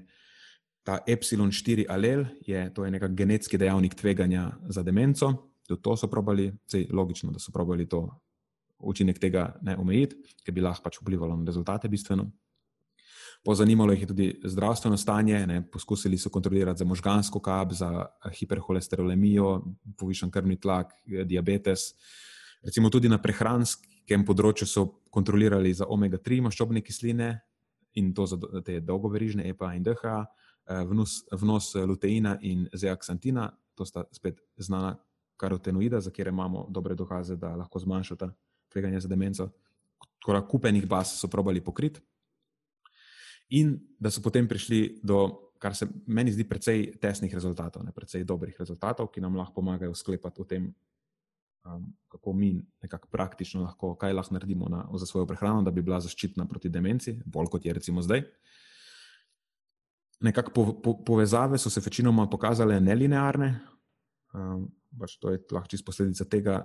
ta 0.83 0.99
epsilon 1.07 1.51
4 1.53 1.85
alel, 1.89 2.25
je, 2.47 2.63
to 2.73 2.85
je 2.85 2.91
nekak 2.91 3.13
genetski 3.13 3.59
dejavnik 3.61 3.95
tveganja 3.95 4.49
za 4.69 4.83
demenco. 4.83 5.33
Tudi 5.67 5.81
to 5.85 5.95
so 5.97 6.09
probali, 6.09 6.49
sej 6.65 6.87
logično, 6.89 7.31
da 7.31 7.39
so 7.39 7.53
probali 7.53 7.85
to 7.85 8.07
učinek 8.79 9.19
tega 9.19 9.51
ne 9.61 9.75
omejiti, 9.77 10.17
ker 10.43 10.55
bi 10.55 10.63
lahko 10.63 10.87
pač 10.87 10.97
vplivalo 11.01 11.35
na 11.37 11.45
rezultate 11.45 11.91
bistveno. 11.91 12.29
Pozanimalo 13.45 13.93
jih 13.93 14.01
je 14.01 14.07
tudi 14.07 14.27
zdravstveno 14.43 14.97
stanje, 14.97 15.45
ne, 15.47 15.61
poskusili 15.71 16.17
so 16.17 16.29
kontrolirati 16.29 16.79
za 16.79 16.85
možgansko 16.85 17.39
kap, 17.39 17.71
za 17.71 18.07
hiperholesterolemijo, 18.35 19.61
povišen 19.97 20.31
krvni 20.31 20.57
tlak, 20.59 20.91
diabetes. 21.05 21.93
Recimo 22.61 22.89
tudi 22.89 23.09
na 23.09 23.19
prehranskem 23.21 24.25
področju 24.27 24.67
so 24.67 24.85
kontrolirali 25.09 25.71
za 25.73 25.87
omega-3 25.87 26.41
maščobne 26.43 26.81
kisline 26.83 27.31
in 27.99 28.13
to 28.13 28.25
za 28.27 28.37
te 28.65 28.79
dolgoverižne 28.83 29.47
EPA 29.49 29.73
in 29.77 29.83
DHA. 29.83 30.17
Eh, 30.69 30.83
vnos, 30.85 31.23
vnos 31.31 31.71
luteina 31.75 32.37
in 32.41 32.67
zeaksantina, 32.73 33.47
to 33.75 33.85
sta 33.85 34.03
spet 34.11 34.41
znana 34.57 34.97
karotenoida, 35.39 36.01
za 36.01 36.11
katero 36.11 36.29
imamo 36.29 36.67
dobre 36.69 36.95
dokaze, 36.95 37.35
da 37.35 37.55
lahko 37.55 37.79
zmanjšata 37.79 38.29
tveganje 38.69 38.99
za 38.99 39.07
demenco. 39.07 39.49
Torej, 40.19 40.43
kupenih 40.51 40.87
baz 40.87 41.15
so 41.19 41.27
probali 41.27 41.63
pokriti. 41.63 42.01
In 43.49 43.79
da 43.99 44.11
so 44.11 44.21
potem 44.21 44.47
prišli 44.47 44.99
do, 45.03 45.49
kar 45.57 45.75
se 45.75 45.87
meni 46.05 46.31
zdi, 46.31 46.43
precej 46.45 46.99
tesnih 47.01 47.33
rezultatov, 47.33 47.83
ne 47.85 47.91
precej 47.95 48.23
dobrih 48.23 48.53
rezultatov, 48.59 49.09
ki 49.09 49.21
nam 49.21 49.39
lahko 49.39 49.55
pomagajo 49.61 49.95
sklepati 49.95 50.41
o 50.41 50.45
tem, 50.45 50.67
um, 51.65 51.93
kako 52.07 52.33
mi 52.33 52.65
nekako 52.81 53.07
praktično 53.11 53.61
lahko, 53.61 53.95
kaj 53.95 54.13
lahko 54.13 54.33
naredimo 54.33 54.69
na, 54.69 54.85
za 54.95 55.05
svojo 55.05 55.27
prehrano, 55.27 55.61
da 55.61 55.71
bi 55.71 55.81
bila 55.81 55.99
zaščitna 55.99 56.45
proti 56.47 56.69
demenci, 56.69 57.19
bolj 57.25 57.51
kot 57.51 57.65
je 57.65 57.73
recimo 57.73 58.01
zdaj. 58.01 58.23
Nekako 60.19 60.51
po, 60.51 60.65
po, 60.83 60.95
povezave 61.05 61.57
so 61.57 61.69
se 61.69 61.81
večinoma 61.85 62.27
pokazale 62.29 62.79
nelinearne. 62.79 63.53
Um, 64.33 64.67
pač 64.99 65.17
to 65.19 65.31
je 65.31 65.41
lahko 65.51 65.69
čisto 65.71 65.85
posledica 65.85 66.25
tega, 66.25 66.63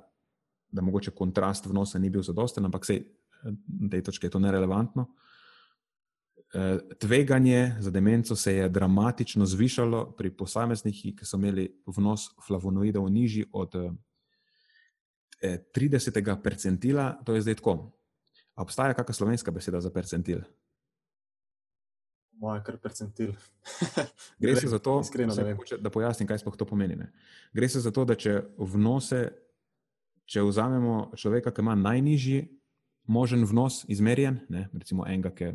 da 0.74 0.82
mogoče 0.82 1.11
kontrast 1.14 1.66
vnosa 1.66 1.99
ni 1.99 2.11
bil 2.11 2.22
zadosten, 2.22 2.64
ampak 2.64 2.86
sej, 2.86 3.05
na 3.45 3.88
tej 3.90 4.03
točki 4.03 4.26
je 4.26 4.30
to 4.34 4.40
nerelevantno. 4.42 5.07
E, 6.55 6.78
tveganje 6.99 7.76
za 7.80 7.90
demenco 7.90 8.36
se 8.36 8.55
je 8.55 8.68
dramatično 8.68 9.47
zvišalo 9.47 10.14
pri 10.18 10.30
posameznikih, 10.36 11.14
ki 11.18 11.26
so 11.26 11.38
imeli 11.38 11.68
vnos 11.86 12.28
flavonoidov 12.47 13.09
nižji 13.11 13.47
od 13.53 13.74
30. 15.43 16.43
percentila. 16.43 17.12
To 17.24 17.35
je 17.35 17.43
zdaj 17.43 17.59
tako. 17.62 17.93
Obstaja 18.57 18.95
kakšna 18.95 19.14
slovenska 19.14 19.51
beseda 19.51 19.80
za 19.80 19.91
percentil? 19.91 20.45
moja 22.45 22.62
kar 22.64 22.78
percentil. 22.82 23.32
Gre 24.41 24.57
se 24.57 24.68
za 24.68 24.78
to, 24.78 25.01
Iskreno, 25.01 25.35
da, 25.35 25.55
hoče, 25.57 25.78
da 25.80 25.91
pojasnim, 25.91 26.28
kaj 26.28 26.43
sploh 26.43 26.57
to 26.57 26.66
pomeni. 26.68 26.97
Ne. 26.97 27.11
Gre 27.53 27.68
se 27.68 27.80
za 27.80 27.93
to, 27.95 28.05
da 28.05 28.16
če 28.18 28.41
vnose, 28.59 29.26
če 30.30 30.45
vzamemo 30.45 31.14
človeka, 31.20 31.53
ki 31.55 31.64
ima 31.64 31.76
najnižji 31.78 32.43
možen 33.14 33.45
vnos 33.49 33.82
izmerjen, 33.93 34.41
ne, 34.49 34.68
recimo 34.72 35.05
enega, 35.07 35.32
ki 35.37 35.53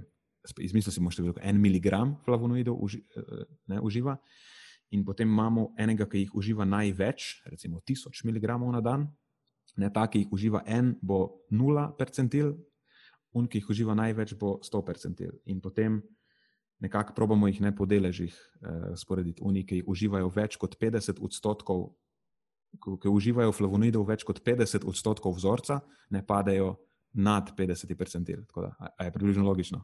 izmislil 0.65 0.93
si 0.93 1.01
možete 1.01 1.25
veliko, 1.25 1.41
en 1.43 1.61
miligram 1.61 2.13
flavonoidov 2.25 2.77
uži, 2.77 3.01
ne, 3.69 3.80
uživa, 3.82 4.19
in 4.93 5.03
potem 5.05 5.30
imamo 5.30 5.71
enega, 5.77 6.05
ki 6.09 6.25
jih 6.25 6.36
uživa 6.38 6.65
največ, 6.69 7.32
recimo 7.49 7.82
tisoč 7.86 8.23
miligramov 8.25 8.71
na 8.73 8.82
dan, 8.86 9.07
ne 9.80 9.89
ta, 9.93 10.05
ki 10.11 10.23
jih 10.23 10.34
uživa 10.36 10.63
en, 10.67 10.93
bo 11.01 11.45
nula 11.55 11.89
percentil, 11.97 12.53
un, 13.36 13.47
ki 13.47 13.61
jih 13.61 13.69
uživa 13.71 13.95
največ, 13.97 14.36
bo 14.39 14.57
sto 14.65 14.82
percentil. 14.86 15.38
In 15.49 15.61
potem 15.63 16.01
nekako 16.84 17.15
probamo 17.15 17.47
jih 17.47 17.61
ne 17.61 17.71
po 17.75 17.88
deležih 17.89 18.34
uh, 18.34 18.91
sporediti. 18.99 19.43
Oni, 19.45 19.65
ki 19.67 19.84
uživajo 19.88 20.32
več 20.36 20.57
kot 20.59 20.77
50 20.80 21.21
odstotkov, 21.23 21.89
ki 22.80 23.11
uživajo 23.11 23.53
flavonoidov 23.55 24.05
več 24.07 24.25
kot 24.27 24.41
50 24.45 24.88
odstotkov 24.88 25.38
vzorca, 25.39 25.82
ne 26.13 26.23
padejo 26.25 26.75
nad 27.13 27.51
50 27.57 27.95
percentil. 27.97 28.45
Tako 28.49 28.67
da 28.67 28.91
je 29.05 29.13
približno 29.15 29.45
logično. 29.47 29.84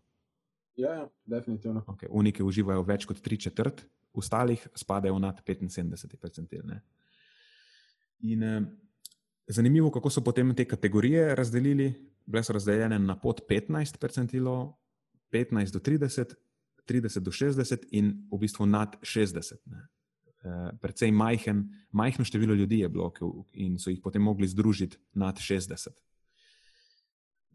Ja, 0.75 0.91
ja 0.91 1.05
definitivno. 1.25 1.85
Okay. 1.87 2.11
Oni, 2.11 2.33
ki 2.35 2.43
uživajo 2.43 2.83
več 2.87 3.07
kot 3.07 3.21
3 3.23 3.39
četrt, 3.47 3.85
ostalih 4.15 4.61
spadajo 4.75 5.19
nad 5.19 5.41
75 5.43 6.15
percentil. 6.19 6.63
Ne? 6.67 6.81
In 8.31 8.43
uh, 8.43 8.61
zanimivo, 9.47 9.91
kako 9.91 10.09
so 10.09 10.23
potem 10.23 10.55
te 10.55 10.65
kategorije 10.65 11.35
razdelili. 11.35 11.93
Bile 12.25 12.43
so 12.43 12.53
razdeljene 12.53 12.99
na 12.99 13.19
pod 13.19 13.41
15 13.49 13.97
percentilov, 13.97 14.73
15 15.31 15.73
do 15.73 15.79
30, 15.79 16.33
30 16.87 17.19
do 17.19 17.31
60 17.31 17.85
in 17.91 18.27
v 18.31 18.37
bistvu 18.37 18.65
nad 18.65 18.95
60. 19.01 19.53
Ne. 19.65 19.87
Uh, 20.45 20.77
predvsej 20.81 21.11
majhen, 21.11 21.69
majhno 21.91 22.25
število 22.25 22.53
ljudi 22.53 22.79
je 22.79 22.89
bilo 22.89 23.13
in 23.53 23.79
so 23.79 23.89
jih 23.89 23.99
potem 24.03 24.21
mogli 24.21 24.47
združiti 24.47 24.97
nad 25.13 25.35
60. 25.35 25.87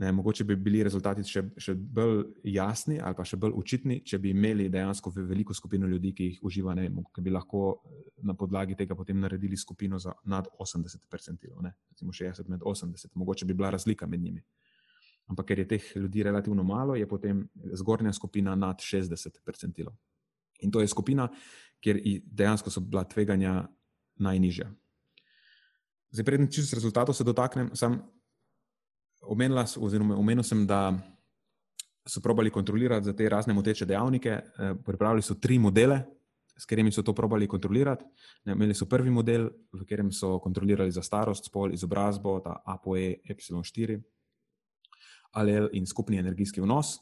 Ne, 0.01 0.13
mogoče 0.13 0.45
bi 0.45 0.55
bili 0.57 0.79
rezultati 0.81 1.21
še, 1.29 1.43
še 1.61 1.75
bolj 1.77 2.23
jasni 2.49 2.97
ali 3.05 3.17
pa 3.19 3.25
še 3.29 3.37
bolj 3.37 3.53
očitni, 3.61 3.99
če 4.01 4.17
bi 4.23 4.31
imeli 4.33 4.71
dejansko 4.73 5.11
veliko 5.13 5.53
skupino 5.53 5.89
ljudi, 5.91 6.15
ki 6.17 6.29
jih 6.29 6.39
uživa, 6.49 6.73
ne, 6.79 6.87
ki 6.89 7.25
bi 7.25 7.33
lahko 7.35 7.65
eh, 7.69 7.99
na 8.25 8.33
podlagi 8.33 8.79
tega 8.79 8.97
potem 8.97 9.19
naredili 9.21 9.59
skupino 9.61 9.99
za 10.01 10.15
nad 10.25 10.49
80 10.57 11.05
percentilov, 11.05 11.61
recimo 11.93 12.15
60 12.17 12.49
med 12.49 12.65
80, 12.65 13.13
mogoče 13.21 13.45
bi 13.45 13.57
bila 13.59 13.75
razlika 13.75 14.09
med 14.09 14.25
njimi. 14.25 14.41
Ampak 15.29 15.51
ker 15.51 15.61
je 15.61 15.67
teh 15.75 15.91
ljudi 16.01 16.25
relativno 16.25 16.65
malo, 16.65 16.97
je 16.97 17.07
potem 17.09 17.43
zgornja 17.77 18.13
skupina 18.17 18.55
nad 18.57 18.81
60 18.81 19.43
percentilov. 19.45 19.93
In 20.65 20.73
to 20.73 20.81
je 20.81 20.89
skupina, 20.89 21.29
kjer 21.85 22.01
dejansko 22.25 22.73
so 22.73 22.81
bila 22.81 23.05
tveganja 23.05 23.69
najnižja. 24.17 24.71
Zdaj, 26.11 26.27
predtem, 26.27 26.49
če 26.51 26.65
se 26.65 26.81
rezultatov 26.81 27.15
se 27.15 27.25
dotaknem, 27.25 27.71
sam 27.77 28.01
omenila, 29.21 29.65
oziroma 29.79 30.17
omenil 30.17 30.45
sem, 30.45 30.67
da 30.67 30.93
so 32.07 32.21
probali 32.21 32.51
kontrolirati 32.51 33.05
za 33.05 33.13
te 33.17 33.29
razne 33.29 33.55
moteče 33.55 33.87
dejavnike. 33.87 34.31
Eh, 34.31 34.75
pripravili 34.87 35.23
so 35.23 35.35
tri 35.35 35.59
modele, 35.59 36.03
s 36.57 36.67
katerimi 36.67 36.93
so 36.93 37.03
to 37.03 37.15
probali 37.15 37.49
kontrolirati. 37.49 38.05
Imeli 38.45 38.75
so 38.75 38.87
prvi 38.87 39.11
model, 39.11 39.49
v 39.73 39.85
katerem 39.85 40.13
so 40.13 40.39
kontrolirali 40.39 40.93
za 40.93 41.03
starost, 41.03 41.47
spol, 41.49 41.73
izobrazbo, 41.75 42.41
ta 42.45 42.61
APOE, 42.65 43.21
Y4, 43.29 44.01
ALL 45.33 45.69
in 45.73 45.87
skupni 45.87 46.19
energijski 46.19 46.61
vnos. 46.61 46.99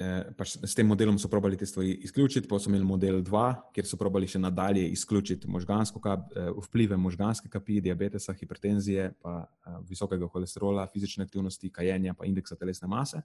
Eh, 0.00 0.32
pač 0.32 0.54
s 0.56 0.72
tem 0.72 0.88
modelom 0.88 1.18
so 1.20 1.28
probali 1.28 1.56
te 1.56 1.66
stvari 1.68 1.92
izključiti, 2.06 2.48
pa 2.48 2.56
so 2.58 2.70
imeli 2.70 2.84
model 2.84 3.18
2, 3.20 3.42
kjer 3.76 3.86
so 3.86 3.98
probali 4.00 4.26
še 4.26 4.40
nadalje 4.40 4.86
izključiti 4.88 5.50
možgansko 5.52 6.00
kap, 6.00 6.30
eh, 6.32 6.48
vplive 6.64 6.96
možganske 6.96 7.50
kapi, 7.52 7.82
diabetesa, 7.84 8.32
hipertenzije, 8.32 9.10
pa 9.20 9.42
eh, 9.44 9.76
visokega 9.88 10.26
holesterola, 10.32 10.86
fizične 10.88 11.26
aktivnosti, 11.28 11.70
kajenja, 11.70 12.16
pa 12.16 12.24
indeksa 12.24 12.56
telesne 12.56 12.88
mase. 12.88 13.20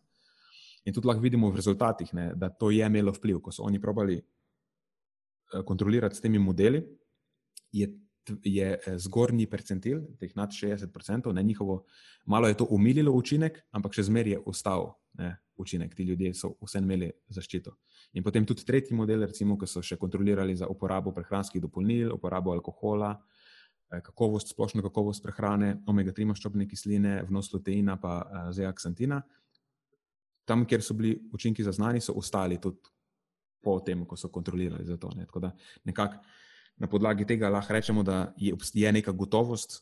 In 0.84 0.94
tudi 0.94 1.08
lahko 1.08 1.24
vidimo 1.24 1.50
v 1.52 1.56
rezultatih, 1.56 2.12
ne, 2.14 2.34
da 2.36 2.50
to 2.50 2.70
je 2.76 2.84
imelo 2.84 3.16
vpliv. 3.16 3.40
Ko 3.48 3.52
so 3.56 3.64
oni 3.64 3.80
probali 3.80 4.20
kontrolirati 5.64 6.16
s 6.16 6.22
temi 6.22 6.40
modeli, 6.40 6.84
je, 7.72 7.88
je 8.44 8.98
zgornji 8.98 9.48
percentil, 9.50 10.02
teh 10.20 10.36
nad 10.36 10.52
60%, 10.52 11.34
ne 11.34 11.44
njihovo, 11.44 11.84
malo 12.26 12.48
je 12.48 12.58
to 12.58 12.68
umililo 12.70 13.12
učinek, 13.12 13.60
ampak 13.72 13.94
še 13.94 14.08
zmeraj 14.08 14.38
je 14.38 14.42
ostal 14.46 14.92
ne, 15.18 15.36
učinek. 15.58 15.96
Ti 15.96 16.04
ljudje 16.04 16.34
so 16.34 16.54
vse 16.62 16.82
imeli 16.84 17.10
zaščito. 17.34 17.74
In 18.14 18.24
potem 18.24 18.46
tudi 18.46 18.66
tretji 18.66 18.96
model, 18.96 19.26
recimo, 19.28 19.58
ki 19.58 19.70
so 19.70 19.84
še 19.84 19.98
kontrolirali 20.00 20.56
za 20.56 20.70
uporabo 20.72 21.14
prehranskih 21.16 21.62
dopolnil, 21.62 22.14
uporabo 22.16 22.54
alkohola, 22.56 23.14
eh, 23.92 24.02
kakovost, 24.02 24.54
splošno 24.54 24.84
kakovost 24.86 25.24
prehrane, 25.24 25.78
omega-3 25.88 26.32
maščobne 26.34 26.68
kisline, 26.68 27.22
vnos 27.30 27.52
luteina, 27.54 27.98
pa 28.02 28.20
eh, 28.22 28.52
zeaksantina. 28.60 29.22
Tam, 30.48 30.64
kjer 30.66 30.84
so 30.84 30.96
bili 30.96 31.18
učinki 31.34 31.64
zaznani, 31.64 32.02
so 32.02 32.16
ostali 32.16 32.62
tudi 32.64 32.94
po 33.62 33.80
tem, 33.84 34.06
ko 34.06 34.16
so 34.16 34.30
kontrolirali 34.32 34.86
za 34.86 34.98
to. 34.98 35.12
Ne. 35.18 35.26
Tako 35.28 35.40
da 35.44 35.52
nekako 35.84 36.22
na 36.78 36.88
podlagi 36.88 37.26
tega 37.26 37.50
lahko 37.50 37.74
rečemo, 37.74 38.04
da 38.04 38.34
je, 38.38 38.56
je 38.74 38.92
neka 38.92 39.12
gotovost, 39.12 39.82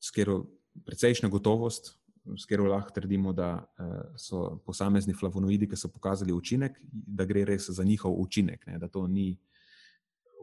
s 0.00 0.10
katero 0.10 0.44
precejšnja 0.84 1.28
gotovost, 1.32 1.94
s 2.24 2.44
katero 2.44 2.68
lahko 2.68 2.92
trdimo, 2.94 3.32
da 3.32 3.54
uh, 3.78 3.96
so 4.16 4.60
posamezni 4.66 5.14
flavonoidi, 5.14 5.68
ki 5.68 5.76
so 5.76 5.88
pokazali 5.88 6.32
učinek, 6.32 6.78
da 6.90 7.24
gre 7.24 7.44
res 7.48 7.70
za 7.70 7.84
njihov 7.84 8.14
učinek, 8.20 8.66
ne, 8.66 8.78
da 8.78 8.88
to 8.88 9.06
ni 9.06 9.34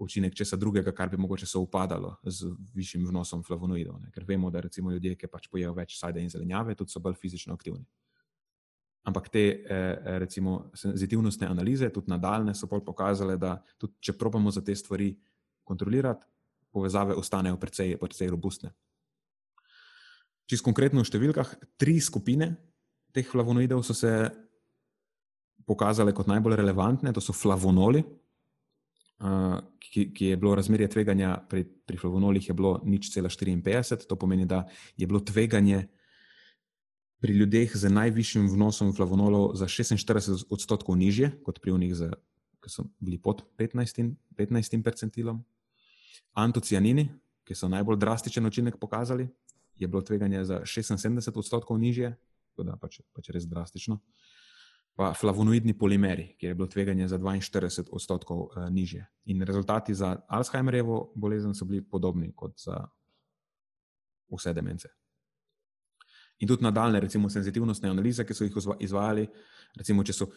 učinek 0.01 0.33
česa 0.35 0.57
drugega, 0.57 0.91
kar 0.91 1.09
bi 1.09 1.17
mogoče 1.17 1.45
se 1.45 1.57
upadalo 1.57 2.15
z 2.25 2.49
višjim 2.73 3.05
vnosom 3.07 3.43
flavonoidov. 3.43 3.99
Ne, 4.01 4.11
ker 4.11 4.25
vemo, 4.27 4.49
da 4.49 4.61
recimo 4.61 4.91
ljudje, 4.91 5.15
ki 5.15 5.29
pač 5.29 5.49
pojejo 5.51 5.73
več 5.77 5.99
sajda 5.99 6.19
in 6.19 6.29
zelenjave, 6.29 6.75
tudi 6.75 6.93
so 6.93 6.99
bolj 6.99 7.19
fizično 7.21 7.53
aktivni. 7.53 7.85
Ampak 9.05 9.29
te 9.33 9.43
eh, 9.49 10.17
recimo 10.21 10.71
senzitivnostne 10.77 11.47
analize, 11.49 11.89
tudi 11.89 12.09
nadaljne, 12.09 12.53
so 12.57 12.69
pokazale, 12.69 13.37
da 13.37 13.55
tudi 13.77 13.93
če 13.99 14.17
probamo 14.17 14.51
za 14.53 14.61
te 14.61 14.75
stvari 14.75 15.11
kontrolirati, 15.63 16.25
povezave 16.71 17.15
ostanejo 17.15 17.59
precej, 17.59 17.97
precej 17.99 18.31
robustne. 18.31 18.71
Čisto 20.49 20.67
konkretno 20.67 21.03
v 21.03 21.07
številkah, 21.07 21.51
tri 21.79 21.99
skupine 22.03 22.51
teh 23.15 23.27
flavonoidov 23.27 23.83
so 23.83 23.95
se 23.95 24.11
pokazale 25.67 26.13
kot 26.15 26.27
najbolj 26.27 26.57
relevantne. 26.59 27.13
To 27.15 27.23
so 27.23 27.35
flavonoli, 27.35 28.01
ki, 29.79 30.09
ki 30.15 30.31
je 30.31 30.37
bilo 30.39 30.55
razmerje 30.57 30.89
tveganja 30.95 31.35
pri, 31.49 31.63
pri 31.63 31.97
flavonolih 31.97 32.47
je 32.49 32.55
bilo 32.57 32.79
nič 32.83 33.11
cela 33.13 33.29
54. 33.29 34.07
To 34.09 34.17
pomeni, 34.19 34.47
da 34.49 34.65
je 34.97 35.07
bilo 35.07 35.19
tveganje 35.19 35.85
pri 37.21 37.37
ljudeh 37.37 37.75
z 37.77 37.89
najvišjim 37.93 38.49
vnosom 38.49 38.95
flavonolov 38.97 39.53
za 39.55 39.69
46 39.69 40.49
odstotkov 40.49 40.97
nižje 40.97 41.29
kot 41.45 41.61
pri 41.61 41.75
unih, 41.77 41.93
ki 42.61 42.69
so 42.69 42.85
bili 42.99 43.17
pod 43.21 43.43
15, 43.57 44.15
15 44.37 44.83
percentilom. 44.83 45.41
Antocianini, 46.33 47.07
ki 47.43 47.55
so 47.55 47.67
najbolj 47.67 47.97
drastičen 47.99 48.45
učinek 48.45 48.77
pokazali, 48.79 49.27
je 49.75 49.87
bilo 49.87 50.01
tveganje 50.01 50.43
za 50.45 50.61
76 50.65 51.37
odstotkov 51.37 51.79
nižje, 51.79 52.13
tako 52.51 52.63
da 52.63 52.77
pač, 52.77 53.01
pač 53.13 53.31
res 53.33 53.47
drastično. 53.49 53.97
Pa 54.95 55.13
flavonoidni 55.15 55.73
polimeri, 55.73 56.35
kjer 56.37 56.51
je 56.51 56.55
bilo 56.55 56.67
tveganje 56.67 57.07
za 57.07 57.17
42 57.17 57.89
odstotkov 57.91 58.41
uh, 58.41 58.69
nižje. 58.69 59.05
In 59.25 59.41
rezultati 59.41 59.95
za 59.95 60.17
Alzheimerjevo 60.27 61.13
bolezen 61.15 61.55
so 61.55 61.65
bili 61.65 61.81
podobni 61.81 62.33
kot 62.35 62.59
za 62.59 62.77
vse 64.31 64.53
demence. 64.53 64.89
In 66.39 66.47
tudi 66.47 66.63
nadaljne, 66.63 66.99
recimo, 66.99 67.29
senzitivnostne 67.29 67.89
analize, 67.89 68.25
ki 68.25 68.33
so 68.33 68.43
jih 68.43 68.55
izvajali, 68.79 69.27
recimo, 69.77 70.03
če 70.03 70.13
so 70.13 70.27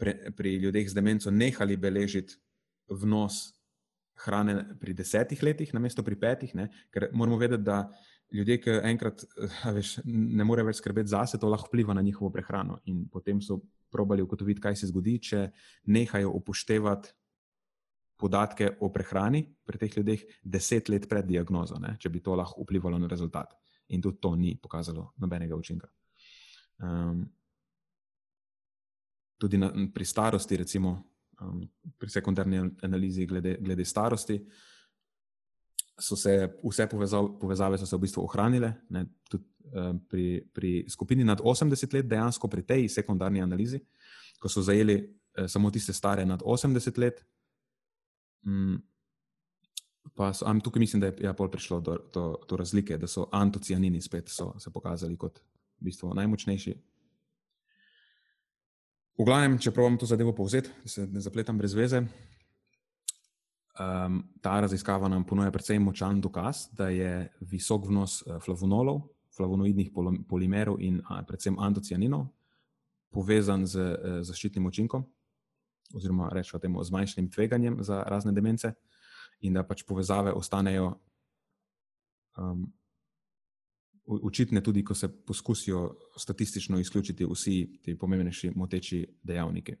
pre, 0.00 0.32
pri 0.36 0.56
ljudeh 0.62 0.88
z 0.88 0.96
demenco 0.96 1.30
nehali 1.30 1.76
beležiti 1.76 2.38
vnos 2.90 3.50
hrane 4.24 4.56
pri 4.80 4.94
desetih 4.94 5.42
letih, 5.42 5.74
namesto 5.74 6.02
pri 6.04 6.16
petih, 6.20 6.54
ne? 6.54 6.68
ker 6.92 7.08
moramo 7.12 7.38
vedeti, 7.40 7.64
da 7.64 7.84
ljudje, 8.32 8.58
ki 8.62 8.74
enkrat 8.90 9.24
veš, 9.76 9.98
ne 10.04 10.44
morejo 10.44 10.70
več 10.70 10.80
skrbeti 10.80 11.12
zase, 11.12 11.38
to 11.40 11.48
lahko 11.50 11.70
vpliva 11.70 11.94
na 11.96 12.04
njihovo 12.04 12.30
prehrano. 12.32 12.80
In 12.92 13.06
potem 13.12 13.40
so 13.42 13.60
probali 13.90 14.22
ugotoviti, 14.22 14.62
kaj 14.62 14.76
se 14.82 14.90
zgodi, 14.90 15.16
če 15.30 15.46
nehajo 15.90 16.34
upoštevati 16.38 17.14
podatke 18.20 18.74
o 18.84 18.90
prehrani 18.92 19.40
pri 19.64 19.80
teh 19.80 19.96
ljudeh 19.96 20.22
deset 20.44 20.90
let 20.92 21.08
pred 21.08 21.26
diagnozo, 21.26 21.80
ne? 21.80 21.96
če 21.98 22.12
bi 22.12 22.20
to 22.20 22.36
lahko 22.36 22.66
vplivalo 22.66 23.00
na 23.00 23.08
rezultat. 23.08 23.56
In 23.90 24.02
tudi 24.04 24.20
to 24.22 24.34
ni 24.38 24.54
pokazalo 24.60 25.12
nobenega 25.18 25.56
učinka. 25.56 25.88
Um, 26.84 27.24
tudi 29.40 29.58
na, 29.58 29.70
pri 29.94 30.04
starosti, 30.04 30.58
recimo 30.60 30.92
um, 31.40 31.62
pri 31.98 32.12
sekundarni 32.12 32.60
analizi 32.84 33.26
glede, 33.26 33.56
glede 33.60 33.84
starosti, 33.84 34.36
so 36.00 36.16
se 36.16 36.34
vse 36.64 36.86
povezav, 36.88 37.32
povezave 37.40 37.78
se 37.78 37.96
v 37.96 38.00
bistvu 38.04 38.24
ohranile. 38.24 38.74
Ne, 38.92 39.06
tudi, 39.28 39.48
um, 39.72 40.02
pri, 40.08 40.44
pri 40.52 40.84
skupini 40.88 41.24
nad 41.24 41.40
80 41.40 41.96
let, 41.96 42.08
dejansko 42.08 42.48
pri 42.48 42.66
tej 42.68 42.88
sekundarni 42.88 43.42
analizi, 43.42 43.80
ko 44.40 44.48
so 44.48 44.62
zajeli 44.64 45.00
uh, 45.00 45.48
samo 45.48 45.70
tiste 45.70 45.96
stare 45.96 46.26
nad 46.26 46.44
80 46.44 47.00
let. 47.00 47.24
Um, 48.46 48.78
Pa 50.14 50.32
so, 50.32 50.48
tukaj 50.64 50.80
mislim, 50.80 51.00
da 51.00 51.06
je 51.06 51.16
ja, 51.20 51.32
prišlo 51.32 51.80
do, 51.80 51.98
do, 52.14 52.36
do 52.48 52.56
razlike, 52.56 52.96
da 52.98 53.06
so 53.06 53.28
antocianini 53.32 54.00
spet 54.00 54.28
so 54.28 54.54
se 54.58 54.70
pokazali 54.72 55.16
kot 55.16 55.38
v 55.80 55.84
bistvu 55.84 56.14
najmočnejši. 56.14 56.74
V 59.20 59.24
glavnem, 59.28 59.58
če 59.60 59.72
pravim 59.76 59.98
to 60.00 60.08
zadevo 60.08 60.32
povzeti, 60.32 60.72
da 60.82 60.88
se 60.88 61.06
ne 61.06 61.20
zapletam 61.20 61.58
brez 61.60 61.74
veze, 61.76 62.00
Um, 63.80 64.24
ta 64.42 64.60
raziskava 64.60 65.08
nam 65.08 65.22
ponuja 65.24 65.50
precej 65.50 65.78
močan 65.78 66.18
dokaz, 66.20 66.66
da 66.76 66.88
je 66.88 67.30
visok 67.40 67.86
vnos 67.88 68.18
eh, 68.26 68.36
flavonolov, 68.44 68.98
flavonoidnih 69.36 69.88
polimerov 70.28 70.76
in 70.84 70.98
a, 71.08 71.22
predvsem 71.24 71.56
antocianinov 71.58 72.26
povezan 73.14 73.64
z 73.66 73.80
eh, 73.80 74.18
zaščitnim 74.26 74.66
učinkom, 74.66 75.06
oziroma 75.94 76.28
rečemo 76.34 76.60
temu 76.60 76.84
zmanjšanim 76.84 77.30
tveganjem 77.30 77.78
za 77.80 78.02
razne 78.02 78.34
demence, 78.36 78.74
in 79.40 79.56
da 79.56 79.64
pač 79.64 79.86
povezave 79.88 80.34
ostanejo 80.36 80.90
um, 82.36 82.66
učitne, 84.22 84.60
tudi 84.62 84.84
ko 84.84 84.94
se 84.94 85.08
poskusijo 85.26 85.98
statistično 86.16 86.78
izključiti 86.78 87.26
vsi 87.26 87.80
ti 87.82 87.98
pomembnejši 87.98 88.52
moteči 88.56 89.06
dejavniki. 89.22 89.72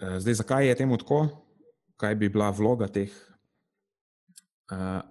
Eh, 0.00 0.20
zdaj, 0.20 0.34
zakaj 0.34 0.68
je 0.68 0.76
temu 0.76 0.96
tako? 0.98 1.44
kaj 1.96 2.14
bi 2.14 2.28
bila 2.28 2.50
vloga 2.50 2.88
teh 2.88 3.10
uh, 4.72 5.02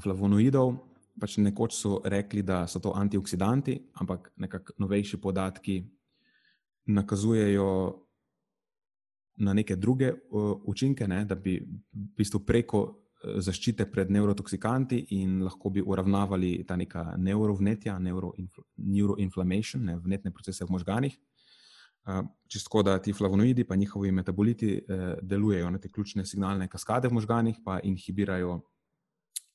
flavonoidov. 0.00 0.76
Pač 1.20 1.36
nekoč 1.42 1.74
so 1.76 1.98
rekli, 2.04 2.40
da 2.46 2.64
so 2.70 2.80
to 2.80 2.94
antioksidanti, 2.96 3.74
ampak 4.00 4.30
nekako 4.40 4.72
novejši 4.80 5.18
podatki 5.20 5.82
nakazujejo 6.88 7.66
na 9.44 9.52
neke 9.54 9.76
druge 9.76 10.12
uh, 10.14 10.56
učinke, 10.64 11.08
ne, 11.08 11.24
da 11.24 11.34
bi 11.34 11.58
v 11.60 12.06
bistvu 12.16 12.40
preko 12.46 12.80
zaščite 13.20 13.84
pred 13.92 14.10
neurotoksikanti 14.10 15.00
in 15.16 15.42
lahko 15.44 15.70
bi 15.70 15.82
uravnavali 15.84 16.64
ta 16.66 16.76
neka 16.76 17.16
neurovnetja, 17.18 17.98
neuroinflammation, 18.00 19.84
ne, 19.84 19.98
vnetne 20.00 20.32
procese 20.32 20.64
v 20.64 20.76
možganih. 20.76 21.18
Čisto 22.48 22.82
da 22.82 22.98
ti 22.98 23.12
flavonoidi 23.12 23.66
in 23.70 23.78
njihovi 23.78 24.12
metaboliti 24.12 24.72
eh, 24.72 25.16
delujejo 25.22 25.70
na 25.70 25.78
te 25.78 25.88
ključne 25.88 26.24
signalne 26.26 26.68
kaskade 26.68 27.08
v 27.08 27.12
možganjih, 27.12 27.60
pa 27.64 27.78
inhibirajo 27.80 28.62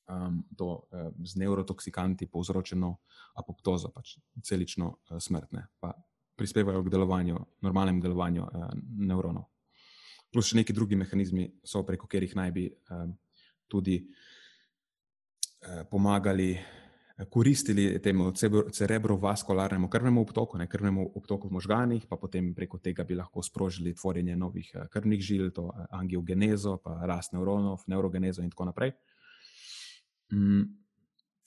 um, 0.08 0.44
to 0.58 0.88
eh, 0.92 1.10
z 1.24 1.36
neurotoksikanti 1.36 2.28
povzročeno 2.28 2.98
apoptozo, 3.36 3.92
pač 3.92 4.18
celično 4.44 4.98
eh, 5.10 5.20
smrtne, 5.20 5.68
pa 5.80 5.94
prispevajo 6.36 6.84
k 6.84 6.90
delovanju, 6.90 7.40
normalnemu 7.62 8.02
delovanju 8.02 8.44
eh, 8.44 8.70
nevronov. 9.10 9.50
Plus 10.32 10.52
še 10.52 10.60
neki 10.60 10.74
drugi 10.74 10.96
mehanizmi 11.00 11.48
so, 11.64 11.84
preko 11.88 12.08
katerih 12.08 12.36
naj 12.36 12.52
bi 12.52 12.68
eh, 12.68 13.06
tudi 13.68 14.00
eh, 14.02 15.84
pomagali 15.92 16.58
koristili 17.30 18.02
temu 18.02 18.32
cerebrovaskularnemu 18.72 19.88
krvnemu 19.90 20.22
obtoku, 20.22 20.58
ne 20.58 20.68
krvnemu 20.68 21.12
obtoku 21.16 21.48
v 21.48 21.52
možganjih, 21.52 22.06
pa 22.10 22.18
potem 22.20 22.54
preko 22.56 22.78
tega 22.78 23.04
bi 23.04 23.16
lahko 23.16 23.44
sprožili 23.44 23.96
tvorjenje 23.96 24.36
novih 24.36 24.72
eh, 24.76 24.88
krvnih 24.92 25.22
žil, 25.22 25.52
to 25.52 25.72
angiogenezo, 25.92 26.78
pa 26.84 27.00
rast 27.08 27.34
nevronov, 27.34 27.88
neurogenezo 27.88 28.44
in 28.44 28.50
tako 28.50 28.66
naprej. 28.66 28.92
Mm. 30.34 30.64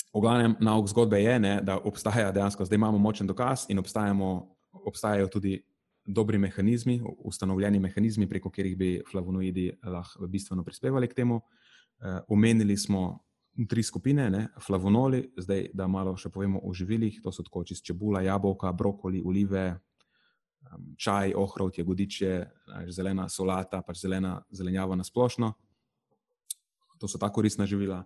V 0.08 0.20
glavnem, 0.24 0.56
nauk 0.60 0.88
zgodbe 0.88 1.20
je, 1.20 1.38
ne, 1.38 1.58
da 1.62 1.76
obstaja 1.78 2.32
dejansko, 2.32 2.64
zdaj 2.64 2.80
imamo 2.80 2.98
močen 2.98 3.26
dokaz 3.26 3.66
in 3.68 3.78
obstajajo 3.78 5.28
tudi 5.28 5.60
dobri 6.06 6.38
mehanizmi, 6.38 7.02
ustanovljeni 7.04 7.78
mehanizmi, 7.78 8.28
preko 8.28 8.48
katerih 8.50 8.76
bi 8.76 9.02
flavonoidi 9.10 9.68
lahko 9.84 10.26
bistveno 10.26 10.64
prispevali 10.64 11.08
k 11.08 11.14
temu. 11.14 11.42
Omenili 12.28 12.74
uh, 12.74 12.78
smo 12.78 13.02
tri 13.68 13.82
skupine, 13.82 14.30
ne? 14.30 14.48
flavonoli, 14.62 15.32
zdaj 15.36 15.70
da 15.74 15.88
malo 15.90 16.14
še 16.16 16.30
povemo 16.30 16.60
o 16.62 16.72
živilih. 16.74 17.20
To 17.24 17.32
so 17.34 17.42
tako 17.42 17.64
čist 17.66 17.84
čebula, 17.86 18.22
jabolka, 18.22 18.72
brokoli, 18.72 19.22
olive, 19.24 19.72
čaj, 20.96 21.34
ohrovt, 21.36 21.78
jagodiče, 21.78 22.34
zelena 22.94 23.28
solata, 23.28 23.82
pač 23.82 24.02
zelena 24.04 24.36
zelenjava 24.50 24.96
na 24.96 25.04
splošno. 25.04 25.52
To 26.98 27.08
so 27.08 27.18
ta 27.18 27.30
koristna 27.32 27.66
živila. 27.66 28.02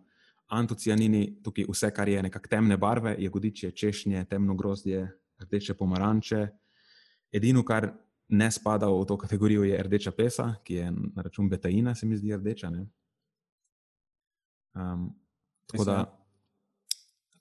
Antocianini, 0.53 1.38
tukaj 1.45 1.64
vse, 1.68 1.90
kar 1.97 2.09
je 2.09 2.22
nekako 2.28 2.51
temne 2.53 2.76
barve, 2.76 3.14
jagodiče, 3.18 3.70
češnje, 3.72 4.24
temno 4.28 4.55
grozdje, 4.55 5.07
rdeče 5.40 5.76
pomaranče. 5.78 6.43
Edino, 7.32 7.64
kar 7.64 7.88
ne 8.28 8.51
spada 8.53 8.88
v 8.88 9.05
to 9.09 9.16
kategorijo, 9.16 9.64
je 9.64 9.78
rdeča 9.84 10.12
pesa, 10.16 10.51
ki 10.64 10.74
je 10.74 10.90
na 10.93 11.24
račun 11.24 11.49
betaina, 11.49 11.95
se 11.95 12.07
mi 12.07 12.16
zdi 12.16 12.36
rdeča. 12.36 12.70
Um, 14.75 15.14
tako 15.66 15.85
da 15.85 16.23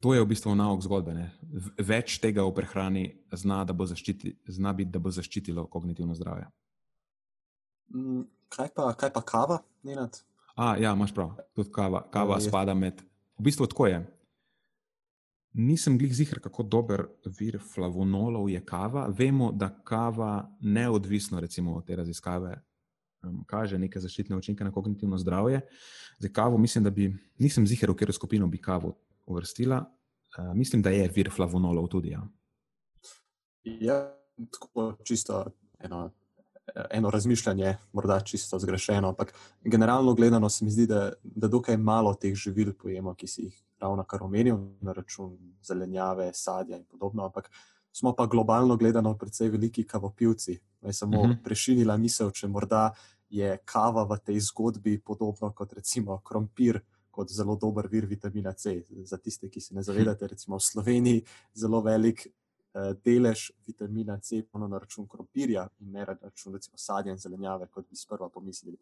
to 0.01 0.13
je 0.13 0.21
v 0.21 0.25
bistvu 0.33 0.55
nauk 0.57 0.81
zgodbe. 0.81 1.13
Ne? 1.13 1.27
Več 1.77 2.17
tega 2.23 2.41
v 2.41 2.53
prehrani 2.57 3.03
zna, 3.37 3.61
da 3.69 3.73
bo, 3.77 3.85
zaščiti, 3.85 4.33
zna 4.49 4.73
biti, 4.73 4.89
da 4.91 4.99
bo 4.99 5.13
zaščitilo 5.13 5.67
kognitivno 5.69 6.17
zdravje. 6.17 6.47
Mm, 7.93 8.25
kaj 8.49 8.71
pa, 8.75 8.89
kaj 8.97 9.13
pa 9.13 9.21
kava, 9.21 9.59
Nenad? 9.85 10.17
A, 10.57 10.73
ja, 10.81 10.95
imaš 10.97 11.13
prav, 11.15 11.35
tudi 11.55 11.69
kava, 11.73 12.01
kava 12.11 12.39
ja, 12.39 12.47
spada 12.49 12.73
med. 12.73 13.05
V 13.37 13.45
bistvu 13.45 13.69
tako 13.69 13.87
je. 13.91 14.01
Nisem 15.61 15.97
glih 15.99 16.13
zihar, 16.15 16.39
kako 16.41 16.63
dober 16.63 17.05
vir 17.37 17.59
flavonolov 17.61 18.49
je 18.49 18.61
kava. 18.65 19.05
Vemo, 19.13 19.51
da 19.53 19.69
kava 19.85 20.47
neodvisno 20.61 21.39
recimo, 21.43 21.75
od 21.77 21.85
te 21.85 21.95
raziskave 21.99 22.55
um, 23.23 23.43
kaže 23.47 23.79
neke 23.79 23.99
zaščitne 23.99 24.35
učinke 24.35 24.63
na 24.63 24.71
kognitivno 24.71 25.17
zdravje. 25.17 25.61
Zdaj, 26.19 26.33
kavo, 26.33 26.57
mislim, 26.57 26.83
da 26.83 26.89
bi, 26.89 27.11
nisem 27.39 27.67
zihar, 27.67 27.91
v 27.91 27.95
katero 27.95 28.13
skupino 28.13 28.47
bi 28.47 28.61
kavo 28.61 28.95
uvrstila. 29.25 29.83
Uh, 30.37 30.53
mislim, 30.55 30.81
da 30.81 30.89
je 30.89 31.09
vir 31.15 31.31
flavonolov 31.35 31.87
tudi. 31.87 32.15
Ja, 32.15 32.23
ja 33.63 33.99
tako 34.51 34.95
čisto 35.03 35.45
eno 35.79 36.09
eno 36.89 37.09
razmišljanje, 37.09 37.77
morda 37.93 38.19
čisto 38.19 38.59
zgrešeno, 38.59 39.07
ampak 39.09 39.33
generalno 39.61 40.13
gledano 40.13 40.49
se 40.49 40.65
mi 40.65 40.71
zdi, 40.71 40.87
da, 40.87 41.13
da 41.23 41.47
dokaj 41.47 41.77
malo 41.77 42.13
teh 42.13 42.35
živil 42.35 42.73
pojemo, 42.73 43.13
ki 43.13 43.27
si 43.27 43.41
jih 43.41 43.61
ravno 43.79 44.03
kar 44.03 44.23
omenil, 44.23 44.57
na 44.81 44.93
račun 44.93 45.37
zelenjave, 45.63 46.31
sadja 46.33 46.77
in 46.77 46.85
podobno. 46.85 47.25
Ampak 47.25 47.51
smo 47.91 48.15
pa 48.15 48.25
globalno 48.25 48.77
gledano 48.77 49.17
precej 49.17 49.49
veliki 49.49 49.83
kavopivci. 49.83 50.59
Naj 50.81 50.93
samo 50.93 51.19
uh 51.19 51.27
mhm. 51.27 51.33
-huh. 51.33 51.43
prešinila 51.43 51.97
misel, 51.97 52.31
če 52.31 52.47
morda 52.47 52.91
je 53.29 53.57
kava 53.65 54.03
v 54.03 54.17
tej 54.25 54.39
zgodbi 54.39 54.99
podobno 54.99 55.51
kot 55.51 55.73
recimo 55.73 56.21
krompir. 56.21 56.81
Kot 57.11 57.29
zelo 57.29 57.55
dober 57.55 57.87
vir 57.91 58.05
vitamina 58.05 58.53
C. 58.53 58.83
Za 59.03 59.17
tiste, 59.17 59.49
ki 59.49 59.61
se 59.61 59.75
ne 59.75 59.83
zavedate, 59.83 60.27
recimo 60.27 60.57
v 60.57 60.61
Sloveniji, 60.63 61.23
zelo 61.53 61.81
velik 61.81 62.27
Eh, 62.73 62.93
delež 63.03 63.51
vitamina 63.67 64.17
C 64.19 64.45
na 64.53 64.77
račun 64.77 65.07
krompirja 65.07 65.67
in 65.79 65.91
ne 65.91 65.99
na 65.99 66.15
račun 66.21 66.53
recimo, 66.53 66.77
sadja 66.77 67.11
in 67.11 67.17
zelenjave, 67.17 67.67
kot 67.67 67.89
bi 67.89 67.95
sprva 67.95 68.29
pomislili. 68.29 68.77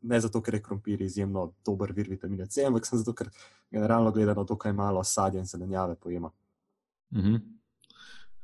Ne 0.00 0.20
zato, 0.20 0.40
ker 0.42 0.54
je 0.54 0.62
krompir 0.62 1.02
izjemno 1.02 1.52
dober 1.64 1.92
vir 1.92 2.08
vitamina 2.10 2.46
C, 2.46 2.64
ampak 2.66 2.86
zato, 2.86 3.14
ker 3.14 3.30
generalno 3.70 4.10
gledano 4.10 4.44
dokaj 4.44 4.72
malo 4.72 5.04
sadja 5.04 5.38
in 5.38 5.46
zelenjave 5.46 5.94
pojema. 5.94 6.32
Uh 7.10 7.18
-huh. 7.18 7.40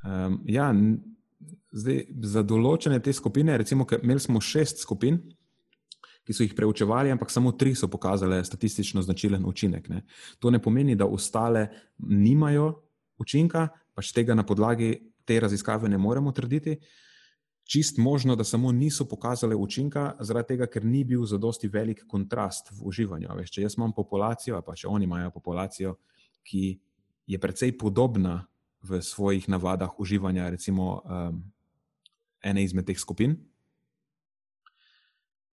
um, 0.05 0.41
ja, 0.45 0.73
zdaj, 1.71 2.05
za 2.23 2.43
določene 2.43 2.99
te 3.03 3.13
skupine, 3.13 3.57
recimo, 3.57 3.87
imeli 4.01 4.23
smo 4.23 4.41
šest 4.41 4.83
skupin. 4.83 5.21
Ki 6.27 6.35
so 6.35 6.45
jih 6.45 6.53
preučevali, 6.53 7.09
ampak 7.09 7.31
samo 7.33 7.55
tri 7.57 7.71
so 7.73 7.87
pokazale 7.89 8.43
statistično 8.45 9.01
značilen 9.01 9.45
učinek. 9.49 9.87
Ne. 9.89 10.03
To 10.43 10.51
ne 10.53 10.59
pomeni, 10.61 10.93
da 10.95 11.07
ostale 11.09 11.63
nimajo 11.97 12.67
učinka, 13.17 13.63
pač 13.97 14.11
tega 14.13 14.35
na 14.37 14.45
podlagi 14.45 14.91
te 15.25 15.39
raziskave 15.41 15.89
ne 15.89 15.97
moremo 15.97 16.31
trditi. 16.35 16.75
Čist 17.69 17.97
možno, 17.97 18.35
da 18.35 18.43
samo 18.43 18.71
niso 18.73 19.05
pokazale 19.05 19.55
učinka, 19.55 20.15
zaradi 20.25 20.53
tega, 20.53 20.67
ker 20.69 20.85
ni 20.85 21.03
bil 21.05 21.25
zadosti 21.29 21.69
velik 21.69 22.01
kontrast 22.09 22.71
v 22.73 22.85
uživanju. 22.89 23.29
Veš, 23.37 23.51
če 23.53 23.65
jaz 23.65 23.77
imam 23.77 23.93
populacijo, 23.93 24.61
pa 24.65 24.73
če 24.77 24.89
oni 24.89 25.05
imajo 25.05 25.29
populacijo, 25.33 25.95
ki 26.45 26.63
je 27.29 27.41
precej 27.41 27.75
podobna 27.77 28.39
v 28.81 29.01
svojih 29.01 29.49
navadah 29.49 29.99
uživanja, 29.99 30.49
recimo 30.49 31.01
um, 31.03 31.43
ene 32.43 32.63
izmed 32.63 32.87
teh 32.87 32.99
skupin, 32.99 33.35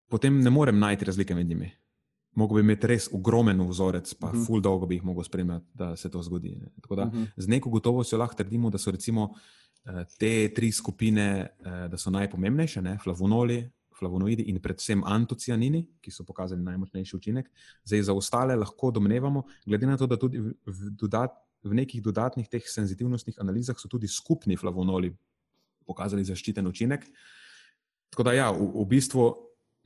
potem 0.08 0.38
ne 0.40 0.50
morem 0.50 0.78
najti 0.78 1.04
razlike 1.04 1.34
med 1.34 1.46
njimi. 1.46 1.72
Mogoče 2.36 2.62
bi 2.62 2.66
imel 2.66 2.88
res 2.90 3.08
ogromen 3.12 3.62
vzorec, 3.68 4.14
pa 4.14 4.26
uh 4.26 4.32
mhm. 4.32 4.40
-huh. 4.40 4.46
ful 4.46 4.60
dolgo 4.60 4.86
bi 4.86 4.94
jih 4.94 5.04
lahko 5.04 5.24
spremljal, 5.24 5.60
da 5.74 5.96
se 5.96 6.10
to 6.10 6.22
zgodi. 6.22 6.60
Da 6.96 7.02
uh 7.02 7.08
mhm. 7.08 7.22
-huh. 7.22 7.28
z 7.36 7.48
neko 7.48 7.70
gotovostjo 7.70 8.18
lahko 8.18 8.34
trdimo, 8.34 8.70
da 8.70 8.78
so 8.78 8.90
recimo 8.90 9.34
eh, 9.84 10.04
te 10.18 10.54
tri 10.54 10.72
skupine, 10.72 11.48
eh, 11.60 11.88
da 11.88 11.96
so 11.96 12.10
najpomembnejše, 12.10 12.82
ne, 12.82 12.98
flavonoli, 12.98 13.70
flavonoidi 13.98 14.42
in 14.42 14.60
predvsem 14.62 15.02
antocianini, 15.04 15.86
ki 16.00 16.10
so 16.10 16.24
pokazali 16.24 16.62
najmočnejši 16.62 17.16
učinek. 17.16 17.50
Zdaj 17.84 18.02
za 18.02 18.14
ostale 18.14 18.56
lahko 18.56 18.90
domnevamo, 18.90 19.42
glede 19.66 19.86
na 19.86 19.96
to, 19.96 20.06
da 20.06 20.16
tudi 20.16 20.42
dodat, 20.90 21.30
v 21.66 21.80
nekih 21.82 22.02
dodatnih 22.02 22.48
teh 22.48 22.64
senzitivnostnih 22.64 23.40
analizah 23.42 23.78
so 23.78 23.88
tudi 23.88 24.08
skupni 24.08 24.56
flavonoli 24.56 25.12
pokazali 25.86 26.24
zaščiten 26.24 26.66
učinek. 26.66 27.06
Tako 28.10 28.22
da 28.26 28.32
ja, 28.36 28.50
v, 28.50 28.70
v 28.82 28.86
bistvu. 28.90 29.26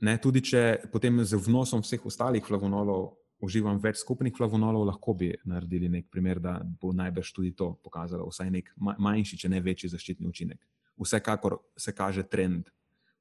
Ne, 0.01 0.15
tudi 0.17 0.41
če 0.41 0.89
potem 0.89 1.19
z 1.21 1.37
vnosom 1.37 1.83
vseh 1.85 2.01
ostalih 2.09 2.41
flavonolov 2.41 3.11
uživam 3.41 3.79
več 3.81 4.01
skupnih 4.01 4.33
flavonolov, 4.37 4.85
lahko 4.85 5.15
bi 5.17 5.31
naredili 5.49 5.89
nek 5.89 6.07
primer, 6.13 6.39
da 6.41 6.59
bo 6.61 6.93
najbrž 6.93 7.31
tudi 7.33 7.53
to 7.57 7.71
pokazalo 7.83 8.29
vsaj 8.29 8.51
nek 8.53 8.69
manjši, 8.77 9.39
če 9.43 9.49
ne 9.49 9.61
večji 9.61 9.91
zaščitni 9.93 10.29
učinek. 10.29 10.61
Vsekakor 11.01 11.57
se 11.77 11.93
kaže 11.97 12.23
trend 12.29 12.69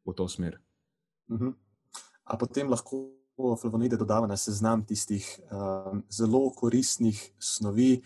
v 0.05 0.17
to 0.17 0.29
smer. 0.29 0.61
Uh 1.29 1.37
mhm. 1.37 1.49
-huh. 1.49 1.55
A 2.25 2.37
potem 2.37 2.69
lahko 2.69 3.21
flavonoide 3.61 3.97
dodamo 3.97 4.27
na 4.27 4.37
seznam 4.37 4.85
tistih 4.85 5.41
um, 5.51 6.05
zelo 6.11 6.51
koristnih 6.51 7.33
snovi 7.39 8.03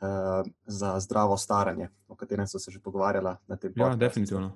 uh, 0.00 0.46
za 0.66 1.00
zdravo 1.00 1.36
staranje, 1.36 1.88
o 2.08 2.16
katerem 2.16 2.46
so 2.46 2.58
se 2.58 2.70
že 2.70 2.80
pogovarjala 2.80 3.36
na 3.46 3.56
tem 3.56 3.72
področju. 3.72 3.92
Ja, 3.92 3.96
definitivno. 3.96 4.52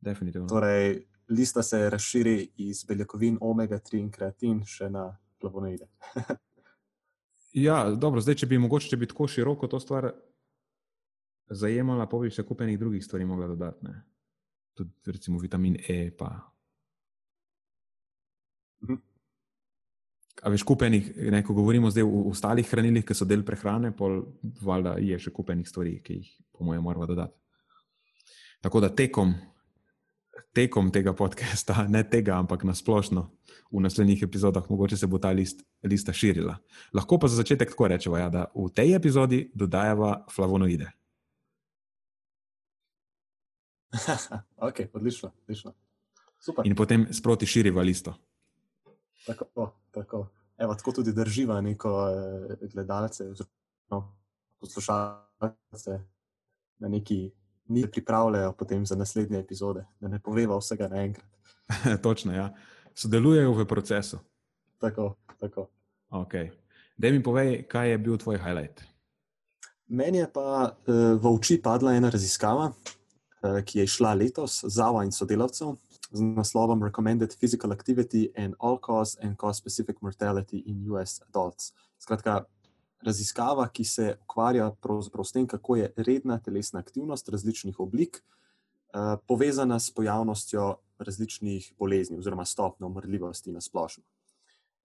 definitivno. 0.00 0.48
Torej, 0.48 1.06
lista 1.28 1.62
se 1.62 1.90
razširi 1.90 2.52
iz 2.56 2.84
beljakovin 2.84 3.38
omega-3 3.40 3.98
in 3.98 4.10
kreatin 4.10 4.64
še 4.64 4.90
na 4.90 5.08
flavonoide. 5.40 5.88
ja, 7.66 7.90
dobro, 7.90 8.20
zdaj, 8.20 8.42
če 8.42 8.46
bi 8.46 8.58
mogoče, 8.58 8.88
če 8.92 9.00
bi 9.00 9.08
tako 9.10 9.28
široko 9.28 9.68
to 9.68 9.80
stvar 9.80 10.12
zajemala, 11.50 12.06
pa 12.08 12.18
bi 12.18 12.32
še 12.32 12.44
kupenih 12.46 12.78
drugih 12.80 13.04
stvari 13.04 13.24
mogla 13.28 13.48
dodati. 13.50 13.84
Ne? 13.84 13.96
Tudi, 14.74 14.92
recimo, 15.06 15.38
vitamin 15.38 15.76
E. 15.88 16.10
Pa. 16.18 16.30
Mhm. 18.84 19.13
A 20.42 20.50
veš, 20.50 20.64
kupenih, 20.66 21.12
ne, 21.30 21.44
ko 21.46 21.54
govorimo 21.54 21.90
zdaj 21.90 22.04
o 22.04 22.24
ostalih 22.32 22.66
hranilih, 22.66 23.04
ki 23.06 23.14
so 23.14 23.26
del 23.28 23.44
prehrane, 23.46 23.92
pol 23.94 24.24
valjda 24.62 24.96
je 24.98 25.18
še 25.22 25.30
kupenih 25.32 25.68
stvari, 25.68 26.00
ki 26.02 26.18
jih, 26.18 26.30
po 26.52 26.66
mojem, 26.66 26.82
moramo 26.82 27.06
dodati. 27.06 27.38
Tako 28.64 28.82
da 28.82 28.90
tekom 28.90 29.34
tekom 30.54 30.90
tega 30.94 31.12
podcasta, 31.12 31.84
ne 31.90 32.04
tega, 32.06 32.38
ampak 32.38 32.64
na 32.64 32.74
splošno 32.74 33.26
v 33.74 33.82
naslednjih 33.82 34.22
epizodah, 34.22 34.66
mogoče 34.70 34.96
se 34.96 35.06
bo 35.10 35.18
ta 35.18 35.32
list, 35.34 35.64
lista 35.82 36.12
širila. 36.14 36.56
Lahko 36.94 37.18
pa 37.18 37.28
za 37.28 37.40
začetek 37.42 37.74
tako 37.74 37.88
rečemo, 37.90 38.18
ja, 38.18 38.28
da 38.30 38.46
v 38.54 38.68
tej 38.70 38.94
epizodi 38.94 39.48
dodajamo 39.54 40.14
flavonoide. 40.30 40.92
ok, 44.68 44.86
odlično, 44.94 45.32
odlično. 45.42 45.74
In 46.64 46.74
potem 46.78 47.08
sproti 47.10 47.46
širiva 47.46 47.82
listo. 47.82 48.14
Tako, 49.26 49.72
tako. 49.90 50.26
Evo, 50.58 50.74
tako 50.74 50.92
tudi 50.92 51.12
drživa 51.12 51.60
neko 51.60 52.08
eh, 52.08 52.68
gledalce, 52.72 53.24
oziroma 53.30 54.12
poslušalce 54.60 56.00
na 56.78 56.88
neki 56.88 57.30
ni 57.68 57.90
pripravljajo 57.90 58.52
potem 58.52 58.86
za 58.86 58.96
naslednje 58.96 59.38
epizode, 59.38 59.86
da 60.00 60.08
ne 60.08 60.20
poveva 60.20 60.58
vsega 60.58 60.88
naenkrat. 60.88 61.26
Točno, 62.02 62.34
ja. 62.34 62.54
Sodelujejo 62.94 63.52
v 63.52 63.66
procesu. 63.66 64.18
Tako, 64.78 65.16
tako. 65.40 65.68
Okay. 66.10 66.50
Da 66.96 67.10
mi 67.10 67.22
povej, 67.22 67.62
kaj 67.68 67.90
je 67.90 67.98
bil 67.98 68.18
tvoj 68.18 68.38
highlight. 68.38 68.82
Meni 69.86 70.18
je 70.18 70.28
pa 70.32 70.70
uh, 70.70 70.94
v 71.20 71.34
oči 71.34 71.58
padla 71.62 71.94
ena 71.94 72.10
raziskava, 72.10 72.70
uh, 72.70 73.60
ki 73.64 73.78
je 73.78 73.86
šla 73.86 74.14
letos 74.14 74.64
Zava 74.68 75.04
in 75.04 75.12
sodelavcev 75.12 75.74
z 76.14 76.22
naslovom 76.22 76.82
Recommended 76.82 77.34
Physical 77.34 77.72
Activity 77.72 78.30
and 78.38 78.54
All 78.58 78.78
Cause 78.78 79.18
and 79.22 79.36
Cause 79.36 79.58
Specific 79.58 79.96
Mortality 80.00 80.62
in 80.66 80.86
US 80.94 81.20
Adults. 81.28 81.72
Skratka, 81.98 82.44
raziskava, 83.02 83.66
ki 83.68 83.84
se 83.84 84.16
ukvarja 84.22 84.70
s 85.24 85.32
tem, 85.32 85.46
kako 85.46 85.76
je 85.76 85.92
redna 85.96 86.38
telesna 86.38 86.80
aktivnost 86.80 87.28
različnih 87.28 87.80
oblik 87.80 88.22
uh, 88.22 89.18
povezana 89.26 89.78
s 89.78 89.90
pojavnostjo 89.90 90.76
različnih 90.98 91.72
bolezni 91.78 92.18
oziroma 92.18 92.44
stopnjo 92.44 92.86
umrljivosti 92.86 93.52
na 93.52 93.60
splošno. 93.60 94.04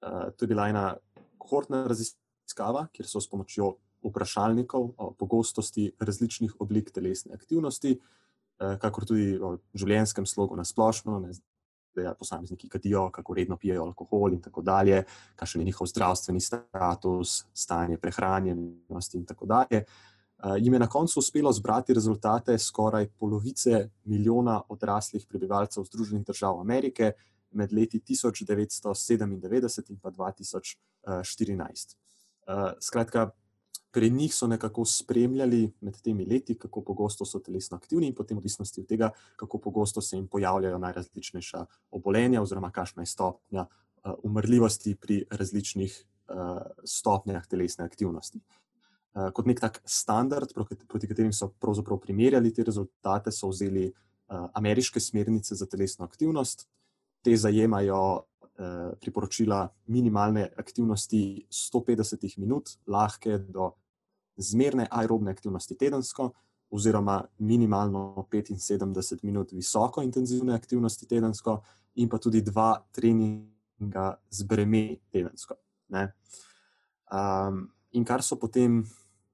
Uh, 0.01 0.33
to 0.35 0.45
je 0.45 0.47
bila 0.47 0.67
ena 0.67 0.97
kohortna 1.37 1.85
raziskava, 1.87 2.87
kjer 2.91 3.07
so 3.07 3.21
s 3.21 3.29
pomočjo 3.29 3.75
vprašalnikov 4.03 4.93
o 4.97 5.13
pogostosti 5.13 5.91
različnih 5.99 6.55
oblik 6.59 6.91
telesne 6.91 7.33
aktivnosti, 7.33 7.99
uh, 7.99 8.19
kakor 8.59 9.07
tudi 9.07 9.37
o 9.41 9.55
življenjskem 9.73 10.27
slogu 10.27 10.57
na 10.59 10.65
splošno, 10.67 11.19
ne, 11.23 11.31
da 11.95 12.13
posamezniki 12.13 12.69
kadijo, 12.69 13.09
kako 13.11 13.33
redno 13.33 13.57
pijejo 13.57 13.83
alkohol 13.83 14.33
in 14.33 14.41
tako 14.41 14.61
dalje, 14.61 15.03
kakšen 15.35 15.61
je 15.61 15.65
njihov 15.65 15.87
zdravstveni 15.87 16.41
status, 16.41 17.45
stanje 17.53 17.97
prehranjenosti 17.97 19.17
in 19.17 19.25
tako 19.25 19.45
dalje. 19.45 19.83
Uh, 20.39 20.55
jim 20.57 20.73
je 20.73 20.79
na 20.79 20.87
koncu 20.87 21.19
uspelo 21.19 21.51
zbrati 21.51 21.93
rezultate 21.93 22.57
skoraj 22.57 23.09
polovice 23.19 23.89
milijona 24.03 24.61
odraslih 24.69 25.25
prebivalcev 25.29 25.83
Združenih 25.83 26.25
držav 26.25 26.59
Amerike 26.59 27.11
med 27.51 27.73
leti 27.73 27.99
1997 27.99 29.33
in 29.33 29.41
2014. 29.41 31.95
Uh, 32.47 32.71
skratka, 32.79 33.29
pri 33.91 34.09
njih 34.09 34.35
so 34.35 34.47
nekako 34.47 34.85
spremljali 34.85 35.71
med 35.81 36.01
temi 36.01 36.25
leti, 36.25 36.55
kako 36.57 36.81
pogosto 36.81 37.25
so 37.25 37.39
telesno 37.39 37.77
aktivni 37.77 38.07
in 38.07 38.15
potem 38.15 38.37
odvisnosti 38.37 38.81
od 38.81 38.87
tega, 38.87 39.11
kako 39.35 39.57
pogosto 39.57 40.01
se 40.01 40.17
jim 40.17 40.27
pojavljajo 40.27 40.77
najrazličnejša 40.77 41.65
obolenja 41.91 42.41
oziroma 42.41 42.71
kakšna 42.71 43.01
je 43.01 43.07
stopnja 43.07 43.65
uh, 43.65 44.13
umrljivosti 44.23 44.95
pri 44.95 45.23
različnih 45.31 46.05
uh, 46.29 46.61
stopnjah 46.83 47.47
telesne 47.47 47.85
aktivnosti. 47.85 48.39
Uh, 49.13 49.31
kot 49.33 49.45
nek 49.45 49.59
tak 49.59 49.81
standard, 49.85 50.53
proti 50.87 51.07
katerim 51.07 51.33
so 51.33 51.49
pravzaprav 51.59 51.99
primerjali 51.99 52.53
te 52.53 52.63
rezultate, 52.63 53.31
so 53.31 53.49
vzeli 53.49 53.87
uh, 53.89 54.49
ameriške 54.53 54.99
smernice 54.99 55.55
za 55.55 55.65
telesno 55.65 56.05
aktivnost. 56.05 56.67
Te 57.23 57.35
zajemajo 57.37 58.28
priporočila 58.99 59.61
minimalne 59.87 60.49
aktivnosti 60.57 61.47
150 61.47 62.37
minut, 62.37 62.73
lahke 62.87 63.37
do 63.39 63.71
zmerne 64.37 64.87
aerobne 64.91 65.31
aktivnosti 65.31 65.77
tedensko, 65.79 66.31
oziroma 66.69 67.23
minimalno 67.39 68.27
75 68.31 69.23
minut 69.23 69.51
visoko 69.51 70.03
intenzivne 70.03 70.53
aktivnosti 70.53 71.07
tedensko, 71.07 71.61
in 71.95 72.09
pa 72.09 72.19
tudi 72.19 72.41
dva 72.41 72.77
treninga 72.91 74.13
z 74.29 74.43
bremeni 74.43 74.99
tedensko. 75.11 75.57
Um, 77.09 77.69
in 77.91 78.05
kar 78.05 78.23
so 78.23 78.37
potem 78.37 78.83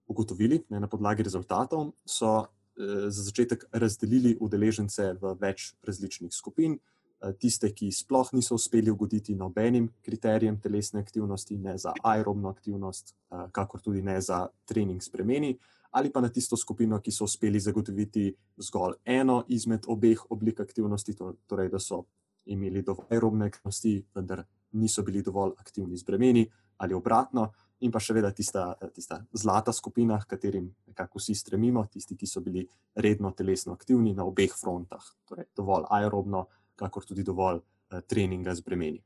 ugotovili 0.07 0.63
ne, 0.69 0.79
na 0.79 0.87
podlagi 0.87 1.25
rezultatov, 1.25 1.91
so 2.05 2.45
eh, 2.77 3.09
za 3.09 3.25
začetek 3.27 3.67
razdelili 3.73 4.37
udeležence 4.39 5.13
v 5.21 5.35
več 5.41 5.73
različnih 5.83 6.33
skupin. 6.33 6.79
Eh, 7.23 7.33
tiste, 7.39 7.71
ki 7.71 7.91
sploh 7.95 8.33
niso 8.35 8.57
uspeli 8.59 8.91
ugoditi 8.91 9.35
nobenim 9.35 9.87
kriterijem 10.03 10.57
telesne 10.59 10.99
aktivnosti, 10.99 11.57
ne 11.57 11.77
za 11.77 11.93
aerobno 12.03 12.49
aktivnost, 12.49 13.15
eh, 13.31 13.45
kakor 13.51 13.81
tudi 13.81 14.01
ne 14.01 14.19
za 14.21 14.47
trening 14.65 15.01
spremeni, 15.03 15.57
ali 15.91 16.11
pa 16.11 16.21
na 16.21 16.29
tisto 16.29 16.57
skupino, 16.57 16.99
ki 16.99 17.11
so 17.11 17.23
uspeli 17.23 17.59
zagotoviti 17.59 18.33
zgolj 18.57 18.97
eno 19.05 19.43
izmed 19.47 19.85
obeh 19.87 20.25
oblik 20.29 20.59
aktivnosti, 20.59 21.15
torej 21.47 21.69
da 21.69 21.79
so 21.79 22.03
imeli 22.45 22.81
dovolj 22.81 23.07
aerobne 23.09 23.45
aktivnosti, 23.45 24.05
vendar 24.15 24.43
niso 24.71 25.03
bili 25.03 25.21
dovolj 25.23 25.53
aktivni 25.57 25.97
z 25.97 26.03
bremeni, 26.03 26.45
ali 26.77 26.93
obratno. 26.93 27.53
In 27.79 27.91
pa 27.91 27.99
še 27.99 28.13
vedno 28.13 28.31
tista, 28.31 28.73
tista 28.93 29.21
zlata 29.33 29.71
skupina, 29.73 30.19
katerim 30.27 30.67
nekako 30.87 31.19
vsi 31.19 31.35
stremimo, 31.35 31.85
tisti, 31.91 32.15
ki 32.15 32.27
so 32.27 32.41
bili 32.41 32.67
redno 32.95 33.31
telesno 33.31 33.73
aktivni 33.73 34.13
na 34.13 34.23
obeh 34.27 34.51
frontah, 34.51 35.03
torej 35.27 35.47
dovolj 35.55 35.87
aerobno, 35.89 36.45
kakor 36.75 37.05
tudi 37.05 37.23
dovolj 37.23 37.59
uh, 37.59 38.01
treninga 38.07 38.55
z 38.55 38.61
bremeni. 38.61 39.01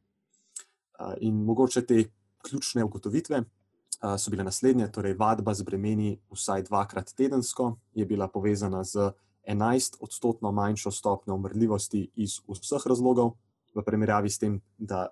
Uh, 0.99 1.13
in 1.21 1.43
mogoče 1.45 1.85
te 1.85 2.03
ključne 2.43 2.83
ugotovitve 2.83 3.41
uh, 3.41 4.15
so 4.17 4.31
bile 4.31 4.43
naslednje: 4.43 4.91
torej, 4.91 5.15
vadba 5.19 5.53
z 5.53 5.63
bremeni 5.63 6.17
vsaj 6.31 6.63
dvakrat 6.69 7.13
tedensko 7.13 7.75
je 7.93 8.05
bila 8.05 8.27
povezana 8.27 8.83
z 8.83 9.11
11 9.47 9.97
odstotno 10.01 10.51
manjšo 10.51 10.91
stopnjo 10.91 11.35
umrljivosti 11.35 12.09
iz 12.15 12.39
vseh 12.47 12.83
razlogov, 12.85 13.31
v 13.75 13.83
primerjavi 13.85 14.29
s 14.29 14.37
tem, 14.37 14.59
da 14.77 15.07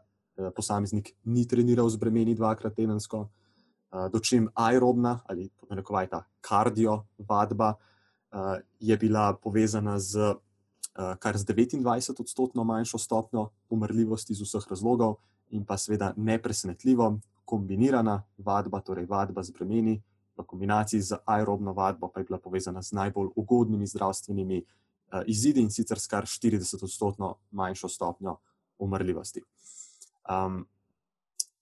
posameznik 0.55 1.15
ni 1.25 1.47
treniral 1.47 1.89
z 1.89 1.97
bremeni 1.97 2.35
dvakrat 2.35 2.75
tedensko. 2.75 3.29
Dočim 4.11 4.49
aerobna 4.53 5.19
ali 5.25 5.49
pomenekovaj 5.57 6.09
ta 6.09 6.19
kardio 6.41 7.05
vadba 7.17 7.73
je 8.79 8.97
bila 8.97 9.33
povezana 9.33 9.99
z 9.99 10.19
Eh, 10.19 10.46
kar 11.19 11.37
z 11.37 11.45
29 11.45 12.21
odstotno 12.21 12.63
manjšo 12.63 12.97
stopnjo 12.97 13.49
umrljivosti 13.69 14.33
iz 14.33 14.41
vseh 14.41 14.65
razlogov, 14.69 15.17
in 15.49 15.65
pa 15.65 15.77
seveda 15.77 16.13
nepresenetljivo 16.17 17.19
kombinirana 17.45 18.23
vadba, 18.37 18.81
torej 18.81 19.05
vadba 19.05 19.43
z 19.43 19.51
bremeni, 19.51 20.01
v 20.37 20.43
kombinaciji 20.45 21.01
z 21.01 21.17
aerobno 21.25 21.73
vadbo, 21.73 22.11
pa 22.13 22.19
je 22.19 22.25
bila 22.25 22.39
povezana 22.39 22.81
z 22.81 22.91
najbolj 22.93 23.29
ugodnimi 23.35 23.87
zdravstvenimi 23.87 24.61
uh, 24.61 25.21
izidi 25.25 25.61
in 25.61 25.71
sicer 25.71 25.99
s 25.99 26.07
kar 26.07 26.25
40 26.25 26.83
odstotno 26.83 27.35
manjšo 27.51 27.89
stopnjo 27.89 28.37
umrljivosti. 28.79 29.41
Um, 30.29 30.65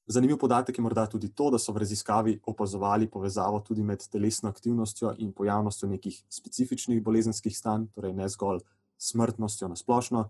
zanimiv 0.08 0.38
podatek 0.38 0.78
je 0.78 0.84
morda 0.84 1.06
tudi 1.06 1.30
to, 1.30 1.50
da 1.52 1.60
so 1.60 1.72
v 1.72 1.86
raziskavi 1.86 2.40
opazovali 2.46 3.08
povezavo 3.08 3.60
tudi 3.60 3.84
med 3.84 4.08
telesno 4.12 4.50
aktivnostjo 4.50 5.14
in 5.18 5.32
pojavnostjo 5.32 5.90
nekih 5.90 6.24
specifičnih 6.30 7.04
bolezenskih 7.04 7.58
stanj, 7.58 7.88
torej 7.96 8.14
ne 8.14 8.28
zgolj 8.30 8.60
smrtnostjo 8.98 9.68
na 9.68 9.76
splošno. 9.76 10.30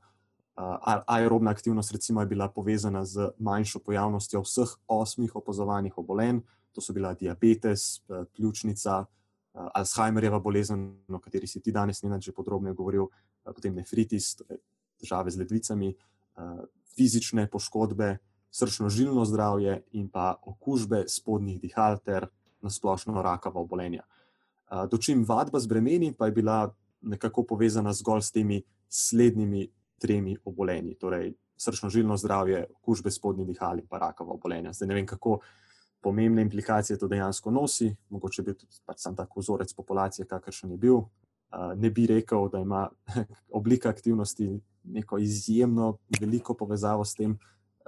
Aerobna 1.07 1.51
aktivnost 1.51 1.91
recimo, 1.91 2.21
je 2.21 2.27
bila 2.27 2.47
povezana 2.49 3.05
z 3.05 3.29
manjšo 3.39 3.79
pojavnostjo 3.79 4.41
vseh 4.41 4.69
osmih 4.87 5.35
opazovanih 5.35 5.97
obolenj, 5.97 6.39
to 6.71 6.81
so 6.81 6.93
bila 6.93 7.13
diabetes, 7.13 8.01
pljučnica, 8.35 9.05
Alzheimerjeva 9.55 10.39
bolezen, 10.39 10.81
o 11.07 11.19
kateri 11.19 11.47
si 11.47 11.61
ti 11.63 11.71
danes 11.71 12.03
ne 12.03 12.21
že 12.21 12.31
podrobneje 12.31 12.75
govoril, 12.75 13.07
potem 13.43 13.75
nefritis, 13.75 14.35
torej 14.35 14.59
težave 14.99 15.31
z 15.31 15.39
ledvicami, 15.39 15.95
fizične 16.95 17.47
poškodbe, 17.51 18.17
srčno-žilno 18.51 19.25
zdravje 19.25 19.83
in 19.91 20.09
pa 20.09 20.35
okužbe 20.43 21.03
spodnjih 21.07 21.59
dihal 21.59 21.99
ter 21.99 22.27
na 22.61 22.69
splošno 22.69 23.21
rakava 23.21 23.59
obolenja. 23.59 24.03
Dočim 24.91 25.25
vadba 25.27 25.59
z 25.59 25.67
bremeni 25.67 26.13
pa 26.15 26.25
je 26.25 26.31
bila 26.31 26.75
nekako 27.05 27.43
povezana 27.43 27.93
zgolj 27.93 28.21
s 28.21 28.31
temi 28.31 28.61
slednjimi 28.89 29.67
tremi 30.01 30.35
obolenji, 30.45 30.95
torej 30.99 31.33
srčno-žilno 31.57 32.17
zdravje, 32.17 32.65
okužbe 32.81 33.11
spodnjih 33.11 33.47
dihal 33.47 33.79
in 33.79 33.87
pa 33.87 33.99
rakava 34.01 34.33
obolenja. 34.35 34.73
Zdaj 34.73 34.87
ne 34.87 34.97
vem, 34.97 35.05
kako 35.07 35.39
pomembne 36.03 36.41
implikacije 36.41 36.99
to 36.99 37.07
dejansko 37.07 37.51
nosi, 37.51 37.95
mogoče 38.09 38.43
bi 38.43 38.53
tudi 38.53 38.81
pač 38.85 38.99
sam 39.01 39.15
tak 39.15 39.31
vzorec 39.35 39.73
populacije, 39.73 40.27
kakršen 40.27 40.75
je 40.75 40.77
bil. 40.77 41.01
Ne 41.79 41.89
bi 41.89 42.07
rekel, 42.07 42.49
da 42.51 42.59
ima 42.59 42.89
oblika 43.59 43.89
aktivnosti 43.89 44.49
neko 44.83 45.17
izjemno 45.17 45.95
veliko 46.19 46.53
povezavo 46.53 47.05
s 47.05 47.15
tem, 47.15 47.37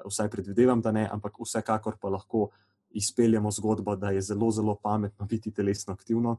vsaj 0.06 0.30
predvidevam, 0.30 0.82
da 0.82 0.92
ne, 0.92 1.08
ampak 1.12 1.40
vsekakor 1.42 1.98
pa 2.02 2.10
lahko 2.10 2.50
izpeljemo 2.90 3.52
zgodbo, 3.52 3.96
da 3.96 4.10
je 4.10 4.22
zelo, 4.22 4.52
zelo 4.52 4.76
pametno 4.76 5.26
biti 5.26 5.52
telesno 5.52 5.94
aktivno, 5.94 6.38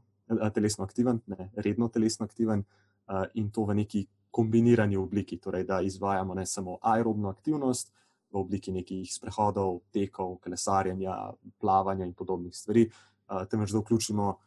telesno 0.53 0.83
aktiven, 0.83 1.19
ne, 1.27 1.51
redno 1.55 1.87
telesno 1.87 2.25
aktiven 2.25 2.59
uh, 2.59 3.23
in 3.33 3.51
to 3.51 3.65
v 3.65 3.75
neki 3.75 4.05
kombinirani 4.31 4.97
obliki, 4.97 5.37
torej 5.37 5.63
da 5.63 5.81
izvajamo 5.81 6.33
ne 6.33 6.45
samo 6.45 6.77
aerobno 6.81 7.29
aktivnost 7.29 7.93
v 8.31 8.37
obliki 8.37 8.71
nekih 8.71 9.13
sprehodov, 9.13 9.79
tekov, 9.93 10.37
kolesarjenja, 10.43 11.15
plavanja 11.59 12.05
in 12.05 12.13
podobnih 12.13 12.55
stvari, 12.55 12.85
uh, 12.89 13.45
temveč 13.49 13.71
da 13.73 13.79
vključimo 13.79 14.27
uh, 14.29 14.39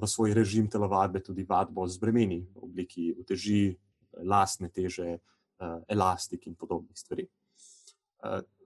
v 0.00 0.06
svoj 0.06 0.34
režim 0.34 0.70
telovadbe 0.70 1.22
tudi 1.22 1.44
vadbo 1.48 1.86
z 1.86 1.98
bremeni 1.98 2.40
v 2.54 2.64
obliki 2.64 3.12
uteži, 3.18 3.76
lastne 4.26 4.68
teže, 4.68 5.18
elastik 5.88 6.46
in 6.46 6.54
podobnih 6.54 6.98
stvari. 6.98 7.26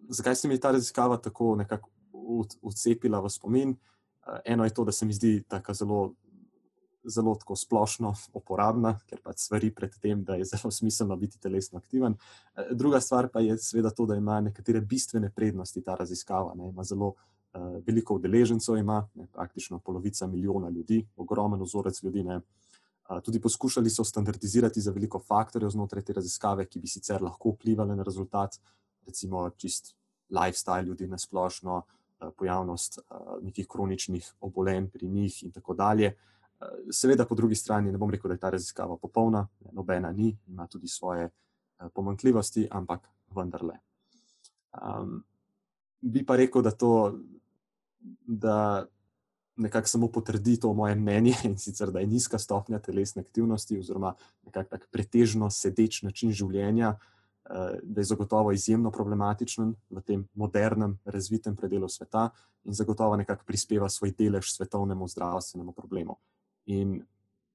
Zakaj 0.09 0.37
se 0.37 0.49
mi 0.49 0.61
ta 0.61 0.70
raziskava 0.70 1.16
tako 1.16 1.57
nekako 1.57 1.91
vcepila 2.62 3.20
v 3.20 3.31
spomin? 3.31 3.70
Uh, 3.70 4.39
eno 4.45 4.64
je 4.64 4.75
to, 4.75 4.85
da 4.85 4.93
se 4.93 5.07
mi 5.07 5.12
zdi 5.12 5.43
tako 5.49 5.75
zelo 5.75 6.14
zelo 7.05 7.37
splošno 7.57 8.14
uporabna, 8.33 8.95
ker 9.09 9.20
pač 9.25 9.45
stvari 9.45 9.70
pred 9.75 9.93
tem, 10.01 10.22
da 10.25 10.39
je 10.39 10.47
zelo 10.49 10.70
smiselno 10.72 11.16
biti 11.20 11.39
telesno 11.41 11.79
aktiven. 11.79 12.16
Eh, 12.57 12.72
druga 12.72 13.01
stvar 13.01 13.29
pa 13.33 13.41
je 13.41 13.59
seveda 13.59 13.91
to, 13.91 14.07
da 14.07 14.16
ima 14.16 14.41
nekatere 14.41 14.81
bistvene 14.81 15.31
prednosti 15.31 15.83
ta 15.83 15.95
raziskava. 16.01 16.55
Ne? 16.55 16.68
Ima 16.68 16.85
zelo 16.85 17.12
uh, 17.14 17.77
veliko 17.87 18.16
udeležencev 18.16 18.77
ima, 18.77 19.03
ne, 19.14 19.27
praktično 19.33 19.79
polovica 19.79 20.27
milijona 20.27 20.70
ljudi, 20.70 21.05
ogromen 21.16 21.62
vzorec 21.62 22.03
ljudi. 22.03 22.25
Ne. 22.25 22.41
Uh, 23.09 23.20
tudi 23.22 23.41
poskušali 23.41 23.91
so 23.91 24.05
standardizirati 24.05 24.81
za 24.81 24.93
veliko 24.93 25.18
faktorjev 25.18 25.70
znotraj 25.70 26.05
te 26.05 26.12
raziskave, 26.12 26.66
ki 26.66 26.81
bi 26.81 26.89
sicer 26.89 27.22
lahko 27.22 27.53
vplivali 27.53 27.97
na 27.97 28.03
rezultat, 28.03 28.57
recimo 29.07 29.51
čist 29.51 29.95
lifestyle 30.31 30.87
ljudi 30.87 31.07
na 31.07 31.18
splošno, 31.18 31.77
uh, 31.77 32.04
pojavnost 32.37 32.99
uh, 32.99 33.43
nekih 33.43 33.67
kroničnih 33.69 34.33
obolenj 34.41 34.89
pri 34.91 35.09
njih 35.09 35.43
in 35.45 35.53
tako 35.53 35.75
dalje. 35.75 36.15
Seveda, 36.91 37.27
po 37.27 37.35
drugi 37.35 37.55
strani, 37.55 37.93
ne 37.93 37.99
bom 37.99 38.11
rekel, 38.11 38.29
da 38.29 38.35
je 38.35 38.41
ta 38.41 38.51
raziskava 38.51 38.97
popolna, 38.97 39.47
nobena 39.73 40.12
ni, 40.12 40.37
ima 40.47 40.67
tudi 40.67 40.89
svoje 40.89 41.29
pomankljivosti, 41.95 42.69
ampak 42.71 43.09
vendarle. 43.37 43.75
Um, 44.73 45.25
bi 46.01 46.25
pa 46.27 46.37
rekel, 46.37 46.62
da 46.62 46.71
to 46.71 47.19
da 48.27 48.87
nekako 49.57 49.89
samo 49.89 50.09
potrdi 50.09 50.57
to 50.61 50.73
moje 50.73 50.95
mnenje 50.95 51.35
in 51.49 51.59
sicer, 51.59 51.91
da 51.91 52.01
je 52.01 52.07
nizka 52.07 52.39
stopnja 52.39 52.79
telesne 52.79 53.21
aktivnosti, 53.23 53.79
oziroma 53.79 54.15
nekako 54.45 54.71
tak 54.71 54.89
pretežno 54.91 55.51
sedeč 55.51 56.03
način 56.03 56.33
življenja, 56.33 56.89
uh, 56.89 57.14
da 57.82 58.01
je 58.01 58.05
zagotovo 58.05 58.53
izjemno 58.53 58.90
problematičen 58.90 59.74
v 59.90 60.01
tem 60.01 60.28
modernem, 60.34 60.99
razvitem 61.05 61.57
predelu 61.57 61.88
sveta 61.88 62.30
in 62.64 62.72
zagotovo 62.72 63.16
nekako 63.16 63.45
prispeva 63.47 63.88
svoj 63.88 64.14
delež 64.18 64.53
svetovnemu 64.53 65.09
zdravstvenemu 65.09 65.72
problemu. 65.72 66.16
In 66.66 67.03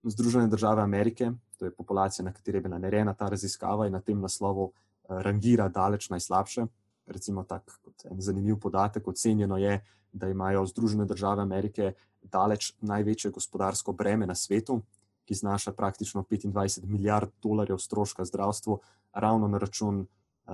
Združene 0.04 0.48
države 0.48 0.82
Amerike, 0.82 1.32
to 1.58 1.66
je 1.66 1.72
populacija, 1.72 2.26
na 2.26 2.34
kateri 2.34 2.58
je 2.58 2.62
bila 2.62 2.78
narejena 2.78 3.14
ta 3.14 3.30
raziskava, 3.30 3.88
in 3.88 3.94
na 3.94 4.02
tem 4.02 4.22
naslovu 4.22 4.72
rangira 5.10 5.68
daleč 5.68 6.10
najslabše, 6.10 6.66
recimo 7.08 7.44
tak 7.44 7.80
kot 7.84 8.06
en 8.06 8.22
zanimiv 8.22 8.60
podatek, 8.60 9.08
ocenjeno 9.08 9.58
je, 9.58 9.82
da 10.14 10.30
imajo 10.30 10.66
Združene 10.66 11.06
države 11.06 11.42
Amerike 11.42 11.94
daleč 12.22 12.74
največje 12.82 13.32
gospodarsko 13.32 13.94
breme 13.94 14.28
na 14.28 14.36
svetu, 14.36 14.82
ki 15.30 15.36
znaša 15.36 15.72
praktično 15.78 16.24
25 16.24 16.86
milijard 16.86 17.30
dolarjev 17.42 17.78
stroška 17.78 18.26
zdravstvu, 18.26 18.80
ravno 19.14 19.48
na 19.48 19.58
račun 19.58 20.00
uh, 20.00 20.54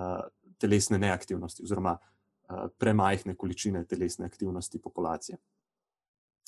telesne 0.57 0.99
neaktivnosti 0.99 1.63
oziroma 1.63 1.97
uh, 1.97 2.65
premajhne 2.77 3.35
količine 3.35 3.85
telesne 3.85 4.25
aktivnosti 4.25 4.81
populacije. 4.81 5.37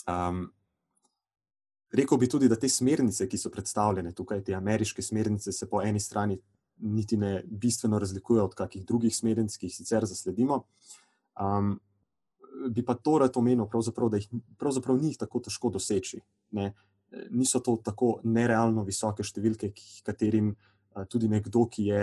Um, 0.07 0.51
rekel 1.91 2.17
bi 2.17 2.30
tudi, 2.30 2.49
da 2.51 2.59
te 2.59 2.69
smernice, 2.69 3.30
ki 3.32 3.39
so 3.39 3.49
predstavljene 3.49 4.11
tukaj, 4.11 4.43
te 4.43 4.55
ameriške 4.55 5.01
smernice, 5.01 5.51
se 5.51 5.69
po 5.69 5.82
eni 5.82 5.99
strani 5.99 6.36
niti 6.78 7.17
ne 7.17 7.43
bistveno 7.45 7.99
razlikuje 7.99 8.41
od 8.41 8.55
kakih 8.55 8.84
drugih 8.86 9.15
smernic, 9.15 9.55
ki 9.57 9.71
jih 9.71 9.75
sicer 9.75 10.05
zasledimo. 10.05 10.65
Um, 11.39 11.80
bi 12.75 12.84
pa 12.86 12.93
to 12.93 13.17
rad 13.23 13.39
omenil, 13.39 13.69
pravzaprav, 13.71 14.11
da 14.11 14.19
jih 14.19 14.28
pravzaprav 14.59 14.99
ni 14.99 15.15
tako 15.15 15.39
težko 15.47 15.71
doseči. 15.80 16.19
Ne? 16.51 16.73
Niso 17.30 17.60
to 17.64 17.78
tako 17.84 18.18
nerealno 18.24 18.84
visoke 18.84 19.24
številke, 19.24 19.72
katerim 20.05 20.51
tudi 21.08 21.30
nekdo, 21.30 21.68
ki 21.72 21.86
je 21.91 22.01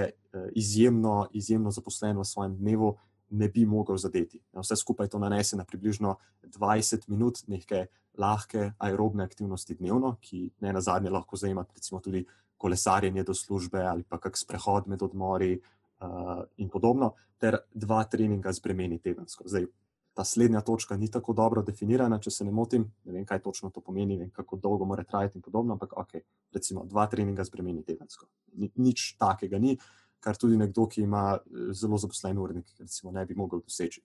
izjemno, 0.57 1.27
izjemno 1.35 1.73
zaposlen 1.75 2.17
v 2.21 2.25
svojem 2.25 2.55
dnevu, 2.57 2.95
ne 3.35 3.49
bi 3.49 3.65
mogel 3.67 3.99
zadeti. 3.99 4.41
Vse 4.55 4.77
skupaj 4.77 5.11
to 5.11 5.19
nanese 5.19 5.57
na 5.57 5.65
približno 5.65 6.17
20 6.57 7.09
minut 7.09 7.43
neke 7.49 7.87
lahke 8.19 8.73
aerobne 8.79 9.25
aktivnosti 9.25 9.75
dnevno, 9.75 10.17
ki 10.21 10.51
ne 10.61 10.73
na 10.73 10.81
zadnje 10.81 11.11
lahko 11.11 11.37
zajema 11.37 11.65
tudi 12.03 12.25
kolesarjenje 12.57 13.25
do 13.25 13.35
službe 13.35 13.83
ali 13.83 14.03
pa 14.03 14.19
kak 14.19 14.39
sprehod 14.39 14.87
med 14.89 15.03
odmori 15.03 15.59
uh, 15.59 16.45
in 16.57 16.71
podobno, 16.71 17.15
ter 17.39 17.59
dva 17.75 18.05
treninga 18.05 18.53
z 18.53 18.63
bremeni 18.63 18.99
tedensko. 18.99 19.49
Zdaj, 19.49 19.67
ta 20.15 20.25
slednja 20.25 20.61
točka 20.61 20.97
ni 20.97 21.11
tako 21.11 21.33
dobro 21.35 21.63
definirana, 21.63 22.21
če 22.23 22.31
se 22.31 22.45
ne 22.47 22.53
motim, 22.55 22.85
ne 23.05 23.17
vem, 23.17 23.25
kaj 23.27 23.43
točno 23.43 23.71
to 23.75 23.83
pomeni, 23.83 24.19
vem, 24.19 24.31
kako 24.31 24.57
dolgo 24.63 24.87
mora 24.87 25.05
trajati 25.05 25.39
in 25.39 25.43
podobno, 25.43 25.75
ampak 25.75 25.97
ok, 25.99 26.15
recimo 26.55 26.85
dva 26.87 27.07
treninga 27.11 27.45
z 27.45 27.51
bremeni 27.51 27.83
tedensko. 27.83 28.29
Ni, 28.55 28.71
nič 28.77 29.17
takega 29.19 29.59
ni, 29.59 29.75
kar 30.23 30.39
tudi 30.41 30.57
nekdo, 30.57 30.87
ki 30.87 31.03
ima 31.03 31.25
eh, 31.37 31.73
zelo 31.75 31.99
zaposlen 31.99 32.39
urnik, 32.39 32.71
recimo 32.79 33.13
ne 33.13 33.27
bi 33.27 33.35
mogel 33.35 33.65
doseči. 33.65 34.05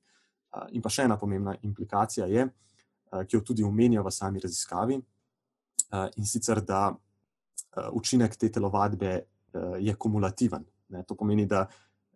Uh, 0.50 0.66
in 0.74 0.82
pa 0.82 0.90
še 0.90 1.04
ena 1.06 1.14
pomembna 1.14 1.54
implikacija 1.62 2.26
je, 2.26 2.48
uh, 2.48 3.22
ki 3.22 3.36
jo 3.38 3.44
tudi 3.46 3.62
omenja 3.62 4.02
v 4.02 4.10
sami 4.10 4.42
raziskavi, 4.42 4.96
uh, 4.98 6.08
in 6.18 6.26
sicer 6.26 6.64
da 6.66 6.88
Eh, 7.78 7.90
učinek 7.92 8.36
te 8.36 8.50
telovadbe 8.50 9.12
eh, 9.14 9.24
je 9.80 9.94
kumulativen. 9.96 10.66
Ne, 10.90 11.04
to 11.04 11.16
pomeni, 11.16 11.46
da 11.46 11.68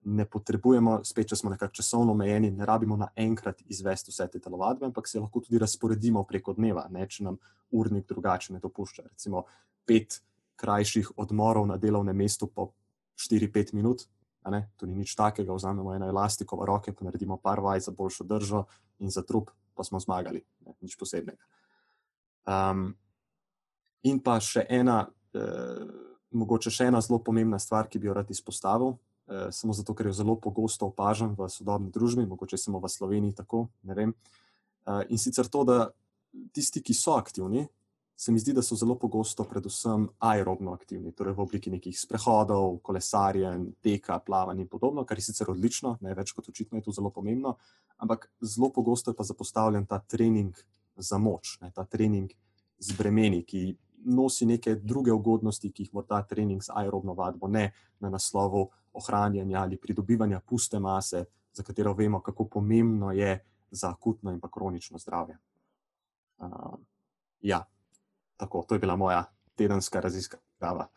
ne 0.05 0.25
potrebujemo, 0.25 0.99
spet, 1.05 1.29
če 1.31 1.37
smo 1.39 1.51
nekako 1.53 1.77
časovno 1.79 2.13
omejeni, 2.15 2.51
ne 2.51 2.65
rabimo 2.67 2.97
naenkrat 2.99 3.63
izvesti 3.71 4.11
vse 4.11 4.27
te 4.31 4.41
telovadbe, 4.43 4.87
ampak 4.89 5.07
se 5.07 5.21
lahko 5.21 5.41
tudi 5.43 5.61
razporedimo 5.61 6.23
preko 6.27 6.55
dneva, 6.57 6.85
ne, 6.91 7.07
če 7.07 7.27
nam 7.27 7.39
urnik 7.73 8.07
drugače 8.09 8.53
ne 8.53 8.61
dopušča. 8.63 9.07
Recimo 9.11 9.45
pet 9.87 10.19
krajših 10.59 11.13
odmorov 11.17 11.67
na 11.67 11.77
delovnem 11.77 12.17
mestu 12.17 12.47
po 12.47 12.71
4-5 13.19 13.73
minut. 13.73 14.07
Ne, 14.51 14.65
to 14.75 14.85
ni 14.85 14.97
nič 14.99 15.15
takega, 15.15 15.55
vzamemo 15.55 15.93
eno 15.95 16.09
elastiko 16.11 16.59
v 16.59 16.67
roke, 16.67 16.91
pa 16.91 17.05
naredimo 17.07 17.37
par 17.39 17.61
vaj 17.63 17.85
za 17.85 17.93
boljšo 17.95 18.27
držo 18.27 18.65
in 18.99 19.11
za 19.11 19.23
trup, 19.23 19.53
pa 19.73 19.85
smo 19.87 20.01
zmagali, 20.03 20.43
ne, 20.67 20.75
nič 20.83 20.97
posebnega. 20.99 21.39
Um, 22.43 22.89
in 24.03 24.19
pa 24.19 24.35
še 24.43 24.65
ena 24.67 25.05
eh, 25.31 25.85
mogoče 26.35 26.71
še 26.73 26.89
ena 26.91 27.01
zelo 27.01 27.21
pomembna 27.23 27.59
stvar, 27.61 27.87
ki 27.87 28.01
bi 28.01 28.09
jo 28.09 28.15
rad 28.17 28.29
izpostavil, 28.33 28.97
eh, 29.27 29.51
samo 29.51 29.73
zato, 29.73 29.95
ker 29.95 30.09
jo 30.09 30.13
zelo 30.13 30.35
pogosto 30.35 30.87
opažam 30.91 31.35
v 31.37 31.49
sodobni 31.49 31.91
družbi, 31.91 32.25
mogoče 32.25 32.57
samo 32.57 32.79
v 32.79 32.89
Sloveniji 32.89 33.35
tako. 33.43 33.67
Eh, 33.87 35.05
in 35.09 35.17
sicer 35.17 35.47
to, 35.47 35.63
da 35.63 35.89
tisti, 36.53 36.81
ki 36.81 36.93
so 36.93 37.15
aktivni, 37.15 37.67
se 38.15 38.31
mi 38.31 38.39
zdi, 38.39 38.53
da 38.53 38.61
so 38.61 38.75
zelo 38.75 38.95
pogosto 38.95 39.43
predvsem 39.43 40.05
aerobno 40.19 40.73
aktivni, 40.73 41.11
torej 41.11 41.33
v 41.33 41.43
obliki 41.43 41.71
nekih 41.73 41.97
sprehodov, 41.97 42.77
kolesarjenj, 42.85 43.65
teka, 43.81 44.19
plavanja 44.19 44.61
in 44.63 44.69
podobno, 44.69 45.05
kar 45.05 45.17
je 45.17 45.25
sicer 45.27 45.49
odlično, 45.49 45.97
ne 46.01 46.13
več 46.15 46.31
kot 46.31 46.49
očitno 46.49 46.79
je 46.79 46.85
to 46.85 46.93
zelo 46.93 47.09
pomembno, 47.11 47.57
ampak 47.97 48.29
zelo 48.41 48.69
pogosto 48.71 49.11
je 49.11 49.17
pa 49.17 49.25
zapostavljen 49.27 49.85
ta 49.89 49.99
trening 49.99 50.55
za 50.95 51.17
moč, 51.17 51.57
ne, 51.61 51.71
ta 51.73 51.85
trening 51.89 52.31
z 52.77 52.97
bremeni, 52.97 53.43
ki 53.43 53.73
nosi 54.05 54.45
neke 54.45 54.75
druge 54.75 55.11
ugodnosti, 55.11 55.71
ki 55.71 55.87
jih 55.87 55.93
morda 55.97 56.21
trening 56.27 56.63
z 56.63 56.73
aerobno 56.75 57.15
vadbo 57.17 57.47
ne 57.47 57.71
na 57.99 58.11
naslovu 58.13 58.69
ohranjanja 58.93 59.61
ali 59.61 59.77
pridobivanja 59.77 60.39
puste 60.39 60.79
mase, 60.79 61.25
za 61.53 61.63
katero 61.63 61.93
vemo, 61.93 62.21
kako 62.21 62.45
pomembno 62.49 63.11
je 63.11 63.39
za 63.71 63.89
akutno 63.89 64.31
in 64.31 64.39
pa 64.39 64.49
kronično 64.51 64.97
zdravje. 64.97 65.37
Uh, 66.37 66.79
ja, 67.41 67.63
tako, 68.37 68.65
to 68.67 68.75
je 68.75 68.79
bila 68.79 68.95
moja 68.95 69.25
tedenska 69.55 69.99
raziskava. 69.99 70.87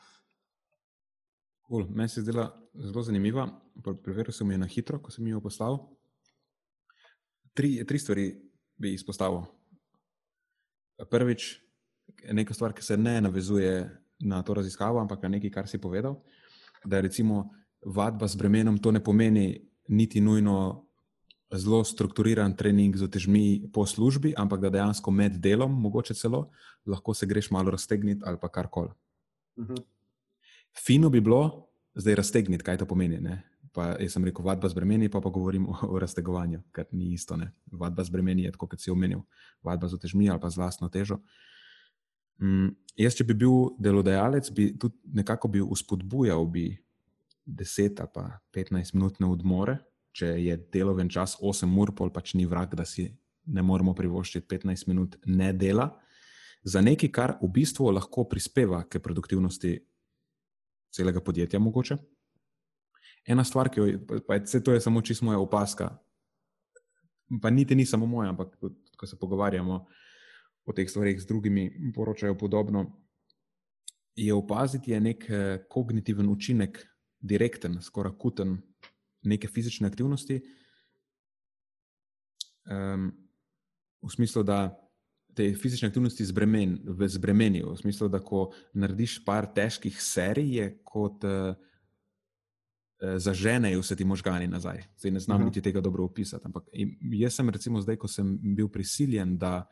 Cool. 1.68 1.86
Meni 1.88 2.08
se 2.08 2.20
je 2.20 2.22
zdela 2.22 2.62
zelo 2.74 3.02
zanimiva. 3.02 3.48
Preveril 4.02 4.32
sem 4.32 4.50
jo 4.50 4.58
na 4.58 4.66
hitro, 4.66 4.98
ko 5.02 5.10
sem 5.10 5.26
jo 5.26 5.40
poslal. 5.40 5.78
Tri, 7.54 7.84
tri 7.86 7.98
stvari 7.98 8.26
bi 8.76 8.94
izpostavil. 8.94 9.42
Prvič, 11.10 11.60
neka 12.32 12.54
stvar, 12.54 12.72
ki 12.72 12.82
se 12.82 12.96
ne 12.96 13.20
navezuje 13.20 13.90
na 14.18 14.42
to 14.42 14.54
raziskavo, 14.54 15.00
ampak 15.00 15.22
na 15.22 15.28
nekaj, 15.28 15.50
kar 15.50 15.68
si 15.68 15.80
povedal. 15.80 16.22
Da 16.84 17.00
recimo 17.00 17.50
vadba 17.86 18.26
z 18.28 18.36
bremenom, 18.36 18.78
to 18.82 18.90
ne 18.90 19.00
pomeni 19.02 19.46
niti 19.88 20.20
nujno 20.20 20.82
zelo 21.54 21.84
strukturiran 21.86 22.56
trening 22.58 22.96
z 22.96 23.06
otežmi 23.06 23.70
po 23.72 23.86
službi, 23.86 24.34
ampak 24.36 24.60
da 24.60 24.70
dejansko 24.70 25.10
med 25.10 25.38
delom, 25.38 25.70
mogoče 25.82 26.14
celo, 26.18 26.48
lahko 26.86 27.14
se 27.14 27.26
greš 27.26 27.50
malo 27.54 27.70
raztegniti 27.70 28.22
ali 28.26 28.38
pa 28.40 28.48
karkoli. 28.48 28.90
Uh 29.56 29.64
mhm. 29.64 29.74
-huh. 29.74 29.84
Fino 30.86 31.10
bi 31.10 31.20
bilo 31.20 31.68
zdaj 31.94 32.14
raztegniti, 32.14 32.64
kaj 32.64 32.78
to 32.78 32.86
pomeni. 32.86 33.20
Ne? 33.20 33.42
Pa 33.72 33.96
jaz 34.00 34.12
sem 34.12 34.24
rekel, 34.24 34.44
vadba 34.44 34.68
z 34.68 34.74
bremeni, 34.74 35.08
pa 35.08 35.20
pa 35.20 35.30
govorim 35.30 35.68
o, 35.68 35.76
o 35.88 35.98
raztegovanju, 35.98 36.62
ker 36.72 36.84
ni 36.92 37.12
isto. 37.12 37.36
Ne? 37.36 37.52
Vadba 37.72 38.04
z 38.04 38.10
bremeni 38.10 38.42
je 38.42 38.52
tako, 38.52 38.66
kot 38.66 38.80
si 38.80 38.90
omenil, 38.90 39.20
vadba 39.62 39.88
z 39.88 39.94
otežmi 39.94 40.30
ali 40.30 40.40
pa 40.40 40.50
z 40.50 40.56
vlastno 40.56 40.88
težo. 40.88 41.14
Uh, 41.14 41.20
Mm, 42.36 42.74
jaz, 43.00 43.14
če 43.16 43.24
bi 43.24 43.36
bil 43.38 43.70
delodajalec, 43.80 44.50
bi 44.52 44.68
tudi 44.76 44.98
nekako 45.16 45.48
bil 45.54 45.68
uspodbujal 45.72 46.44
bi 46.52 46.68
10 47.46 48.06
pa 48.12 48.40
15 48.52 48.94
minutne 48.94 49.26
odmore, 49.30 49.78
če 50.12 50.34
je 50.40 50.56
deloven 50.72 51.08
čas 51.12 51.36
8 51.40 51.78
ur, 51.78 51.94
pol 51.94 52.10
pač 52.10 52.34
ni 52.34 52.46
vrag, 52.46 52.74
da 52.74 52.84
si 52.84 53.06
ne 53.46 53.62
moremo 53.62 53.94
privoščiti 53.94 54.46
15 54.50 54.88
minut 54.90 55.16
ne 55.26 55.52
dela, 55.52 55.90
za 56.66 56.82
nekaj, 56.82 57.10
kar 57.14 57.36
v 57.38 57.50
bistvu 57.54 57.92
lahko 57.94 58.24
prispeva 58.26 58.82
k 58.90 58.98
produktivnosti 58.98 59.76
celega 60.90 61.20
podjetja. 61.22 61.60
Mogoče. 61.62 61.96
Ena 63.26 63.44
stvar, 63.44 63.70
ki 63.70 63.80
jo, 63.80 63.86
pa 64.26 64.38
je, 64.38 64.60
to 64.62 64.74
je 64.74 64.80
samo 64.82 65.02
čisto 65.02 65.26
moja 65.26 65.38
opaska, 65.38 65.90
pa 67.42 67.50
niti 67.50 67.74
ni 67.74 67.86
samo 67.86 68.06
moja, 68.06 68.30
ampak 68.30 68.54
ko 68.96 69.06
se 69.06 69.18
pogovarjamo 69.18 69.80
o 70.66 70.72
teh 70.74 70.90
stvarih 70.90 71.20
z 71.20 71.26
drugimi 71.26 71.92
poročajo 71.94 72.34
podobno. 72.38 72.86
Je 74.16 74.34
opaziti 74.34 74.90
je 74.90 75.00
nek 75.00 75.26
eh, 75.28 75.64
kognitiven 75.68 76.28
učinek, 76.28 76.80
direkten, 77.26 77.80
skoraj 77.82 78.14
akuten, 78.14 78.56
neke 79.26 79.48
fizične 79.48 79.88
aktivnosti. 79.88 80.40
Um, 82.66 83.10
v 84.02 84.10
smislu, 84.10 84.42
da 84.42 84.70
te 85.36 85.50
fizične 85.54 85.88
aktivnosti 85.88 86.24
zbremen, 86.24 86.78
zbremenijo. 87.06 87.74
V 87.74 87.80
smislu, 87.82 88.08
da 88.08 88.20
ko 88.24 88.50
narediš 88.74 89.18
par 89.24 89.50
težkih 89.54 89.98
serij, 90.02 90.54
je 90.56 90.68
kot 90.84 91.26
uh, 91.28 91.52
zaženejo 93.20 93.82
vse 93.82 93.96
ti 93.96 94.04
možgani 94.04 94.48
nazaj. 94.48 94.82
Zdaj 94.98 95.10
ne 95.10 95.20
znam 95.20 95.36
uh 95.36 95.40
mhm. 95.40 95.48
-huh. 95.48 95.50
niti 95.50 95.62
tega 95.62 95.80
dobro 95.80 96.04
opisati. 96.04 96.46
Ampak 96.46 96.64
jaz 97.12 97.34
sem, 97.34 97.50
recimo, 97.50 97.80
zdaj, 97.80 97.96
ko 97.96 98.08
sem 98.08 98.38
bil 98.56 98.68
prisiljen, 98.68 99.38
da 99.38 99.66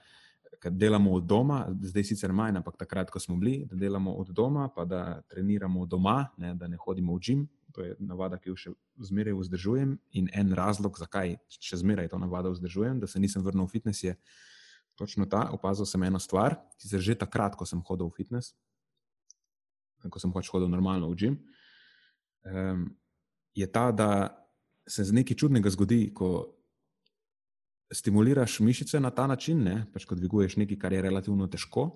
delamo 0.71 1.13
od 1.13 1.27
doma, 1.27 1.67
zdaj 1.83 2.05
sicer 2.05 2.33
manj, 2.33 2.57
ampak 2.61 2.77
takrat, 2.81 3.11
ko 3.11 3.21
smo 3.21 3.37
bili, 3.37 3.65
da 3.71 3.77
delamo 3.77 4.15
od 4.21 4.31
doma, 4.33 4.69
pa 4.75 4.85
da 4.85 5.21
treniramo 5.29 5.87
doma, 5.87 6.29
ne, 6.37 6.55
da 6.55 6.69
ne 6.69 6.77
hodimo 6.81 7.15
v 7.15 7.21
gim. 7.21 7.45
To 7.75 7.83
je 7.83 7.97
navada, 7.99 8.39
ki 8.39 8.53
jo 8.53 8.57
še 8.57 8.73
zmeraj 9.03 9.35
vzdržujem. 9.35 9.97
In 10.21 10.29
en 10.33 10.53
razlog, 10.55 10.99
zakaj 10.99 11.37
še 11.51 11.81
zmeraj 11.83 12.13
to 12.13 12.19
navado 12.23 12.53
vzdržujem, 12.55 13.01
da 13.03 13.11
se 13.11 13.21
nisem 13.21 13.43
vrnil 13.43 13.67
v 13.67 13.75
fitness, 13.75 14.05
je, 14.07 14.15
točno 14.95 15.27
ta. 15.27 15.49
Opazil 15.53 15.87
sem 15.87 16.03
eno 16.03 16.19
stvar, 16.19 16.57
ki 16.79 16.89
se 16.89 16.99
že 16.99 17.15
takrat, 17.19 17.57
ko 17.57 17.67
sem 17.67 17.83
hodil 17.83 18.09
v 18.09 18.17
fitness, 18.17 18.55
ko 20.11 20.21
sem 20.21 20.33
pač 20.33 20.51
hodil 20.53 20.69
normalno 20.69 21.11
v 21.11 21.19
gim, 21.19 21.35
um, 22.47 22.89
je 23.55 23.67
ta, 23.67 23.91
da 23.93 24.11
se 24.87 25.07
nekaj 25.13 25.37
čudnega 25.37 25.71
zgodi, 25.71 26.13
ko 26.15 26.54
stimuliraš 27.95 28.59
mišice 28.61 29.01
na 29.01 29.11
ta 29.11 29.27
način, 29.31 29.63
ne, 29.65 29.85
pač 29.95 30.05
ko 30.05 30.19
dviguješ 30.19 30.59
nekaj, 30.61 30.79
kar 30.79 30.93
je 30.93 31.03
relativno 31.03 31.47
težko 31.47 31.93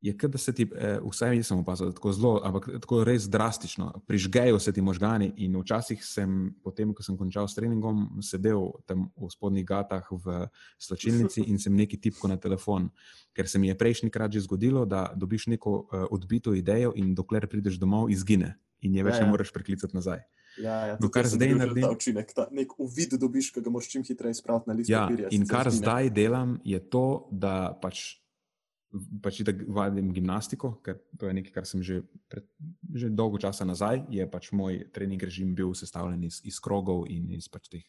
je 0.00 0.18
kot 0.18 0.30
da 0.30 0.38
se 0.38 0.52
ti, 0.54 0.66
eh, 0.76 0.98
vsaj 1.10 1.36
jaz 1.36 1.46
sem 1.46 1.58
opazil, 1.58 1.90
tako 1.92 2.12
zelo, 2.12 2.40
ampak 2.44 2.68
tako 2.80 3.02
res 3.04 3.26
drastično, 3.28 3.90
prižgejo 4.06 4.58
se 4.58 4.72
ti 4.72 4.80
možgani. 4.80 5.32
In 5.36 5.56
včasih 5.58 6.04
sem, 6.04 6.54
potem, 6.62 6.94
ko 6.94 7.02
sem 7.02 7.16
končal 7.16 7.48
s 7.48 7.54
treningom, 7.54 8.22
sedel 8.22 8.70
tam 8.86 9.10
v 9.16 9.30
spodnjih 9.30 9.66
gatah 9.66 10.06
v 10.10 10.46
slačilnici 10.78 11.42
in 11.50 11.58
sem 11.58 11.74
neki 11.74 11.98
tipko 11.98 12.28
na 12.28 12.36
telefon. 12.36 12.90
Ker 13.34 13.48
se 13.48 13.58
mi 13.58 13.68
je 13.68 13.78
prejšnjikrat 13.78 14.32
že 14.32 14.40
zgodilo, 14.40 14.86
da 14.86 15.12
dobiš 15.16 15.46
neko 15.46 15.70
uh, 15.70 16.06
odbito 16.10 16.54
idejo 16.54 16.92
in 16.96 17.14
dokler 17.14 17.48
prideš 17.48 17.78
domov, 17.78 18.10
izgine 18.10 18.58
in 18.80 18.94
je 18.94 19.02
več 19.02 19.14
ja, 19.14 19.20
ja. 19.20 19.24
ne 19.26 19.30
moreš 19.30 19.52
preklicati 19.52 19.94
nazaj. 19.94 20.22
Ja, 20.58 20.76
ja, 20.92 20.94
no, 21.00 21.10
kar 21.12 21.26
zdaj 21.30 21.52
naredim, 21.54 21.84
ta 21.86 21.90
učinek, 21.94 22.32
ta 22.34 22.46
nek 22.54 22.72
uvid 22.82 23.14
dobiš, 23.20 23.52
ki 23.54 23.62
ga 23.62 23.72
moraš 23.72 23.90
čim 23.92 24.06
hitreje 24.06 24.40
spraviti 24.40 24.70
na 24.70 24.78
list. 24.78 24.90
Ja, 24.90 25.04
papirja, 25.06 25.30
in 25.34 25.46
kar 25.48 25.70
zdaj 25.72 26.10
delam, 26.14 26.56
je 26.66 26.80
to, 26.90 27.04
da 27.30 27.74
pač 27.82 28.18
pač 29.22 29.42
da 29.44 29.52
vadim 29.52 30.12
gimnastiko, 30.16 30.72
ker 30.84 30.96
to 31.20 31.28
je 31.28 31.36
nekaj, 31.36 31.52
kar 31.52 31.66
sem 31.68 31.82
že, 31.84 32.00
pred, 32.32 32.46
že 32.94 33.10
dolgo 33.12 33.40
časa 33.40 33.66
nazaj. 33.68 34.06
Je 34.12 34.24
pač 34.30 34.48
moj 34.56 34.80
trening 34.96 35.20
režim 35.20 35.52
bil 35.54 35.74
sestavljen 35.76 36.24
iz, 36.24 36.40
iz 36.48 36.60
krogov 36.64 37.04
in 37.12 37.28
iz 37.36 37.50
pač 37.52 37.68
teh 37.68 37.84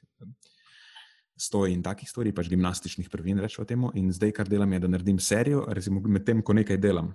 stoj 1.39 1.71
in 1.71 1.79
takih 1.79 2.09
stvari, 2.09 2.35
pač 2.35 2.51
gimnastičnih 2.51 3.07
prvin, 3.07 3.39
rečemo 3.39 3.63
temu. 3.63 3.93
In 3.95 4.11
zdaj, 4.11 4.33
kar 4.35 4.51
delam, 4.51 4.75
je, 4.75 4.83
da 4.83 4.91
naredim 4.91 5.21
serijo, 5.23 5.63
recimo 5.71 6.03
med 6.03 6.27
tem, 6.27 6.43
ko 6.43 6.55
nekaj 6.57 6.77
delam. 6.83 7.13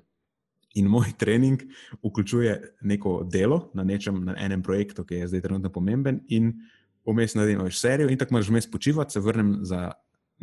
In 0.75 0.89
moj 0.91 1.13
trening 1.21 1.63
vključuje 2.03 2.77
neko 2.83 3.23
delo 3.33 3.71
na 3.75 3.85
nečem, 3.85 4.25
na 4.25 4.35
enem 4.39 4.63
projektu, 4.63 5.05
ki 5.05 5.23
je 5.23 5.29
zdaj 5.29 5.45
trenutno 5.47 5.71
pomemben, 5.73 6.23
in 6.29 6.53
vmes 7.07 7.37
naredim 7.37 7.63
več 7.65 7.79
serijo, 7.81 8.09
in 8.09 8.19
tako 8.19 8.37
moraš 8.39 8.51
vmes 8.51 8.71
počivati, 8.71 9.13
se 9.13 9.21
vrnem 9.21 9.59
za 9.63 9.91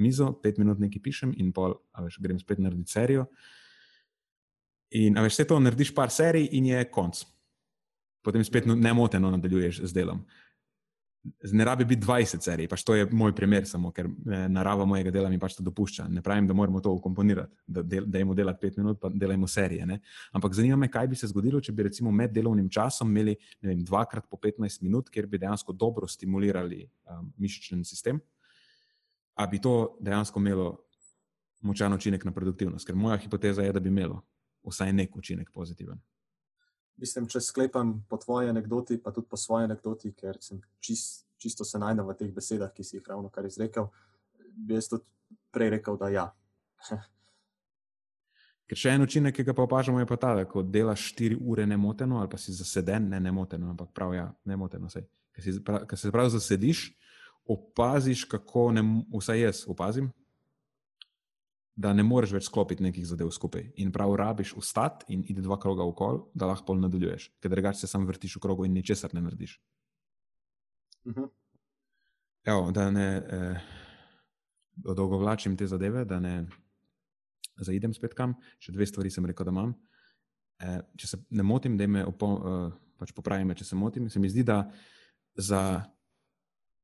mizo, 0.02 0.32
pet 0.44 0.58
minut 0.62 0.80
nekaj 0.80 1.02
pišem 1.04 1.34
in 1.38 1.52
pol, 1.56 1.76
veš, 2.00 2.20
grem 2.22 2.40
spet 2.40 2.62
narediti 2.62 2.94
serijo. 2.94 3.26
In 5.02 5.18
veš, 5.20 5.36
vse 5.36 5.48
to 5.50 5.60
narediš 5.60 5.94
par 5.96 6.12
serij 6.12 6.50
in 6.58 6.72
je 6.72 6.84
konc. 6.92 7.24
Potem 8.22 8.44
spet 8.46 8.68
nemoteno 8.70 9.32
nadaljuješ 9.34 9.82
z 9.88 9.96
delom. 9.96 10.26
Ne 11.54 11.66
rabi 11.66 11.86
biti 11.86 12.02
20 12.02 12.42
serij, 12.42 12.66
pač 12.70 12.82
to 12.84 12.96
je 12.98 13.06
moj 13.14 13.34
primer, 13.38 13.68
samo 13.70 13.92
ker 13.94 14.08
eh, 14.10 14.48
narava 14.50 14.88
mojega 14.90 15.12
dela 15.14 15.30
mi 15.30 15.38
pač 15.40 15.54
to 15.54 15.64
dopušča. 15.64 16.08
Ne 16.10 16.24
pravim, 16.26 16.48
da 16.50 16.54
moramo 16.58 16.82
to 16.82 16.94
ukomponirati, 16.98 17.54
da 17.68 17.84
dajmo 17.86 18.34
delati 18.34 18.66
5 18.66 18.80
minut, 18.82 19.00
pa 19.02 19.12
delajmo 19.14 19.48
serije. 19.48 19.86
Ne? 19.86 20.00
Ampak 20.34 20.58
zanima 20.58 20.80
me, 20.82 20.90
kaj 20.90 21.12
bi 21.12 21.20
se 21.20 21.30
zgodilo, 21.30 21.62
če 21.62 21.76
bi 21.78 21.86
recimo 21.86 22.12
med 22.12 22.34
delovnim 22.34 22.70
časom 22.70 23.14
imeli 23.14 23.36
vem, 23.62 23.84
dvakrat 23.86 24.26
po 24.30 24.40
15 24.42 24.82
minut, 24.82 25.14
kjer 25.14 25.30
bi 25.30 25.38
dejansko 25.42 25.78
dobro 25.78 26.10
stimulirali 26.10 26.88
um, 27.06 27.34
mišični 27.38 27.86
sistem 27.86 28.22
ali 29.42 29.50
bi 29.52 29.62
to 29.62 29.98
dejansko 30.00 30.40
imelo 30.40 30.78
močan 31.62 31.94
učinek 31.94 32.26
na 32.26 32.32
produktivnost? 32.32 32.86
Ker 32.88 32.96
moja 32.96 33.18
hipoteza 33.18 33.64
je, 33.64 33.74
da 33.74 33.80
bi 33.80 33.90
imelo 33.90 34.22
vsaj 34.68 34.94
nek 34.94 35.16
učinek 35.18 35.52
pozitiven. 35.54 36.02
Mislim, 37.02 37.26
če 37.26 37.42
sklepam 37.42 37.96
po 38.10 38.18
tvoji 38.22 38.52
anekdoti, 38.52 39.00
pa 39.02 39.12
tudi 39.12 39.28
po 39.30 39.38
svoji 39.38 39.66
anekdoti, 39.66 40.12
ker 40.14 40.38
sem 40.42 40.60
čist, 40.80 41.26
čisto 41.42 41.66
se 41.66 41.80
najdem 41.82 42.06
v 42.06 42.18
teh 42.20 42.30
besedah, 42.34 42.70
ki 42.74 42.86
si 42.86 43.00
jih 43.00 43.08
ravno 43.10 43.32
kar 43.34 43.48
izrekel, 43.48 43.90
bi 44.54 44.78
jaz 44.78 44.92
tudi 44.92 45.08
prej 45.52 45.74
rekel, 45.78 45.98
da 45.98 46.12
ja. 46.14 46.28
Ker 48.72 48.80
še 48.80 48.94
en 48.96 49.04
učinek, 49.04 49.36
ki 49.36 49.44
ga 49.44 49.52
pa 49.58 49.66
opažamo, 49.66 50.00
je 50.00 50.08
pa 50.08 50.16
ta, 50.16 50.30
da 50.38 50.46
ko 50.48 50.62
delaš 50.64 51.10
4 51.18 51.42
ure 51.42 51.66
nemoteno, 51.68 52.22
ali 52.22 52.30
pa 52.32 52.38
si 52.40 52.54
zaseden, 52.56 53.10
ne 53.12 53.20
nemoteno, 53.20 53.74
ampak 53.74 53.90
prav, 53.98 54.14
ja, 54.16 54.30
nemoteno. 54.48 54.88
Ker 54.88 55.98
se 56.00 56.12
prav 56.14 56.30
zasediš, 56.32 56.86
opaziš, 57.52 58.24
kako 58.32 58.70
ne, 58.78 58.86
vsaj 59.12 59.44
jaz 59.44 59.66
opazim, 59.68 60.08
da 61.76 61.94
ne 61.94 62.04
moreš 62.04 62.34
več 62.36 62.48
sklopiti 62.50 62.84
nekih 62.84 63.06
zadev 63.08 63.32
skupaj. 63.32 63.72
In 63.82 63.92
prav 63.92 64.16
rabiš 64.20 64.54
ustati 64.60 65.14
in 65.14 65.24
iti 65.24 65.42
dva 65.42 65.58
kroga 65.60 65.86
v 65.88 65.96
kol, 65.98 66.24
da 66.34 66.50
lahko 66.52 66.76
nadaljuješ, 66.76 67.30
ker 67.42 67.52
drugače 67.52 67.80
se 67.80 67.88
sam 67.88 68.08
vrtiš 68.08 68.36
v 68.38 68.44
krogu 68.44 68.66
in 68.66 68.74
ničesar 68.76 69.14
ne 69.14 69.22
narediš. 69.22 69.60
Uh. 71.06 71.14
-huh. 71.14 71.30
Evo, 72.44 72.72
da 72.72 72.92
ne 72.92 73.08
eh, 73.18 73.60
dolgo 74.76 75.18
vlačim 75.18 75.58
te 75.58 75.68
zadeve, 75.68 76.06
da 76.06 76.20
ne 76.20 76.48
zaidem 77.56 77.94
spet 77.94 78.14
kam. 78.14 78.36
Še 78.60 78.72
dve 78.72 78.86
stvari 78.86 79.10
sem 79.10 79.26
rekel, 79.26 79.46
da 79.46 79.52
imam. 79.52 79.74
Eh, 80.62 80.80
če 80.98 81.08
se 81.08 81.18
ne 81.30 81.44
motim, 81.44 81.78
da 81.78 81.88
me 81.88 82.06
opo, 82.06 82.32
eh, 82.38 82.72
pač 82.98 83.14
popravim, 83.14 83.54
če 83.56 83.66
se 83.66 83.76
motim, 83.76 84.10
se 84.10 84.20
mi 84.20 84.30
zdi, 84.30 84.44
da 84.44 84.64
za 85.36 85.84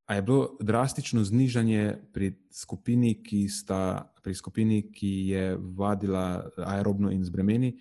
A 0.07 0.15
je 0.15 0.21
bilo 0.21 0.57
drastično 0.59 1.23
znižanje 1.23 1.97
pri 2.13 2.31
skupini, 2.51 3.23
ki, 3.23 3.49
sta, 3.49 4.13
pri 4.23 4.35
skupini, 4.35 4.81
ki 4.91 5.27
je 5.27 5.57
vadila 5.59 6.47
aerobno 6.57 7.11
in 7.11 7.25
zbremeni, 7.27 7.73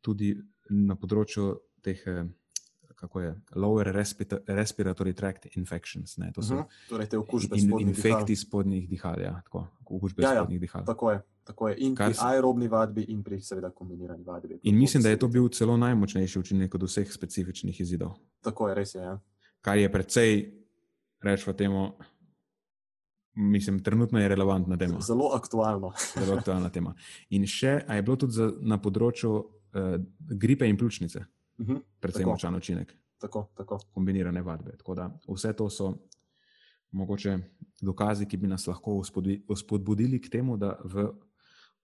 tudi 0.00 0.32
na 0.72 0.96
področju 0.96 1.50
teh, 1.84 2.00
eh, 2.08 2.24
kako 2.96 3.20
je, 3.20 3.34
lower 3.60 3.92
respiratory 3.92 5.12
tract 5.12 5.50
infections. 5.52 6.16
Ne, 6.16 6.32
to 6.32 6.42
so 6.42 6.54
uh 6.54 6.60
-huh. 6.60 6.88
torej 6.88 7.06
te 7.12 7.18
okužbe 7.18 7.58
in, 7.58 7.72
infekti 7.80 8.36
spodnjih 8.36 8.88
dihal. 8.88 9.20
Ja, 9.20 9.40
tako, 9.44 9.66
okužbe 9.84 10.22
ja, 10.22 10.32
ja, 10.32 10.40
spodnjih 10.40 10.60
dihal. 10.60 10.84
Tako 10.84 11.10
je. 11.10 11.22
Tako 11.44 11.68
je. 11.68 11.76
In 11.78 11.94
Kar 11.94 12.10
pri 12.10 12.18
aerobni 12.20 12.68
vadbi, 12.68 13.02
in 13.02 13.22
pri 13.22 13.40
seveda 13.40 13.70
kombinirani 13.70 14.24
vadbi. 14.24 14.58
In 14.62 14.78
mislim, 14.78 15.02
da 15.02 15.10
je 15.10 15.18
to 15.18 15.28
bil 15.28 15.48
celo 15.48 15.76
najmočnejši 15.76 16.38
učinek 16.38 16.74
od 16.74 16.82
vseh 16.82 17.12
specifičnih 17.12 17.80
izidov. 17.80 18.16
Tako 18.40 18.68
je, 18.68 18.74
res 18.74 18.94
je. 18.94 19.02
Ja. 19.02 19.20
Kar 19.60 19.78
je 19.78 19.92
precej 19.92 20.65
rečemo 21.26 21.54
temu, 21.56 21.92
mislim, 23.36 23.82
trenutno 23.82 24.20
je 24.20 24.28
relevantna 24.28 24.76
tema. 24.76 25.00
Zelo 25.00 25.30
aktualno. 25.34 25.92
Zelo 26.20 26.38
aktualna 26.38 26.70
tema. 26.70 26.94
In 27.30 27.46
še, 27.46 27.80
a 27.88 27.98
je 27.98 28.02
bilo 28.02 28.16
tudi 28.16 28.38
za, 28.38 28.50
na 28.60 28.78
področju 28.82 29.32
uh, 29.34 29.96
gripe 30.18 30.68
in 30.68 30.78
pljučnice, 30.78 31.20
uh 31.20 31.64
mhm, 31.64 31.76
-huh, 31.76 31.82
predvsem 32.00 32.28
močan 32.28 32.54
učinek. 32.54 32.94
Tako, 33.18 33.48
tako. 33.56 33.78
Kombinirane 33.94 34.42
vadbe. 34.42 34.76
Da, 34.96 35.10
vse 35.28 35.52
to 35.56 35.70
so 35.70 35.94
mogoče 36.92 37.38
dokazi, 37.82 38.26
ki 38.26 38.36
bi 38.36 38.46
nas 38.46 38.66
lahko 38.66 39.02
spodbudili 39.56 40.20
k 40.20 40.30
temu, 40.30 40.56
da 40.56 40.78
v 40.84 41.08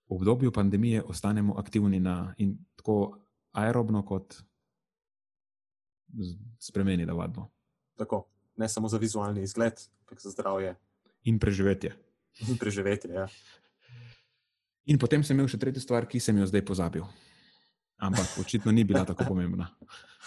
obdobju 0.07 0.51
pandemije 0.51 1.03
ostanemo 1.03 1.53
aktivni 1.57 1.99
na 1.99 2.33
in 2.37 2.57
tako 2.75 3.19
aerobno, 3.51 4.05
kot 4.05 4.35
spremenili 6.59 7.13
vadbo. 7.13 7.49
Tako 7.97 8.32
ne 8.57 8.69
samo 8.69 8.89
za 8.89 8.97
vizualni 8.97 9.43
izgled, 9.43 9.79
ampak 10.03 10.21
za 10.21 10.29
zdravje. 10.29 10.75
In 11.23 11.39
preživetje. 11.39 11.93
In 12.47 12.57
preživetje, 12.57 13.13
ja. 13.13 13.27
In 14.85 14.99
potem 14.99 15.23
sem 15.23 15.37
imel 15.37 15.47
še 15.47 15.59
tretjo 15.61 15.81
stvar, 15.83 16.07
ki 16.09 16.19
sem 16.19 16.37
jo 16.37 16.47
zdaj 16.49 16.65
pozabil. 16.67 17.05
Ampak 18.03 18.35
očitno 18.41 18.71
ni 18.71 18.83
bila 18.83 19.05
tako 19.07 19.29
pomembna. 19.31 19.69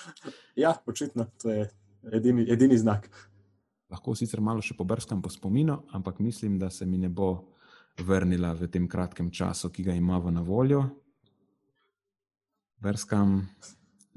ja, 0.62 0.72
očitno 0.87 1.29
to 1.37 1.53
je 1.53 1.66
edini, 2.12 2.47
edini 2.49 2.79
znak. 2.79 3.11
Lahko 3.93 4.16
sicer 4.16 4.41
malo 4.41 4.64
še 4.64 4.74
pobrskam 4.79 5.20
po 5.22 5.31
spominu, 5.31 5.83
ampak 5.93 6.22
mislim, 6.24 6.57
da 6.59 6.70
se 6.70 6.87
mi 6.87 6.99
ne 6.99 7.12
bo 7.12 7.53
vrnila 8.01 8.55
v 8.57 8.68
tem 8.72 8.89
kratkem 8.89 9.31
času, 9.31 9.70
ki 9.70 9.91
ga 9.91 9.95
imamo 9.95 10.33
na 10.33 10.41
voljo. 10.41 10.83
Brskam, 12.81 13.45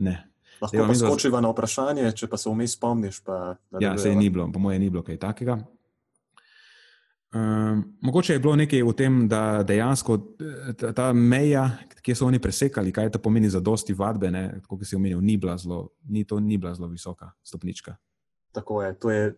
ne, 0.03 0.28
Lahko 0.61 0.85
pa 0.87 0.95
skočiva 0.95 1.41
na 1.41 1.51
vprašanje, 1.53 2.11
če 2.15 2.27
pa 2.27 2.37
se 2.37 2.49
vmes 2.49 2.75
spomniš. 2.75 3.21
Ja, 3.79 3.97
se 3.97 4.09
je 4.09 4.15
ni 4.15 4.29
bilo, 4.29 4.49
po 4.51 4.59
mojem, 4.59 4.81
ni 4.81 4.89
bilo 4.89 5.03
kaj 5.03 5.17
takega. 5.17 5.59
Um, 7.33 7.97
mogoče 8.01 8.33
je 8.33 8.39
bilo 8.39 8.55
nekaj 8.55 8.81
v 8.83 8.93
tem, 8.97 9.17
da 9.29 9.61
dejansko 9.63 10.17
ta, 10.77 10.89
ta 10.97 11.11
meja, 11.13 11.67
ki 12.01 12.15
so 12.17 12.25
oni 12.25 12.39
presekali, 12.41 12.91
kaj 12.91 13.11
to 13.13 13.21
pomeni 13.21 13.51
za 13.53 13.61
dosti 13.61 13.93
vadbe, 13.93 14.31
kot 14.65 14.81
si 14.87 14.97
omenil, 14.97 15.21
ni 15.21 15.37
bila 15.37 15.57
zelo, 15.57 15.91
ni 16.09 16.25
to 16.25 16.39
ni 16.39 16.57
bila 16.57 16.73
zelo 16.73 16.89
visoka 16.89 17.31
stopnička. 17.43 17.95
Tako 18.51 18.81
je, 18.83 18.93
to 18.99 19.11
je 19.11 19.35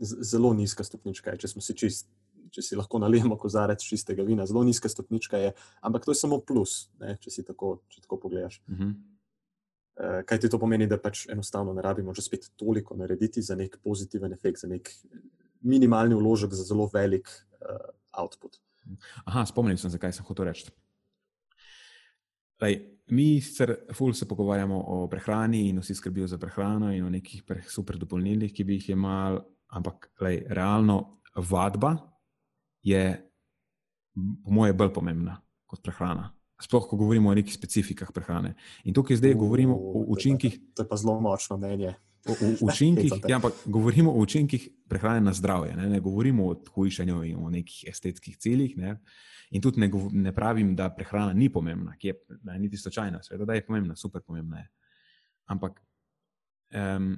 zelo 0.00 0.54
nizka 0.56 0.84
stopnička. 0.84 1.36
Če 1.36 1.52
smo 1.52 1.60
si 1.60 1.76
čist, 1.76 2.08
če 2.50 2.64
si 2.64 2.78
lahko 2.80 2.98
nalijemo 3.02 3.36
kozarec 3.36 3.84
čistega 3.84 4.24
vina, 4.24 4.46
zelo 4.48 4.64
nizka 4.64 4.88
stopnička 4.88 5.36
je, 5.36 5.52
ampak 5.84 6.08
to 6.08 6.16
je 6.16 6.22
samo 6.22 6.40
plus, 6.40 6.88
ne, 7.02 7.18
če 7.20 7.30
si 7.30 7.44
tako, 7.44 7.82
če 7.92 8.06
tako 8.06 8.22
pogledaš. 8.24 8.62
Uh 8.64 8.78
-huh. 8.78 8.94
Uh, 10.00 10.20
kaj 10.26 10.40
ti 10.40 10.50
to 10.50 10.58
pomeni, 10.58 10.88
da 10.90 10.98
pač 10.98 11.26
enostavno 11.32 11.74
ne 11.74 11.82
rabimo 11.82 12.14
že 12.14 12.22
spet 12.22 12.50
toliko 12.56 12.96
narediti 12.96 13.42
za 13.42 13.56
nek 13.56 13.78
pozitiven 13.82 14.32
efekt, 14.32 14.60
za 14.64 14.68
nek 14.68 14.90
minimalni 15.64 16.14
vložek 16.14 16.52
za 16.52 16.64
zelo 16.64 16.90
velik 16.92 17.28
uh, 17.28 17.92
output. 18.20 18.60
Aha, 19.24 19.46
spomnim 19.48 19.78
se, 19.80 19.88
zakaj 19.88 20.12
sem 20.12 20.26
hotel 20.26 20.50
reči. 20.50 20.68
Lej, 22.62 22.76
mi 23.12 23.40
sicer 23.42 23.74
ful 23.92 24.12
se 24.14 24.28
pogovarjamo 24.28 24.76
o 24.76 25.08
prehrani 25.08 25.68
in 25.68 25.80
vsi 25.80 25.94
skrbijo 25.94 26.26
za 26.26 26.38
prehrano 26.38 26.92
in 26.94 27.04
o 27.04 27.10
nekih 27.10 27.42
super 27.68 27.98
dopolnilih, 27.98 28.52
ki 28.52 28.64
bi 28.64 28.78
jih 28.78 28.90
imeli, 28.94 29.40
ampak 29.74 30.10
lej, 30.20 30.44
realno 30.48 31.20
vadba 31.50 31.96
je, 32.82 33.04
po 34.14 34.50
mojem, 34.50 34.76
bolj 34.76 34.92
pomembna 34.94 35.40
kot 35.66 35.82
prehrana. 35.82 36.33
Sploh, 36.62 36.86
ko 36.88 36.96
govorimo 36.96 37.30
o 37.30 37.34
nekih 37.34 37.54
specifikah 37.54 38.12
prehrane. 38.14 38.54
In 38.84 38.94
tukaj 38.94 39.18
zdaj 39.18 39.34
govorimo 39.34 39.74
o 39.74 40.04
učinkih. 40.14 40.58
To 40.76 40.84
je 40.84 40.88
pa 40.88 40.96
zelo 40.96 41.18
močno 41.20 41.56
mnenje. 41.56 41.94
O, 42.26 42.32
o 42.32 42.50
učinkih, 42.68 43.12
ja, 43.28 43.36
ampak 43.36 43.52
govorimo 43.66 44.12
o 44.12 44.22
učinkih 44.22 44.68
prehrane 44.88 45.20
na 45.20 45.32
zdravje, 45.32 45.74
ne, 45.76 45.88
ne 45.90 46.00
govorimo 46.00 46.46
o 46.48 46.54
hujšanju 46.74 47.24
in 47.24 47.36
o 47.36 47.50
nekih 47.50 47.84
estetskih 47.90 48.38
ciljih. 48.38 48.76
Ne. 48.78 48.96
In 49.50 49.62
tudi 49.62 49.80
ne, 49.80 49.90
ne 50.12 50.32
pravim, 50.34 50.72
da 50.76 50.88
prehrana 50.94 51.32
ni 51.32 51.50
pomembna, 51.52 51.96
ki 51.98 52.08
je 52.08 52.14
ne, 52.42 52.58
niti 52.58 52.78
slučajna, 52.80 53.22
seveda, 53.22 53.44
da 53.44 53.58
je 53.58 53.66
pomembna, 53.66 53.96
super 53.96 54.22
pomembna 54.22 54.62
je. 54.62 54.68
Ampak 55.52 55.82
um, 56.74 57.16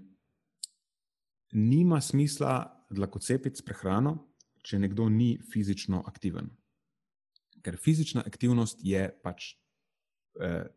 nima 1.53 2.01
smisla 2.01 2.87
dlakocepiti 2.91 3.61
s 3.61 3.64
prehrano, 3.64 4.16
če 4.66 4.78
nekdo 4.82 5.09
ni 5.09 5.37
fizično 5.53 6.03
aktiven. 6.07 6.51
Ker 7.66 7.74
fizična 7.82 8.22
aktivnost 8.22 8.78
je 8.86 9.08
pač 9.26 9.56
eh, 10.38 10.68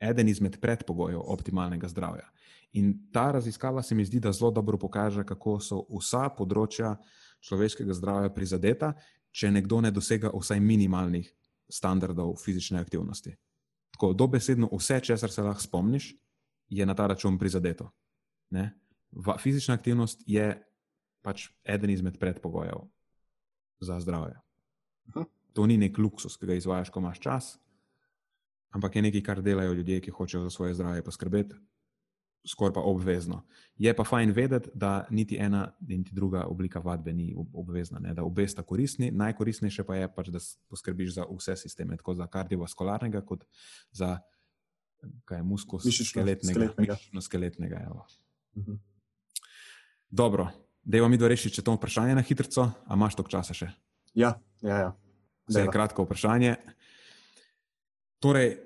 eden 0.00 0.28
izmed 0.28 0.58
predpogojev 0.60 1.22
optimalnega 1.32 1.88
zdravja. 1.88 2.26
In 2.76 2.92
ta 3.12 3.30
raziskava 3.32 3.82
se 3.82 3.94
mi 3.94 4.04
zdi, 4.04 4.20
da 4.20 4.32
zelo 4.32 4.50
dobro 4.50 4.78
pokaže, 4.78 5.24
kako 5.24 5.56
so 5.62 5.78
vsa 5.88 6.26
področja 6.36 6.96
človeškega 7.46 7.94
zdravja 7.96 8.32
prizadeta, 8.34 8.92
če 9.32 9.52
nekdo 9.54 9.80
ne 9.80 9.92
dosega 9.94 10.32
vsaj 10.34 10.60
minimalnih 10.60 11.30
standardov 11.70 12.34
fizične 12.42 12.82
aktivnosti. 12.82 13.32
Tako 13.94 14.12
dobesedno 14.12 14.68
vse, 14.72 14.98
česar 15.00 15.30
se 15.30 15.42
lahko 15.42 15.62
spomniš, 15.62 16.10
je 16.68 16.86
na 16.86 16.94
ta 16.98 17.06
račun 17.06 17.38
prizadeto. 17.38 17.88
Ne? 18.50 18.72
Fizična 19.40 19.78
aktivnost 19.78 20.26
je 20.26 20.50
pač 21.22 21.48
eden 21.64 21.94
izmed 21.94 22.18
predpogojev 22.18 22.84
za 23.80 24.00
zdravje. 24.02 24.36
Aha. 25.14 25.24
To 25.54 25.66
ni 25.66 25.78
nek 25.78 25.98
luksus, 25.98 26.36
ki 26.38 26.48
ga 26.50 26.56
izvajaš, 26.58 26.90
ko 26.90 27.02
imaš 27.02 27.20
čas, 27.22 27.52
ampak 28.74 28.96
je 28.96 29.04
nekaj, 29.06 29.22
kar 29.22 29.42
delajo 29.42 29.72
ljudje, 29.78 30.00
ki 30.02 30.14
hočejo 30.14 30.42
za 30.42 30.50
svoje 30.50 30.74
zdravje 30.74 31.04
poskrbeti, 31.06 31.54
skoraj 32.44 32.74
pa 32.74 32.82
obvezno. 32.84 33.44
Je 33.78 33.94
pa 33.96 34.04
fajn 34.04 34.34
vedeti, 34.34 34.70
da 34.74 35.06
niti 35.10 35.38
ena, 35.40 35.68
niti 35.80 36.14
druga 36.14 36.44
oblika 36.50 36.82
vadbe 36.82 37.12
ni 37.12 37.34
obvezna, 37.52 37.98
ne? 38.02 38.14
da 38.14 38.24
obe 38.24 38.48
sta 38.48 38.62
koristni. 38.62 39.10
Najkoristnejše 39.10 39.84
pa 39.86 39.96
je, 39.96 40.10
pač, 40.14 40.28
da 40.34 40.42
poskrbiš 40.68 41.14
za 41.14 41.28
vse 41.30 41.56
sisteme, 41.56 41.96
tako 41.96 42.14
za 42.18 42.26
kardiovaskularnega, 42.26 43.22
kot 43.24 43.46
za 43.92 44.18
muskuloskeletnega. 45.42 46.74
Mišično-skeletnega. 46.76 47.86
Mhm. 48.56 48.76
Dobro, 50.10 50.50
Da, 50.84 51.08
mi 51.08 51.16
dva 51.16 51.30
reši, 51.32 51.48
če 51.48 51.62
to 51.64 51.74
vprašanje 51.78 52.14
na 52.18 52.22
hitro, 52.24 52.66
a 52.84 52.96
imaš 52.96 53.16
toliko 53.16 53.32
časa 53.32 53.56
še? 53.56 53.70
Ja, 54.12 54.34
ja. 54.60 54.80
ja. 54.82 54.90
Zdaj 55.46 55.62
je 55.62 55.70
kratko 55.70 56.02
vprašanje. 56.02 56.54
Torej, 58.18 58.56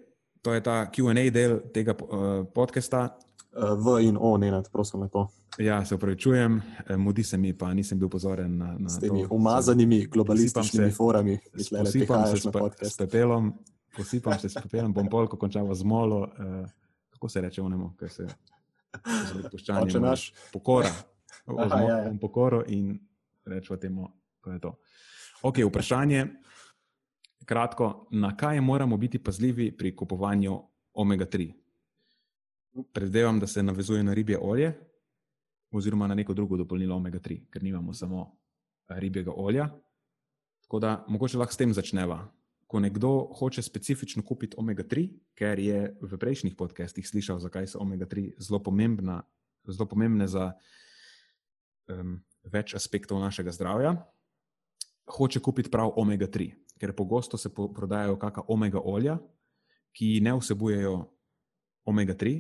to 0.42 0.54
je 0.54 0.62
ta 0.62 0.86
QA 0.90 1.30
del 1.30 1.58
tega 1.74 1.94
uh, 1.98 2.46
podcasta. 2.54 3.18
Uh, 3.52 3.74
v 3.74 4.02
in 4.06 4.16
o, 4.20 4.36
ne, 4.38 4.62
prosim, 4.72 5.02
lepo. 5.02 5.28
Ja, 5.58 5.84
se 5.84 5.94
upravičujem, 5.94 6.62
eh, 6.86 6.96
mudi 6.96 7.24
se 7.24 7.38
mi, 7.38 7.52
pa 7.56 7.74
nisem 7.74 7.98
bil 7.98 8.08
pozoren 8.08 8.58
na, 8.58 8.76
na 8.78 8.88
S 8.88 9.00
temi 9.00 9.22
to. 9.22 9.34
umazanimi 9.34 10.06
globalističnimi 10.06 10.90
forami, 10.90 11.38
ki 11.38 11.98
jih 11.98 12.08
se 12.38 12.90
s 12.90 12.96
pepelom. 12.96 13.52
Posipam 13.96 14.38
se 14.38 14.48
s 14.48 14.54
pepelom, 14.54 14.92
bom 14.92 15.08
polk 15.08 15.34
končal 15.38 15.74
z 15.74 15.82
molo. 15.82 16.20
Uh, 16.20 16.68
kako 17.10 17.28
se 17.28 17.40
reče, 17.40 17.62
unemo, 17.62 17.94
kaj 17.98 18.08
se 18.08 18.22
je 18.22 18.28
odpuščanje. 19.44 19.98
Pokora 20.52 20.92
oziroma 21.46 21.82
ja, 21.82 21.98
ja. 21.98 22.12
pokoro 22.20 22.62
in 22.66 22.98
rečemo 23.46 23.76
temu, 23.76 24.08
da 24.44 24.52
je 24.52 24.60
to. 24.60 24.74
Ok, 25.42 25.58
vprašanje. 25.66 26.26
Kratko, 27.49 28.07
na 28.11 28.36
kaj 28.36 28.61
moramo 28.61 28.96
biti 28.96 29.18
pazljivi 29.18 29.70
pri 29.76 29.96
kupovanju 29.96 30.59
omega-3? 30.94 31.53
Predvidevam, 32.92 33.40
da 33.40 33.46
se 33.46 33.62
navezuje 33.62 34.03
na 34.03 34.14
ribje 34.14 34.38
olje, 34.40 34.74
oziroma 35.70 36.07
na 36.07 36.14
neko 36.14 36.34
drugo 36.34 36.57
dopolnilo 36.57 36.96
omega-3, 36.96 37.38
ker 37.51 37.62
nimamo 37.62 37.94
samo 37.94 38.36
ribjega 38.88 39.32
olja. 39.36 39.68
Tako 40.61 40.78
da 40.78 41.05
mogoče 41.09 41.38
lahko 41.38 41.53
s 41.53 41.57
tem 41.57 41.72
začneva. 41.72 42.20
Ko 42.66 42.80
nekdo 42.80 43.30
hoče 43.38 43.62
specifično 43.62 44.22
kupiti 44.22 44.57
omega-3, 44.61 45.09
ker 45.34 45.59
je 45.59 45.96
v 46.03 46.20
prejšnjih 46.20 46.57
podcestih 46.57 47.09
slišal, 47.09 47.40
zakaj 47.40 47.66
so 47.66 47.80
omega-3 47.80 48.28
zelo, 48.38 48.61
zelo 49.64 49.88
pomembne 49.88 50.28
za 50.28 50.53
um, 51.88 52.20
več 52.44 52.76
aspektov 52.76 53.24
našega 53.24 53.57
zdravja, 53.57 53.96
hoče 55.16 55.40
kupiti 55.40 55.72
prav 55.72 55.96
omega-3, 55.96 56.53
ker 56.78 56.94
pogosto 56.96 57.38
se 57.38 57.50
po 57.54 57.68
prodajajo 57.74 58.18
kakšna 58.18 58.46
omega 58.48 58.80
olja, 58.80 59.18
ki 59.92 60.20
ne 60.22 60.34
vsebujejo 60.38 60.94
omega-3, 61.88 62.38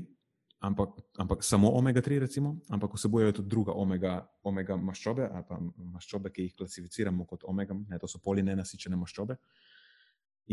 ampak, 0.60 0.98
ampak 1.18 1.42
samo 1.44 1.70
omega-3, 1.78 2.18
recimo, 2.18 2.58
ampak 2.68 2.94
vsebujejo 2.94 3.32
tudi 3.40 3.48
druga 3.48 3.72
omega, 3.72 4.20
omega 4.42 4.76
maščobe, 4.76 5.26
ali 5.26 5.46
pa 5.48 5.58
maščobe, 5.94 6.30
ki 6.34 6.48
jih 6.48 6.54
klasificiramo 6.58 7.26
kot 7.26 7.46
omega, 7.48 7.74
ne, 7.74 7.98
to 7.98 8.10
so 8.10 8.20
polinenasičene 8.24 8.98
maščobe. 8.98 9.38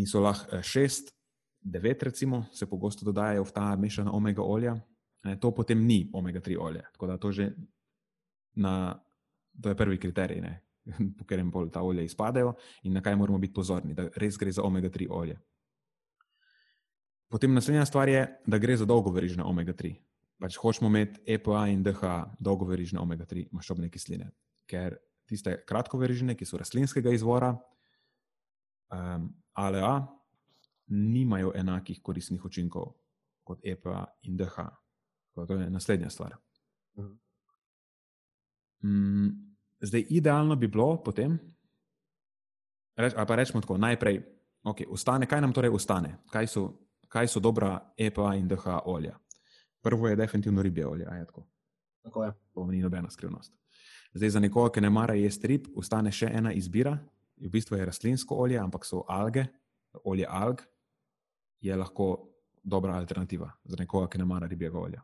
In 0.01 0.09
so 0.09 0.21
lahko 0.23 0.57
eh, 0.57 0.63
šest, 0.63 1.13
devet, 1.65 2.03
recimo, 2.03 2.45
se 2.53 2.69
pogosto 2.69 3.05
dodajajo 3.05 3.45
v 3.47 3.55
ta 3.55 3.71
mešana 3.79 4.13
omega 4.13 4.43
olja. 4.43 4.75
Ne, 5.25 5.39
to 5.41 5.49
potem 5.51 5.81
ni 5.81 6.03
omega-3 6.13 6.57
olje. 6.61 6.83
Tako 6.93 7.07
da 7.09 7.17
to 7.17 7.31
že 7.33 7.49
na, 8.61 8.93
to 9.61 9.69
je 9.69 9.75
prvi 9.75 9.97
kriterij, 9.97 10.41
ne, 10.41 10.53
po 11.17 11.25
katerem 11.25 11.51
pol 11.51 11.69
ta 11.69 11.81
olja 11.81 12.03
izpadejo 12.05 12.53
in 12.83 12.93
na 12.93 13.01
kaj 13.01 13.15
moramo 13.15 13.39
biti 13.41 13.53
pozorni, 13.53 13.93
da 13.93 14.07
res 14.21 14.37
gre 14.37 14.51
za 14.51 14.63
omega-3 14.63 15.07
olje. 15.09 15.37
Potem 17.29 17.53
naslednja 17.53 17.85
stvar 17.85 18.09
je, 18.09 18.25
da 18.45 18.57
gre 18.61 18.77
za 18.77 18.85
dolgoverižne 18.85 19.43
omega-3. 19.43 19.95
Pač 20.39 20.57
hočemo 20.61 20.89
imeti 20.91 21.21
EPA 21.35 21.65
in 21.71 21.81
DHA, 21.83 22.37
dolgoverižne 22.39 22.99
omega-3 23.01 23.47
maščobne 23.55 23.89
kisline, 23.89 24.29
ker 24.69 24.97
tiste 25.25 25.55
kratkoverižne, 25.67 26.35
ki 26.37 26.45
so 26.45 26.59
rastlinskega 26.61 27.13
izvora, 27.15 27.55
um, 28.93 29.31
ALA, 29.57 29.95
nimajo 30.91 31.53
enakih 31.55 32.01
koristnih 32.03 32.43
učinkov 32.45 32.93
kot 33.45 33.63
EPA 33.65 34.05
in 34.29 34.37
DHA. 34.37 34.69
To 35.35 35.45
je 35.49 35.69
naslednja 35.69 36.09
stvar. 36.09 36.37
Mhm. 36.97 37.13
Mm, 38.83 39.54
zdaj, 39.81 40.05
idealno 40.09 40.55
bi 40.55 40.67
bilo 40.67 41.03
potem, 41.03 41.39
reč, 42.97 43.13
ali 43.17 43.27
pa 43.27 43.35
rečemo 43.35 43.61
tako, 43.61 43.77
najprej, 43.77 44.21
okay, 44.63 44.87
ustane, 44.89 45.27
kaj 45.27 45.41
nam 45.41 45.53
torej 45.53 45.73
ostane, 45.73 46.17
kaj 46.31 46.47
so, 46.47 46.65
kaj 47.07 47.27
so 47.27 47.39
dobra 47.39 47.93
EPA 47.97 48.35
in 48.35 48.47
DH 48.47 48.81
olja. 48.85 49.17
Prvo 49.81 50.07
je 50.07 50.15
definitivno 50.15 50.61
ribje 50.61 50.87
olje, 50.87 51.05
aj 51.09 51.25
tako. 51.25 51.45
Tako 52.03 52.23
je. 52.23 52.31
To 52.53 52.65
ni 52.67 52.81
nobena 52.81 53.09
skrivnost. 53.09 53.53
Zdaj, 54.13 54.29
za 54.29 54.39
nekoga, 54.39 54.71
ki 54.73 54.81
ne 54.81 54.89
mara 54.89 55.13
jesti 55.13 55.47
rib, 55.47 55.67
ostane 55.75 56.11
še 56.11 56.29
ena 56.33 56.53
izbira. 56.53 56.97
V 57.37 57.49
bistvu 57.51 57.77
je 57.77 57.85
rastlinsko 57.85 58.35
olje, 58.35 58.57
ampak 58.61 58.85
so 58.85 59.03
alge, 59.11 59.45
olje 60.03 60.25
alg 60.29 60.61
je 61.61 61.75
lahko 61.75 62.29
dobra 62.63 62.95
alternativa 62.95 63.51
za 63.63 63.75
nekoga, 63.79 64.07
ki 64.07 64.17
ne 64.17 64.25
mara 64.25 64.47
ribjega 64.47 64.79
olja. 64.79 65.03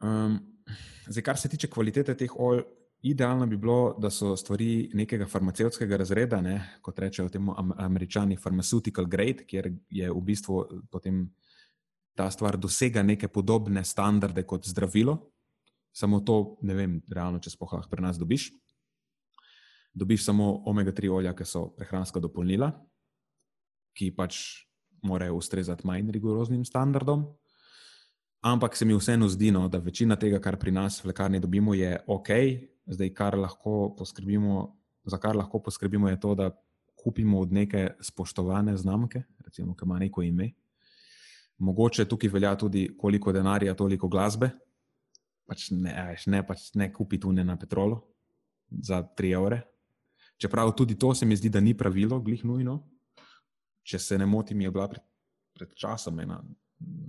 Um, 0.00 0.38
Zdaj, 1.08 1.22
kar 1.24 1.38
se 1.38 1.48
tiče 1.48 1.70
kvalitete 1.70 2.14
teh 2.16 2.34
olj, 2.36 2.62
idealno 3.02 3.46
bi 3.46 3.56
bilo, 3.56 3.94
da 4.00 4.10
so 4.10 4.36
stvari 4.36 4.90
nekega 4.94 5.26
farmacevtskega 5.26 5.96
razreda, 5.96 6.40
ne, 6.42 6.56
kot 6.82 6.98
rečejo 6.98 7.28
temu 7.28 7.54
američani, 7.56 8.36
pharmaceutical 8.36 9.06
grade, 9.06 9.46
kjer 9.46 9.70
je 9.90 10.10
v 10.10 10.22
bistvu 10.24 10.64
potem 10.90 11.28
ta 12.18 12.30
stvar 12.30 12.58
dosega 12.58 13.02
neke 13.02 13.28
podobne 13.28 13.84
standarde 13.84 14.42
kot 14.42 14.66
zdravilo. 14.66 15.18
Samo 15.94 16.20
to, 16.20 16.58
ne 16.62 16.74
vem, 16.74 16.96
realno, 17.10 17.38
če 17.38 17.54
spohaj 17.54 17.86
pri 17.90 18.02
nas 18.02 18.18
dobiš. 18.18 18.50
Dobiš 19.94 20.24
samo 20.26 20.50
omega-3 20.70 21.10
olja, 21.10 21.34
ki 21.34 21.46
so 21.46 21.68
prehranska 21.78 22.20
dopolnila, 22.22 22.70
ki 23.94 24.10
pač 24.14 24.66
morajo 25.02 25.38
ustrezati 25.38 25.86
manj 25.86 26.10
rigoroznim 26.14 26.64
standardom. 26.66 27.24
Ampak 28.40 28.76
se 28.76 28.84
mi 28.84 28.94
vseeno 28.94 29.28
zdi, 29.28 29.50
no, 29.50 29.68
da 29.68 29.78
večina 29.78 30.16
tega, 30.16 30.38
kar 30.38 30.56
pri 30.56 30.70
nas 30.70 31.00
v 31.02 31.10
lekarni 31.10 31.40
dobimo, 31.40 31.74
je 31.74 31.96
ok. 32.06 32.28
Zdaj, 32.86 33.10
kar 33.14 33.34
lahko 33.38 33.94
poskrbimo, 33.98 34.76
za 35.04 35.18
kar 35.18 35.36
lahko 35.36 35.58
poskrbimo, 35.62 36.08
je 36.08 36.20
to, 36.20 36.34
da 36.34 36.50
kupimo 37.02 37.40
od 37.40 37.52
neke 37.52 37.88
spoštovane 38.00 38.76
znamke, 38.76 39.22
recimo, 39.44 39.74
ki 39.74 39.84
ima 39.84 39.98
neko 39.98 40.22
ime. 40.22 40.52
Mogoče 41.58 42.04
tukaj 42.04 42.30
velja 42.30 42.54
tudi, 42.56 42.86
koliko 42.98 43.32
denarja, 43.32 43.74
toliko 43.74 44.08
glasbe. 44.08 44.50
Pač 45.46 45.70
ne, 45.70 46.14
ne, 46.26 46.44
pač 46.46 46.70
ne 46.74 46.92
kupi 46.92 47.18
tu 47.18 47.32
ne 47.32 47.44
na 47.44 47.56
petrolu 47.58 47.98
za 48.70 49.02
3 49.02 49.34
evre. 49.34 49.62
Čeprav 50.38 50.70
tudi 50.76 50.94
to 50.94 51.14
se 51.14 51.26
mi 51.26 51.36
zdi, 51.36 51.50
da 51.50 51.60
ni 51.60 51.74
pravilo, 51.74 52.20
glih 52.20 52.44
nujno. 52.44 52.78
Če 53.82 53.98
se 53.98 54.18
ne 54.18 54.26
motim, 54.26 54.60
je 54.60 54.70
bila 54.70 54.86
pred, 54.88 55.02
pred 55.58 55.74
časom 55.74 56.20
ena 56.20 56.38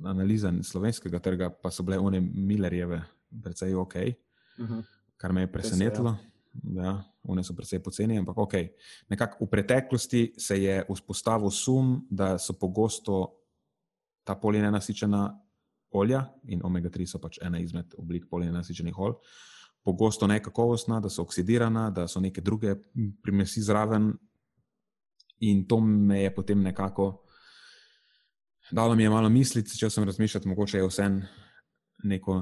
analiza 0.06 0.52
slovenskega 0.64 1.20
trga, 1.20 1.50
pa 1.50 1.72
so 1.72 1.84
bile 1.84 1.98
one 1.98 2.22
Millerjeve, 2.22 3.02
precej 3.44 3.76
ok, 3.76 3.96
uh 3.96 4.66
mhm. 4.66 4.74
-huh. 4.74 4.84
kar 5.18 5.34
me 5.34 5.42
je 5.42 5.52
presenetilo. 5.52 6.18
Ja, 6.64 7.04
one 7.24 7.44
so 7.44 7.54
precej 7.54 7.80
poceni, 7.80 8.18
ampak 8.18 8.38
ok. 8.38 8.54
Nekako 9.10 9.46
v 9.46 9.50
preteklosti 9.50 10.34
se 10.38 10.64
je 10.64 10.86
vzpostavil 10.94 11.52
sum, 11.52 12.08
da 12.10 12.38
so 12.38 12.54
pogosto 12.54 13.36
ta 14.24 14.36
polinenasičena 14.36 15.40
olja 15.92 16.26
in 16.44 16.62
omega-3 16.64 17.06
so 17.06 17.20
pač 17.20 17.40
ena 17.42 17.60
izmed 17.60 17.94
oblik 17.98 18.28
polinenasičenih 18.30 19.00
olj. 19.00 19.14
Pogosto 19.84 20.28
nekakovostna, 20.28 21.00
da 21.00 21.10
so 21.10 21.22
oksidirana, 21.22 21.90
da 21.90 22.08
so 22.08 22.20
neke 22.20 22.42
druge 22.42 22.76
primesi 23.22 23.62
zraven, 23.62 24.14
in 25.40 25.68
to 25.68 25.80
me 25.80 26.24
je 26.24 26.36
potem 26.36 26.62
nekako 26.64 27.24
dalo 28.72 28.96
mi 28.96 29.04
je 29.04 29.10
malo 29.10 29.30
misliti, 29.30 29.78
če 29.78 29.90
sem 29.90 30.04
razmišljal, 30.04 30.44
mogoče 30.46 30.78
je 30.78 30.88
vse 30.88 31.10
neko 32.04 32.42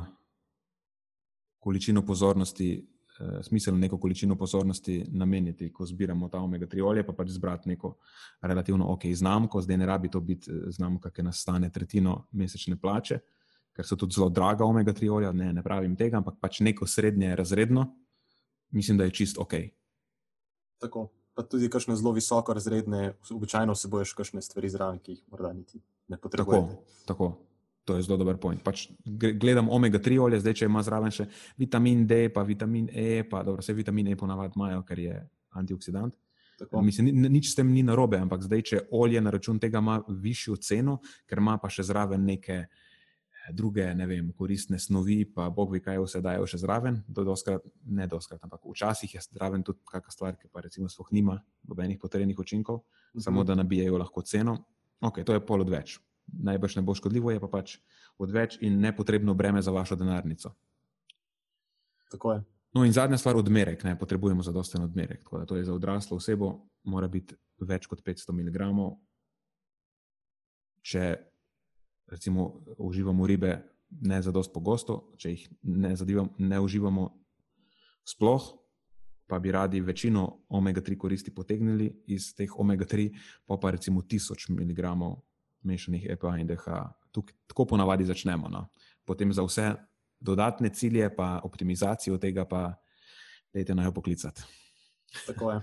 količino 1.59 2.05
pozornosti, 2.05 2.87
eh, 3.19 3.43
smiselno 3.43 3.79
neko 3.79 3.99
količino 3.99 4.35
pozornosti 4.37 5.05
nameniti, 5.11 5.71
ko 5.73 5.85
zbiramo 5.85 6.29
ta 6.29 6.39
omega-3 6.39 6.83
olje, 6.83 7.05
pa 7.05 7.13
pač 7.13 7.29
zbrati 7.29 7.69
neko 7.69 7.95
relativno 8.41 8.91
ok 8.93 9.09
znamko. 9.13 9.61
Zdaj 9.61 9.77
ne 9.77 9.85
rabi 9.85 10.09
to 10.09 10.19
biti 10.19 10.51
eh, 10.51 10.71
znamka, 10.71 11.11
ki 11.11 11.23
nas 11.23 11.41
stane 11.41 11.71
tretjino 11.71 12.27
mesečne 12.31 12.77
plače, 12.79 13.19
ker 13.75 13.85
so 13.85 13.95
tudi 13.95 14.15
zelo 14.15 14.29
draga 14.29 14.65
omega-3 14.65 15.11
olja, 15.11 15.31
ne, 15.31 15.53
ne 15.53 15.63
pravim 15.63 15.95
tega, 15.95 16.17
ampak 16.17 16.39
pač 16.41 16.59
neko 16.59 16.87
srednje 16.87 17.35
razredno, 17.35 17.87
mislim, 18.71 18.97
da 18.97 19.03
je 19.03 19.11
čist 19.11 19.37
ok. 19.37 19.53
Tako 20.81 21.09
pa 21.37 21.45
tudi 21.45 21.69
kakšne 21.69 21.93
zelo 21.95 22.11
visoko 22.17 22.53
razredne, 22.57 23.13
običajno 23.29 23.75
se 23.77 23.87
bojiš 23.87 24.15
kakšne 24.17 24.41
stvari 24.41 24.69
zraven, 24.73 24.97
ki 24.99 25.11
jih 25.11 25.21
morda 25.31 25.53
niti 25.53 25.77
ne 26.09 26.17
potrebuješ. 26.17 26.63
Tako, 26.65 27.05
tako. 27.05 27.27
To 27.87 27.95
je 27.95 28.03
zelo 28.03 28.17
dober 28.19 28.35
point. 28.41 28.59
Pač 28.63 28.89
gledam 29.39 29.69
omega-3 29.71 30.17
olje, 30.19 30.41
zdaj 30.41 30.57
če 30.59 30.67
ima 30.67 30.81
zraven 30.83 31.13
še 31.13 31.29
vitamin 31.55 32.01
D, 32.07 32.25
pa 32.33 32.43
vitamin 32.43 32.89
E, 32.91 33.21
pa 33.29 33.45
dobro, 33.47 33.63
vse 33.63 33.77
vitamin 33.77 34.09
E 34.11 34.17
ponavadi 34.19 34.59
imajo, 34.59 34.81
ker 34.83 34.99
je 34.99 35.21
antioksidant. 35.55 36.17
Tako. 36.57 36.81
Mislim, 36.81 37.13
nič 37.29 37.51
s 37.53 37.55
tem 37.55 37.69
ni 37.71 37.85
narobe, 37.85 38.17
ampak 38.19 38.41
zdaj, 38.43 38.65
če 38.65 38.81
olje 38.97 39.21
na 39.21 39.31
račun 39.31 39.61
tega 39.61 39.79
ima 39.79 40.01
višjo 40.09 40.57
ceno, 40.57 40.97
ker 41.29 41.39
ima 41.39 41.55
pa 41.61 41.69
še 41.71 41.85
zraven 41.87 42.25
neke 42.27 42.59
uh, 42.65 42.86
druge, 43.53 43.85
ne 43.95 44.07
vem, 44.07 44.31
koristne 44.37 44.79
snovi, 44.79 45.21
pa 45.35 45.49
bog 45.49 45.71
ve, 45.71 45.81
kaj 45.83 45.99
vse 46.03 46.21
dajo 46.23 46.47
še 46.49 46.59
zraven. 46.61 47.01
Do 47.07 47.23
doskrat, 47.27 47.63
ne 47.85 48.07
doskrat, 48.07 48.41
ampak 48.43 48.65
včasih 48.65 49.13
je 49.15 49.23
zraven 49.29 49.63
tudi 49.67 49.83
kakšna 49.87 50.15
stvar, 50.15 50.35
ki 50.39 50.51
pa 50.51 50.65
recimo 50.65 50.89
sploh 50.91 51.11
nima 51.15 51.37
nobenih 51.67 51.99
potrebnih 52.01 52.39
učinkov, 52.39 52.83
mhm. 53.13 53.23
samo 53.23 53.43
da 53.47 53.55
nabijajo 53.55 54.01
lahko 54.01 54.21
ceno. 54.21 54.57
Ok, 55.01 55.21
to 55.23 55.37
je 55.37 55.45
pol 55.45 55.61
odveč. 55.61 55.99
Najbrž 56.27 56.75
ne 56.75 56.83
bo 56.83 56.95
škodljivo, 56.97 57.31
je 57.31 57.39
pa 57.39 57.47
pač 57.47 57.77
odveč 58.19 58.57
in 58.65 58.81
nepotrebno 58.83 59.33
breme 59.37 59.61
za 59.61 59.71
vašo 59.71 59.95
denarnico. 59.95 60.51
Tako 62.11 62.33
je. 62.33 62.43
No, 62.75 62.83
in 62.85 62.93
zadnja 62.93 63.17
stvar, 63.17 63.37
odmerek. 63.37 63.83
Ne, 63.83 63.95
potrebujemo 63.99 64.43
zadosten 64.43 64.83
odmerek. 64.83 65.23
Tako 65.23 65.39
da 65.39 65.45
to 65.45 65.55
je 65.55 65.63
za 65.63 65.73
odraslo 65.73 66.17
osebo, 66.17 66.51
mora 66.83 67.07
biti 67.07 67.35
več 67.63 67.87
kot 67.87 68.03
500 68.03 68.35
mg. 68.35 68.67
Če 70.87 71.03
recimo, 72.07 72.63
uživamo 72.77 73.27
ribe 73.27 73.63
ne 73.89 74.21
za 74.21 74.31
dosto 74.31 74.53
pogosto, 74.53 75.13
če 75.17 75.31
jih 75.31 75.47
ne, 75.63 75.95
zadivam, 75.95 76.29
ne 76.37 76.59
uživamo 76.59 77.07
sploh, 78.07 78.47
pa 79.27 79.39
bi 79.39 79.51
radi 79.51 79.81
večino 79.83 80.45
omega-3 80.49 80.97
koristi 80.97 81.33
potegnili 81.35 81.89
iz 82.07 82.33
teh 82.35 82.51
omega-3, 82.59 83.09
pa 83.45 83.57
pa 83.57 83.71
recimo 83.75 84.01
1000 84.01 84.51
mg 84.55 84.79
mešanih 85.67 86.05
EPA 86.09 86.37
in 86.39 86.47
DH. 86.47 86.83
Tuk, 87.11 87.31
tako 87.47 87.65
ponavadi 87.65 88.05
začnemo. 88.05 88.47
No. 88.47 88.67
Potem 89.05 89.33
za 89.33 89.43
vse 89.43 89.73
dodatne 90.19 90.69
cilje, 90.69 91.09
pa 91.15 91.41
optimizacijo 91.43 92.17
tega, 92.17 92.45
pa 92.45 92.77
dajte 93.53 93.75
naj 93.75 93.91
poklicati. 93.91 94.43
Tako 95.25 95.51
je. 95.51 95.61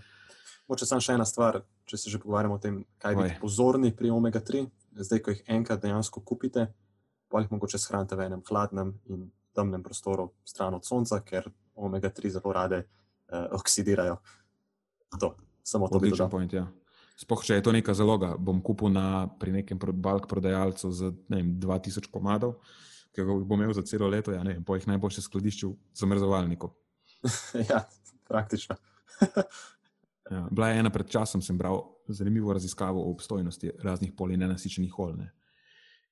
Moče 0.68 0.86
samo 0.86 1.00
še 1.04 1.16
ena 1.16 1.24
stvar, 1.28 1.60
če 1.84 1.96
se 2.00 2.10
že 2.10 2.18
pogovarjamo 2.20 2.56
o 2.56 2.60
tem, 2.60 2.82
kaj 2.98 3.16
biti 3.16 3.40
pozorni 3.40 3.92
pri 3.96 4.12
omega-3 4.12 4.64
zdaj, 4.96 5.22
ko 5.22 5.34
jih 5.34 5.42
enkrat 5.46 5.82
dejansko 5.82 6.22
kupite, 6.26 6.68
pa 7.28 7.42
jih 7.42 7.50
mogoče 7.50 7.78
shranite 7.78 8.16
v 8.16 8.28
enem 8.28 8.42
hladnem 8.48 8.94
in 9.10 9.28
temnem 9.54 9.82
prostoru, 9.82 10.30
stran 10.44 10.74
od 10.74 10.86
sonca, 10.86 11.20
ker 11.26 11.48
omega-3 11.74 12.30
zelo 12.36 12.52
rade 12.54 12.82
eh, 12.84 13.46
oksidirajo. 13.54 14.16
To, 15.20 15.34
samo 15.62 15.88
to 15.88 16.00
Odličen 16.00 16.30
point, 16.30 16.52
ja. 16.52 16.66
Sploh, 17.14 17.44
če 17.46 17.60
je 17.60 17.62
to 17.62 17.70
neka 17.74 17.94
zaloga, 17.94 18.32
bom 18.34 18.58
kupil 18.62 18.90
na, 18.90 19.28
pri 19.38 19.54
nekem 19.54 19.78
balk 19.78 20.26
prodajalcu 20.30 20.90
za 20.90 21.12
vem, 21.30 21.54
2000 21.62 22.10
komadov, 22.10 22.56
ki 23.14 23.22
jih 23.22 23.44
bom 23.46 23.60
imel 23.60 23.74
za 23.76 23.84
celo 23.86 24.08
leto, 24.10 24.34
ja, 24.34 24.42
ne 24.42 24.56
vem, 24.56 24.64
po 24.66 24.74
jih 24.74 24.88
najboljše 24.90 25.22
skladišču 25.22 25.70
v 25.70 26.00
zamrzovalniku. 26.00 26.72
ja, 27.70 27.84
praktično. 28.26 28.74
ja, 30.30 30.48
bila 30.50 30.68
je 30.68 30.78
ena 30.80 30.90
pred 30.90 31.08
časom, 31.10 31.42
sem 31.42 31.58
bral 31.58 31.82
zanimivo 32.08 32.52
raziskavo 32.52 33.02
o 33.02 33.10
obstojnosti 33.10 33.70
raznih 33.82 34.12
polinenasičenih 34.16 34.98
olj. 34.98 35.24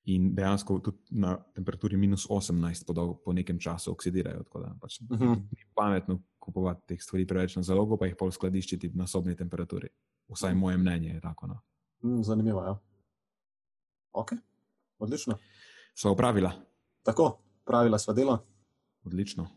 In 0.05 0.33
dejansko 0.35 0.79
tudi 0.83 0.97
na 1.09 1.37
temperaturi 1.55 1.97
minus 1.97 2.25
18 2.29 2.85
podal, 2.87 3.13
po 3.23 3.33
nekem 3.33 3.59
času 3.59 3.91
oksidirajo. 3.91 4.43
Tako 4.43 4.59
da 4.59 4.75
pač 4.81 5.01
uh 5.01 5.17
mhm. 5.17 5.23
-huh. 5.23 5.35
ni 5.35 5.65
pametno 5.75 6.19
kupovati 6.39 6.81
teh 6.87 7.01
stvari 7.01 7.27
preveč 7.27 7.55
na 7.55 7.63
zalogo, 7.63 7.97
pa 7.97 8.05
jih 8.05 8.15
pol 8.19 8.31
skladiščiti 8.31 8.91
na 8.95 9.07
sobni 9.07 9.35
temperaturi. 9.35 9.87
Vsaj 10.27 10.51
uh 10.51 10.57
moje 10.57 10.77
mnenje 10.77 11.09
je 11.09 11.21
tako. 11.21 11.47
No. 11.47 11.61
Mm, 12.03 12.23
zanimivo 12.23 12.61
je. 12.61 12.67
Ja. 12.67 12.79
Ok, 14.13 14.31
odlično. 14.99 15.37
Sva 15.95 16.11
upravila. 16.11 16.51
Tako, 17.03 17.39
pravila 17.65 17.99
sva 17.99 18.13
delo. 18.13 18.37
Odlično. 19.05 19.47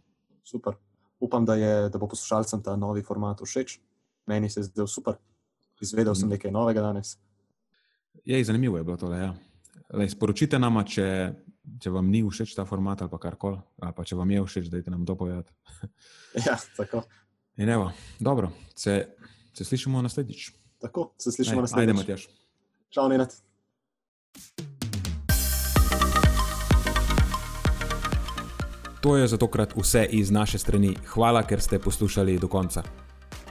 Super. 0.45 0.75
Upam, 1.21 1.45
da, 1.45 1.55
je, 1.55 1.89
da 1.89 1.99
bo 1.99 2.09
poslušalcem 2.09 2.63
ta 2.63 2.77
novi 2.77 3.03
format 3.03 3.41
všeč. 3.45 3.81
Meni 4.27 4.51
se 4.51 4.61
je 4.61 4.65
zdel 4.65 4.87
super. 4.87 5.15
Izvedel 5.81 6.15
sem 6.15 6.29
mhm. 6.29 6.35
nekaj 6.35 6.51
novega 6.51 6.83
danes. 6.83 7.17
Je, 8.25 8.45
zanimivo 8.45 8.79
je 8.79 8.85
bilo 8.85 8.97
to. 8.97 9.13
Ja. 9.15 9.35
Sporočite 10.11 10.59
nam, 10.59 10.81
če, 10.83 11.07
če 11.83 11.93
vam 11.95 12.09
ni 12.11 12.25
všeč 12.27 12.57
ta 12.57 12.65
format 12.67 13.05
ali 13.05 13.21
kar 13.23 13.37
koli, 13.39 13.61
ali 13.83 13.95
pa 13.95 14.05
če 14.05 14.19
vam 14.19 14.31
je 14.31 14.43
všeč, 14.43 14.71
da 14.73 14.81
je 14.81 14.91
nam 14.91 15.07
to 15.07 15.15
povedati. 15.15 15.53
ja, 16.47 16.57
tako. 16.77 17.05
In 17.57 17.71
evo, 17.71 17.93
dobro, 18.19 18.51
se, 18.75 19.15
se 19.55 19.65
slišimo 19.65 20.03
naslednjič. 20.03 20.51
Tako, 20.83 21.13
se 21.19 21.33
slišimo 21.33 21.63
naslednjič. 21.63 21.89
Ajde, 21.89 21.99
Matjaš. 22.01 22.29
Čau, 22.91 23.09
Nenad. 23.09 23.37
To 29.01 29.17
je 29.17 29.29
za 29.29 29.39
tokrat 29.39 29.77
vse 29.77 30.03
iz 30.11 30.31
naše 30.35 30.59
strani. 30.59 30.97
Hvala, 31.15 31.47
ker 31.47 31.63
ste 31.63 31.79
poslušali 31.79 32.41
do 32.43 32.51
konca. 32.51 32.83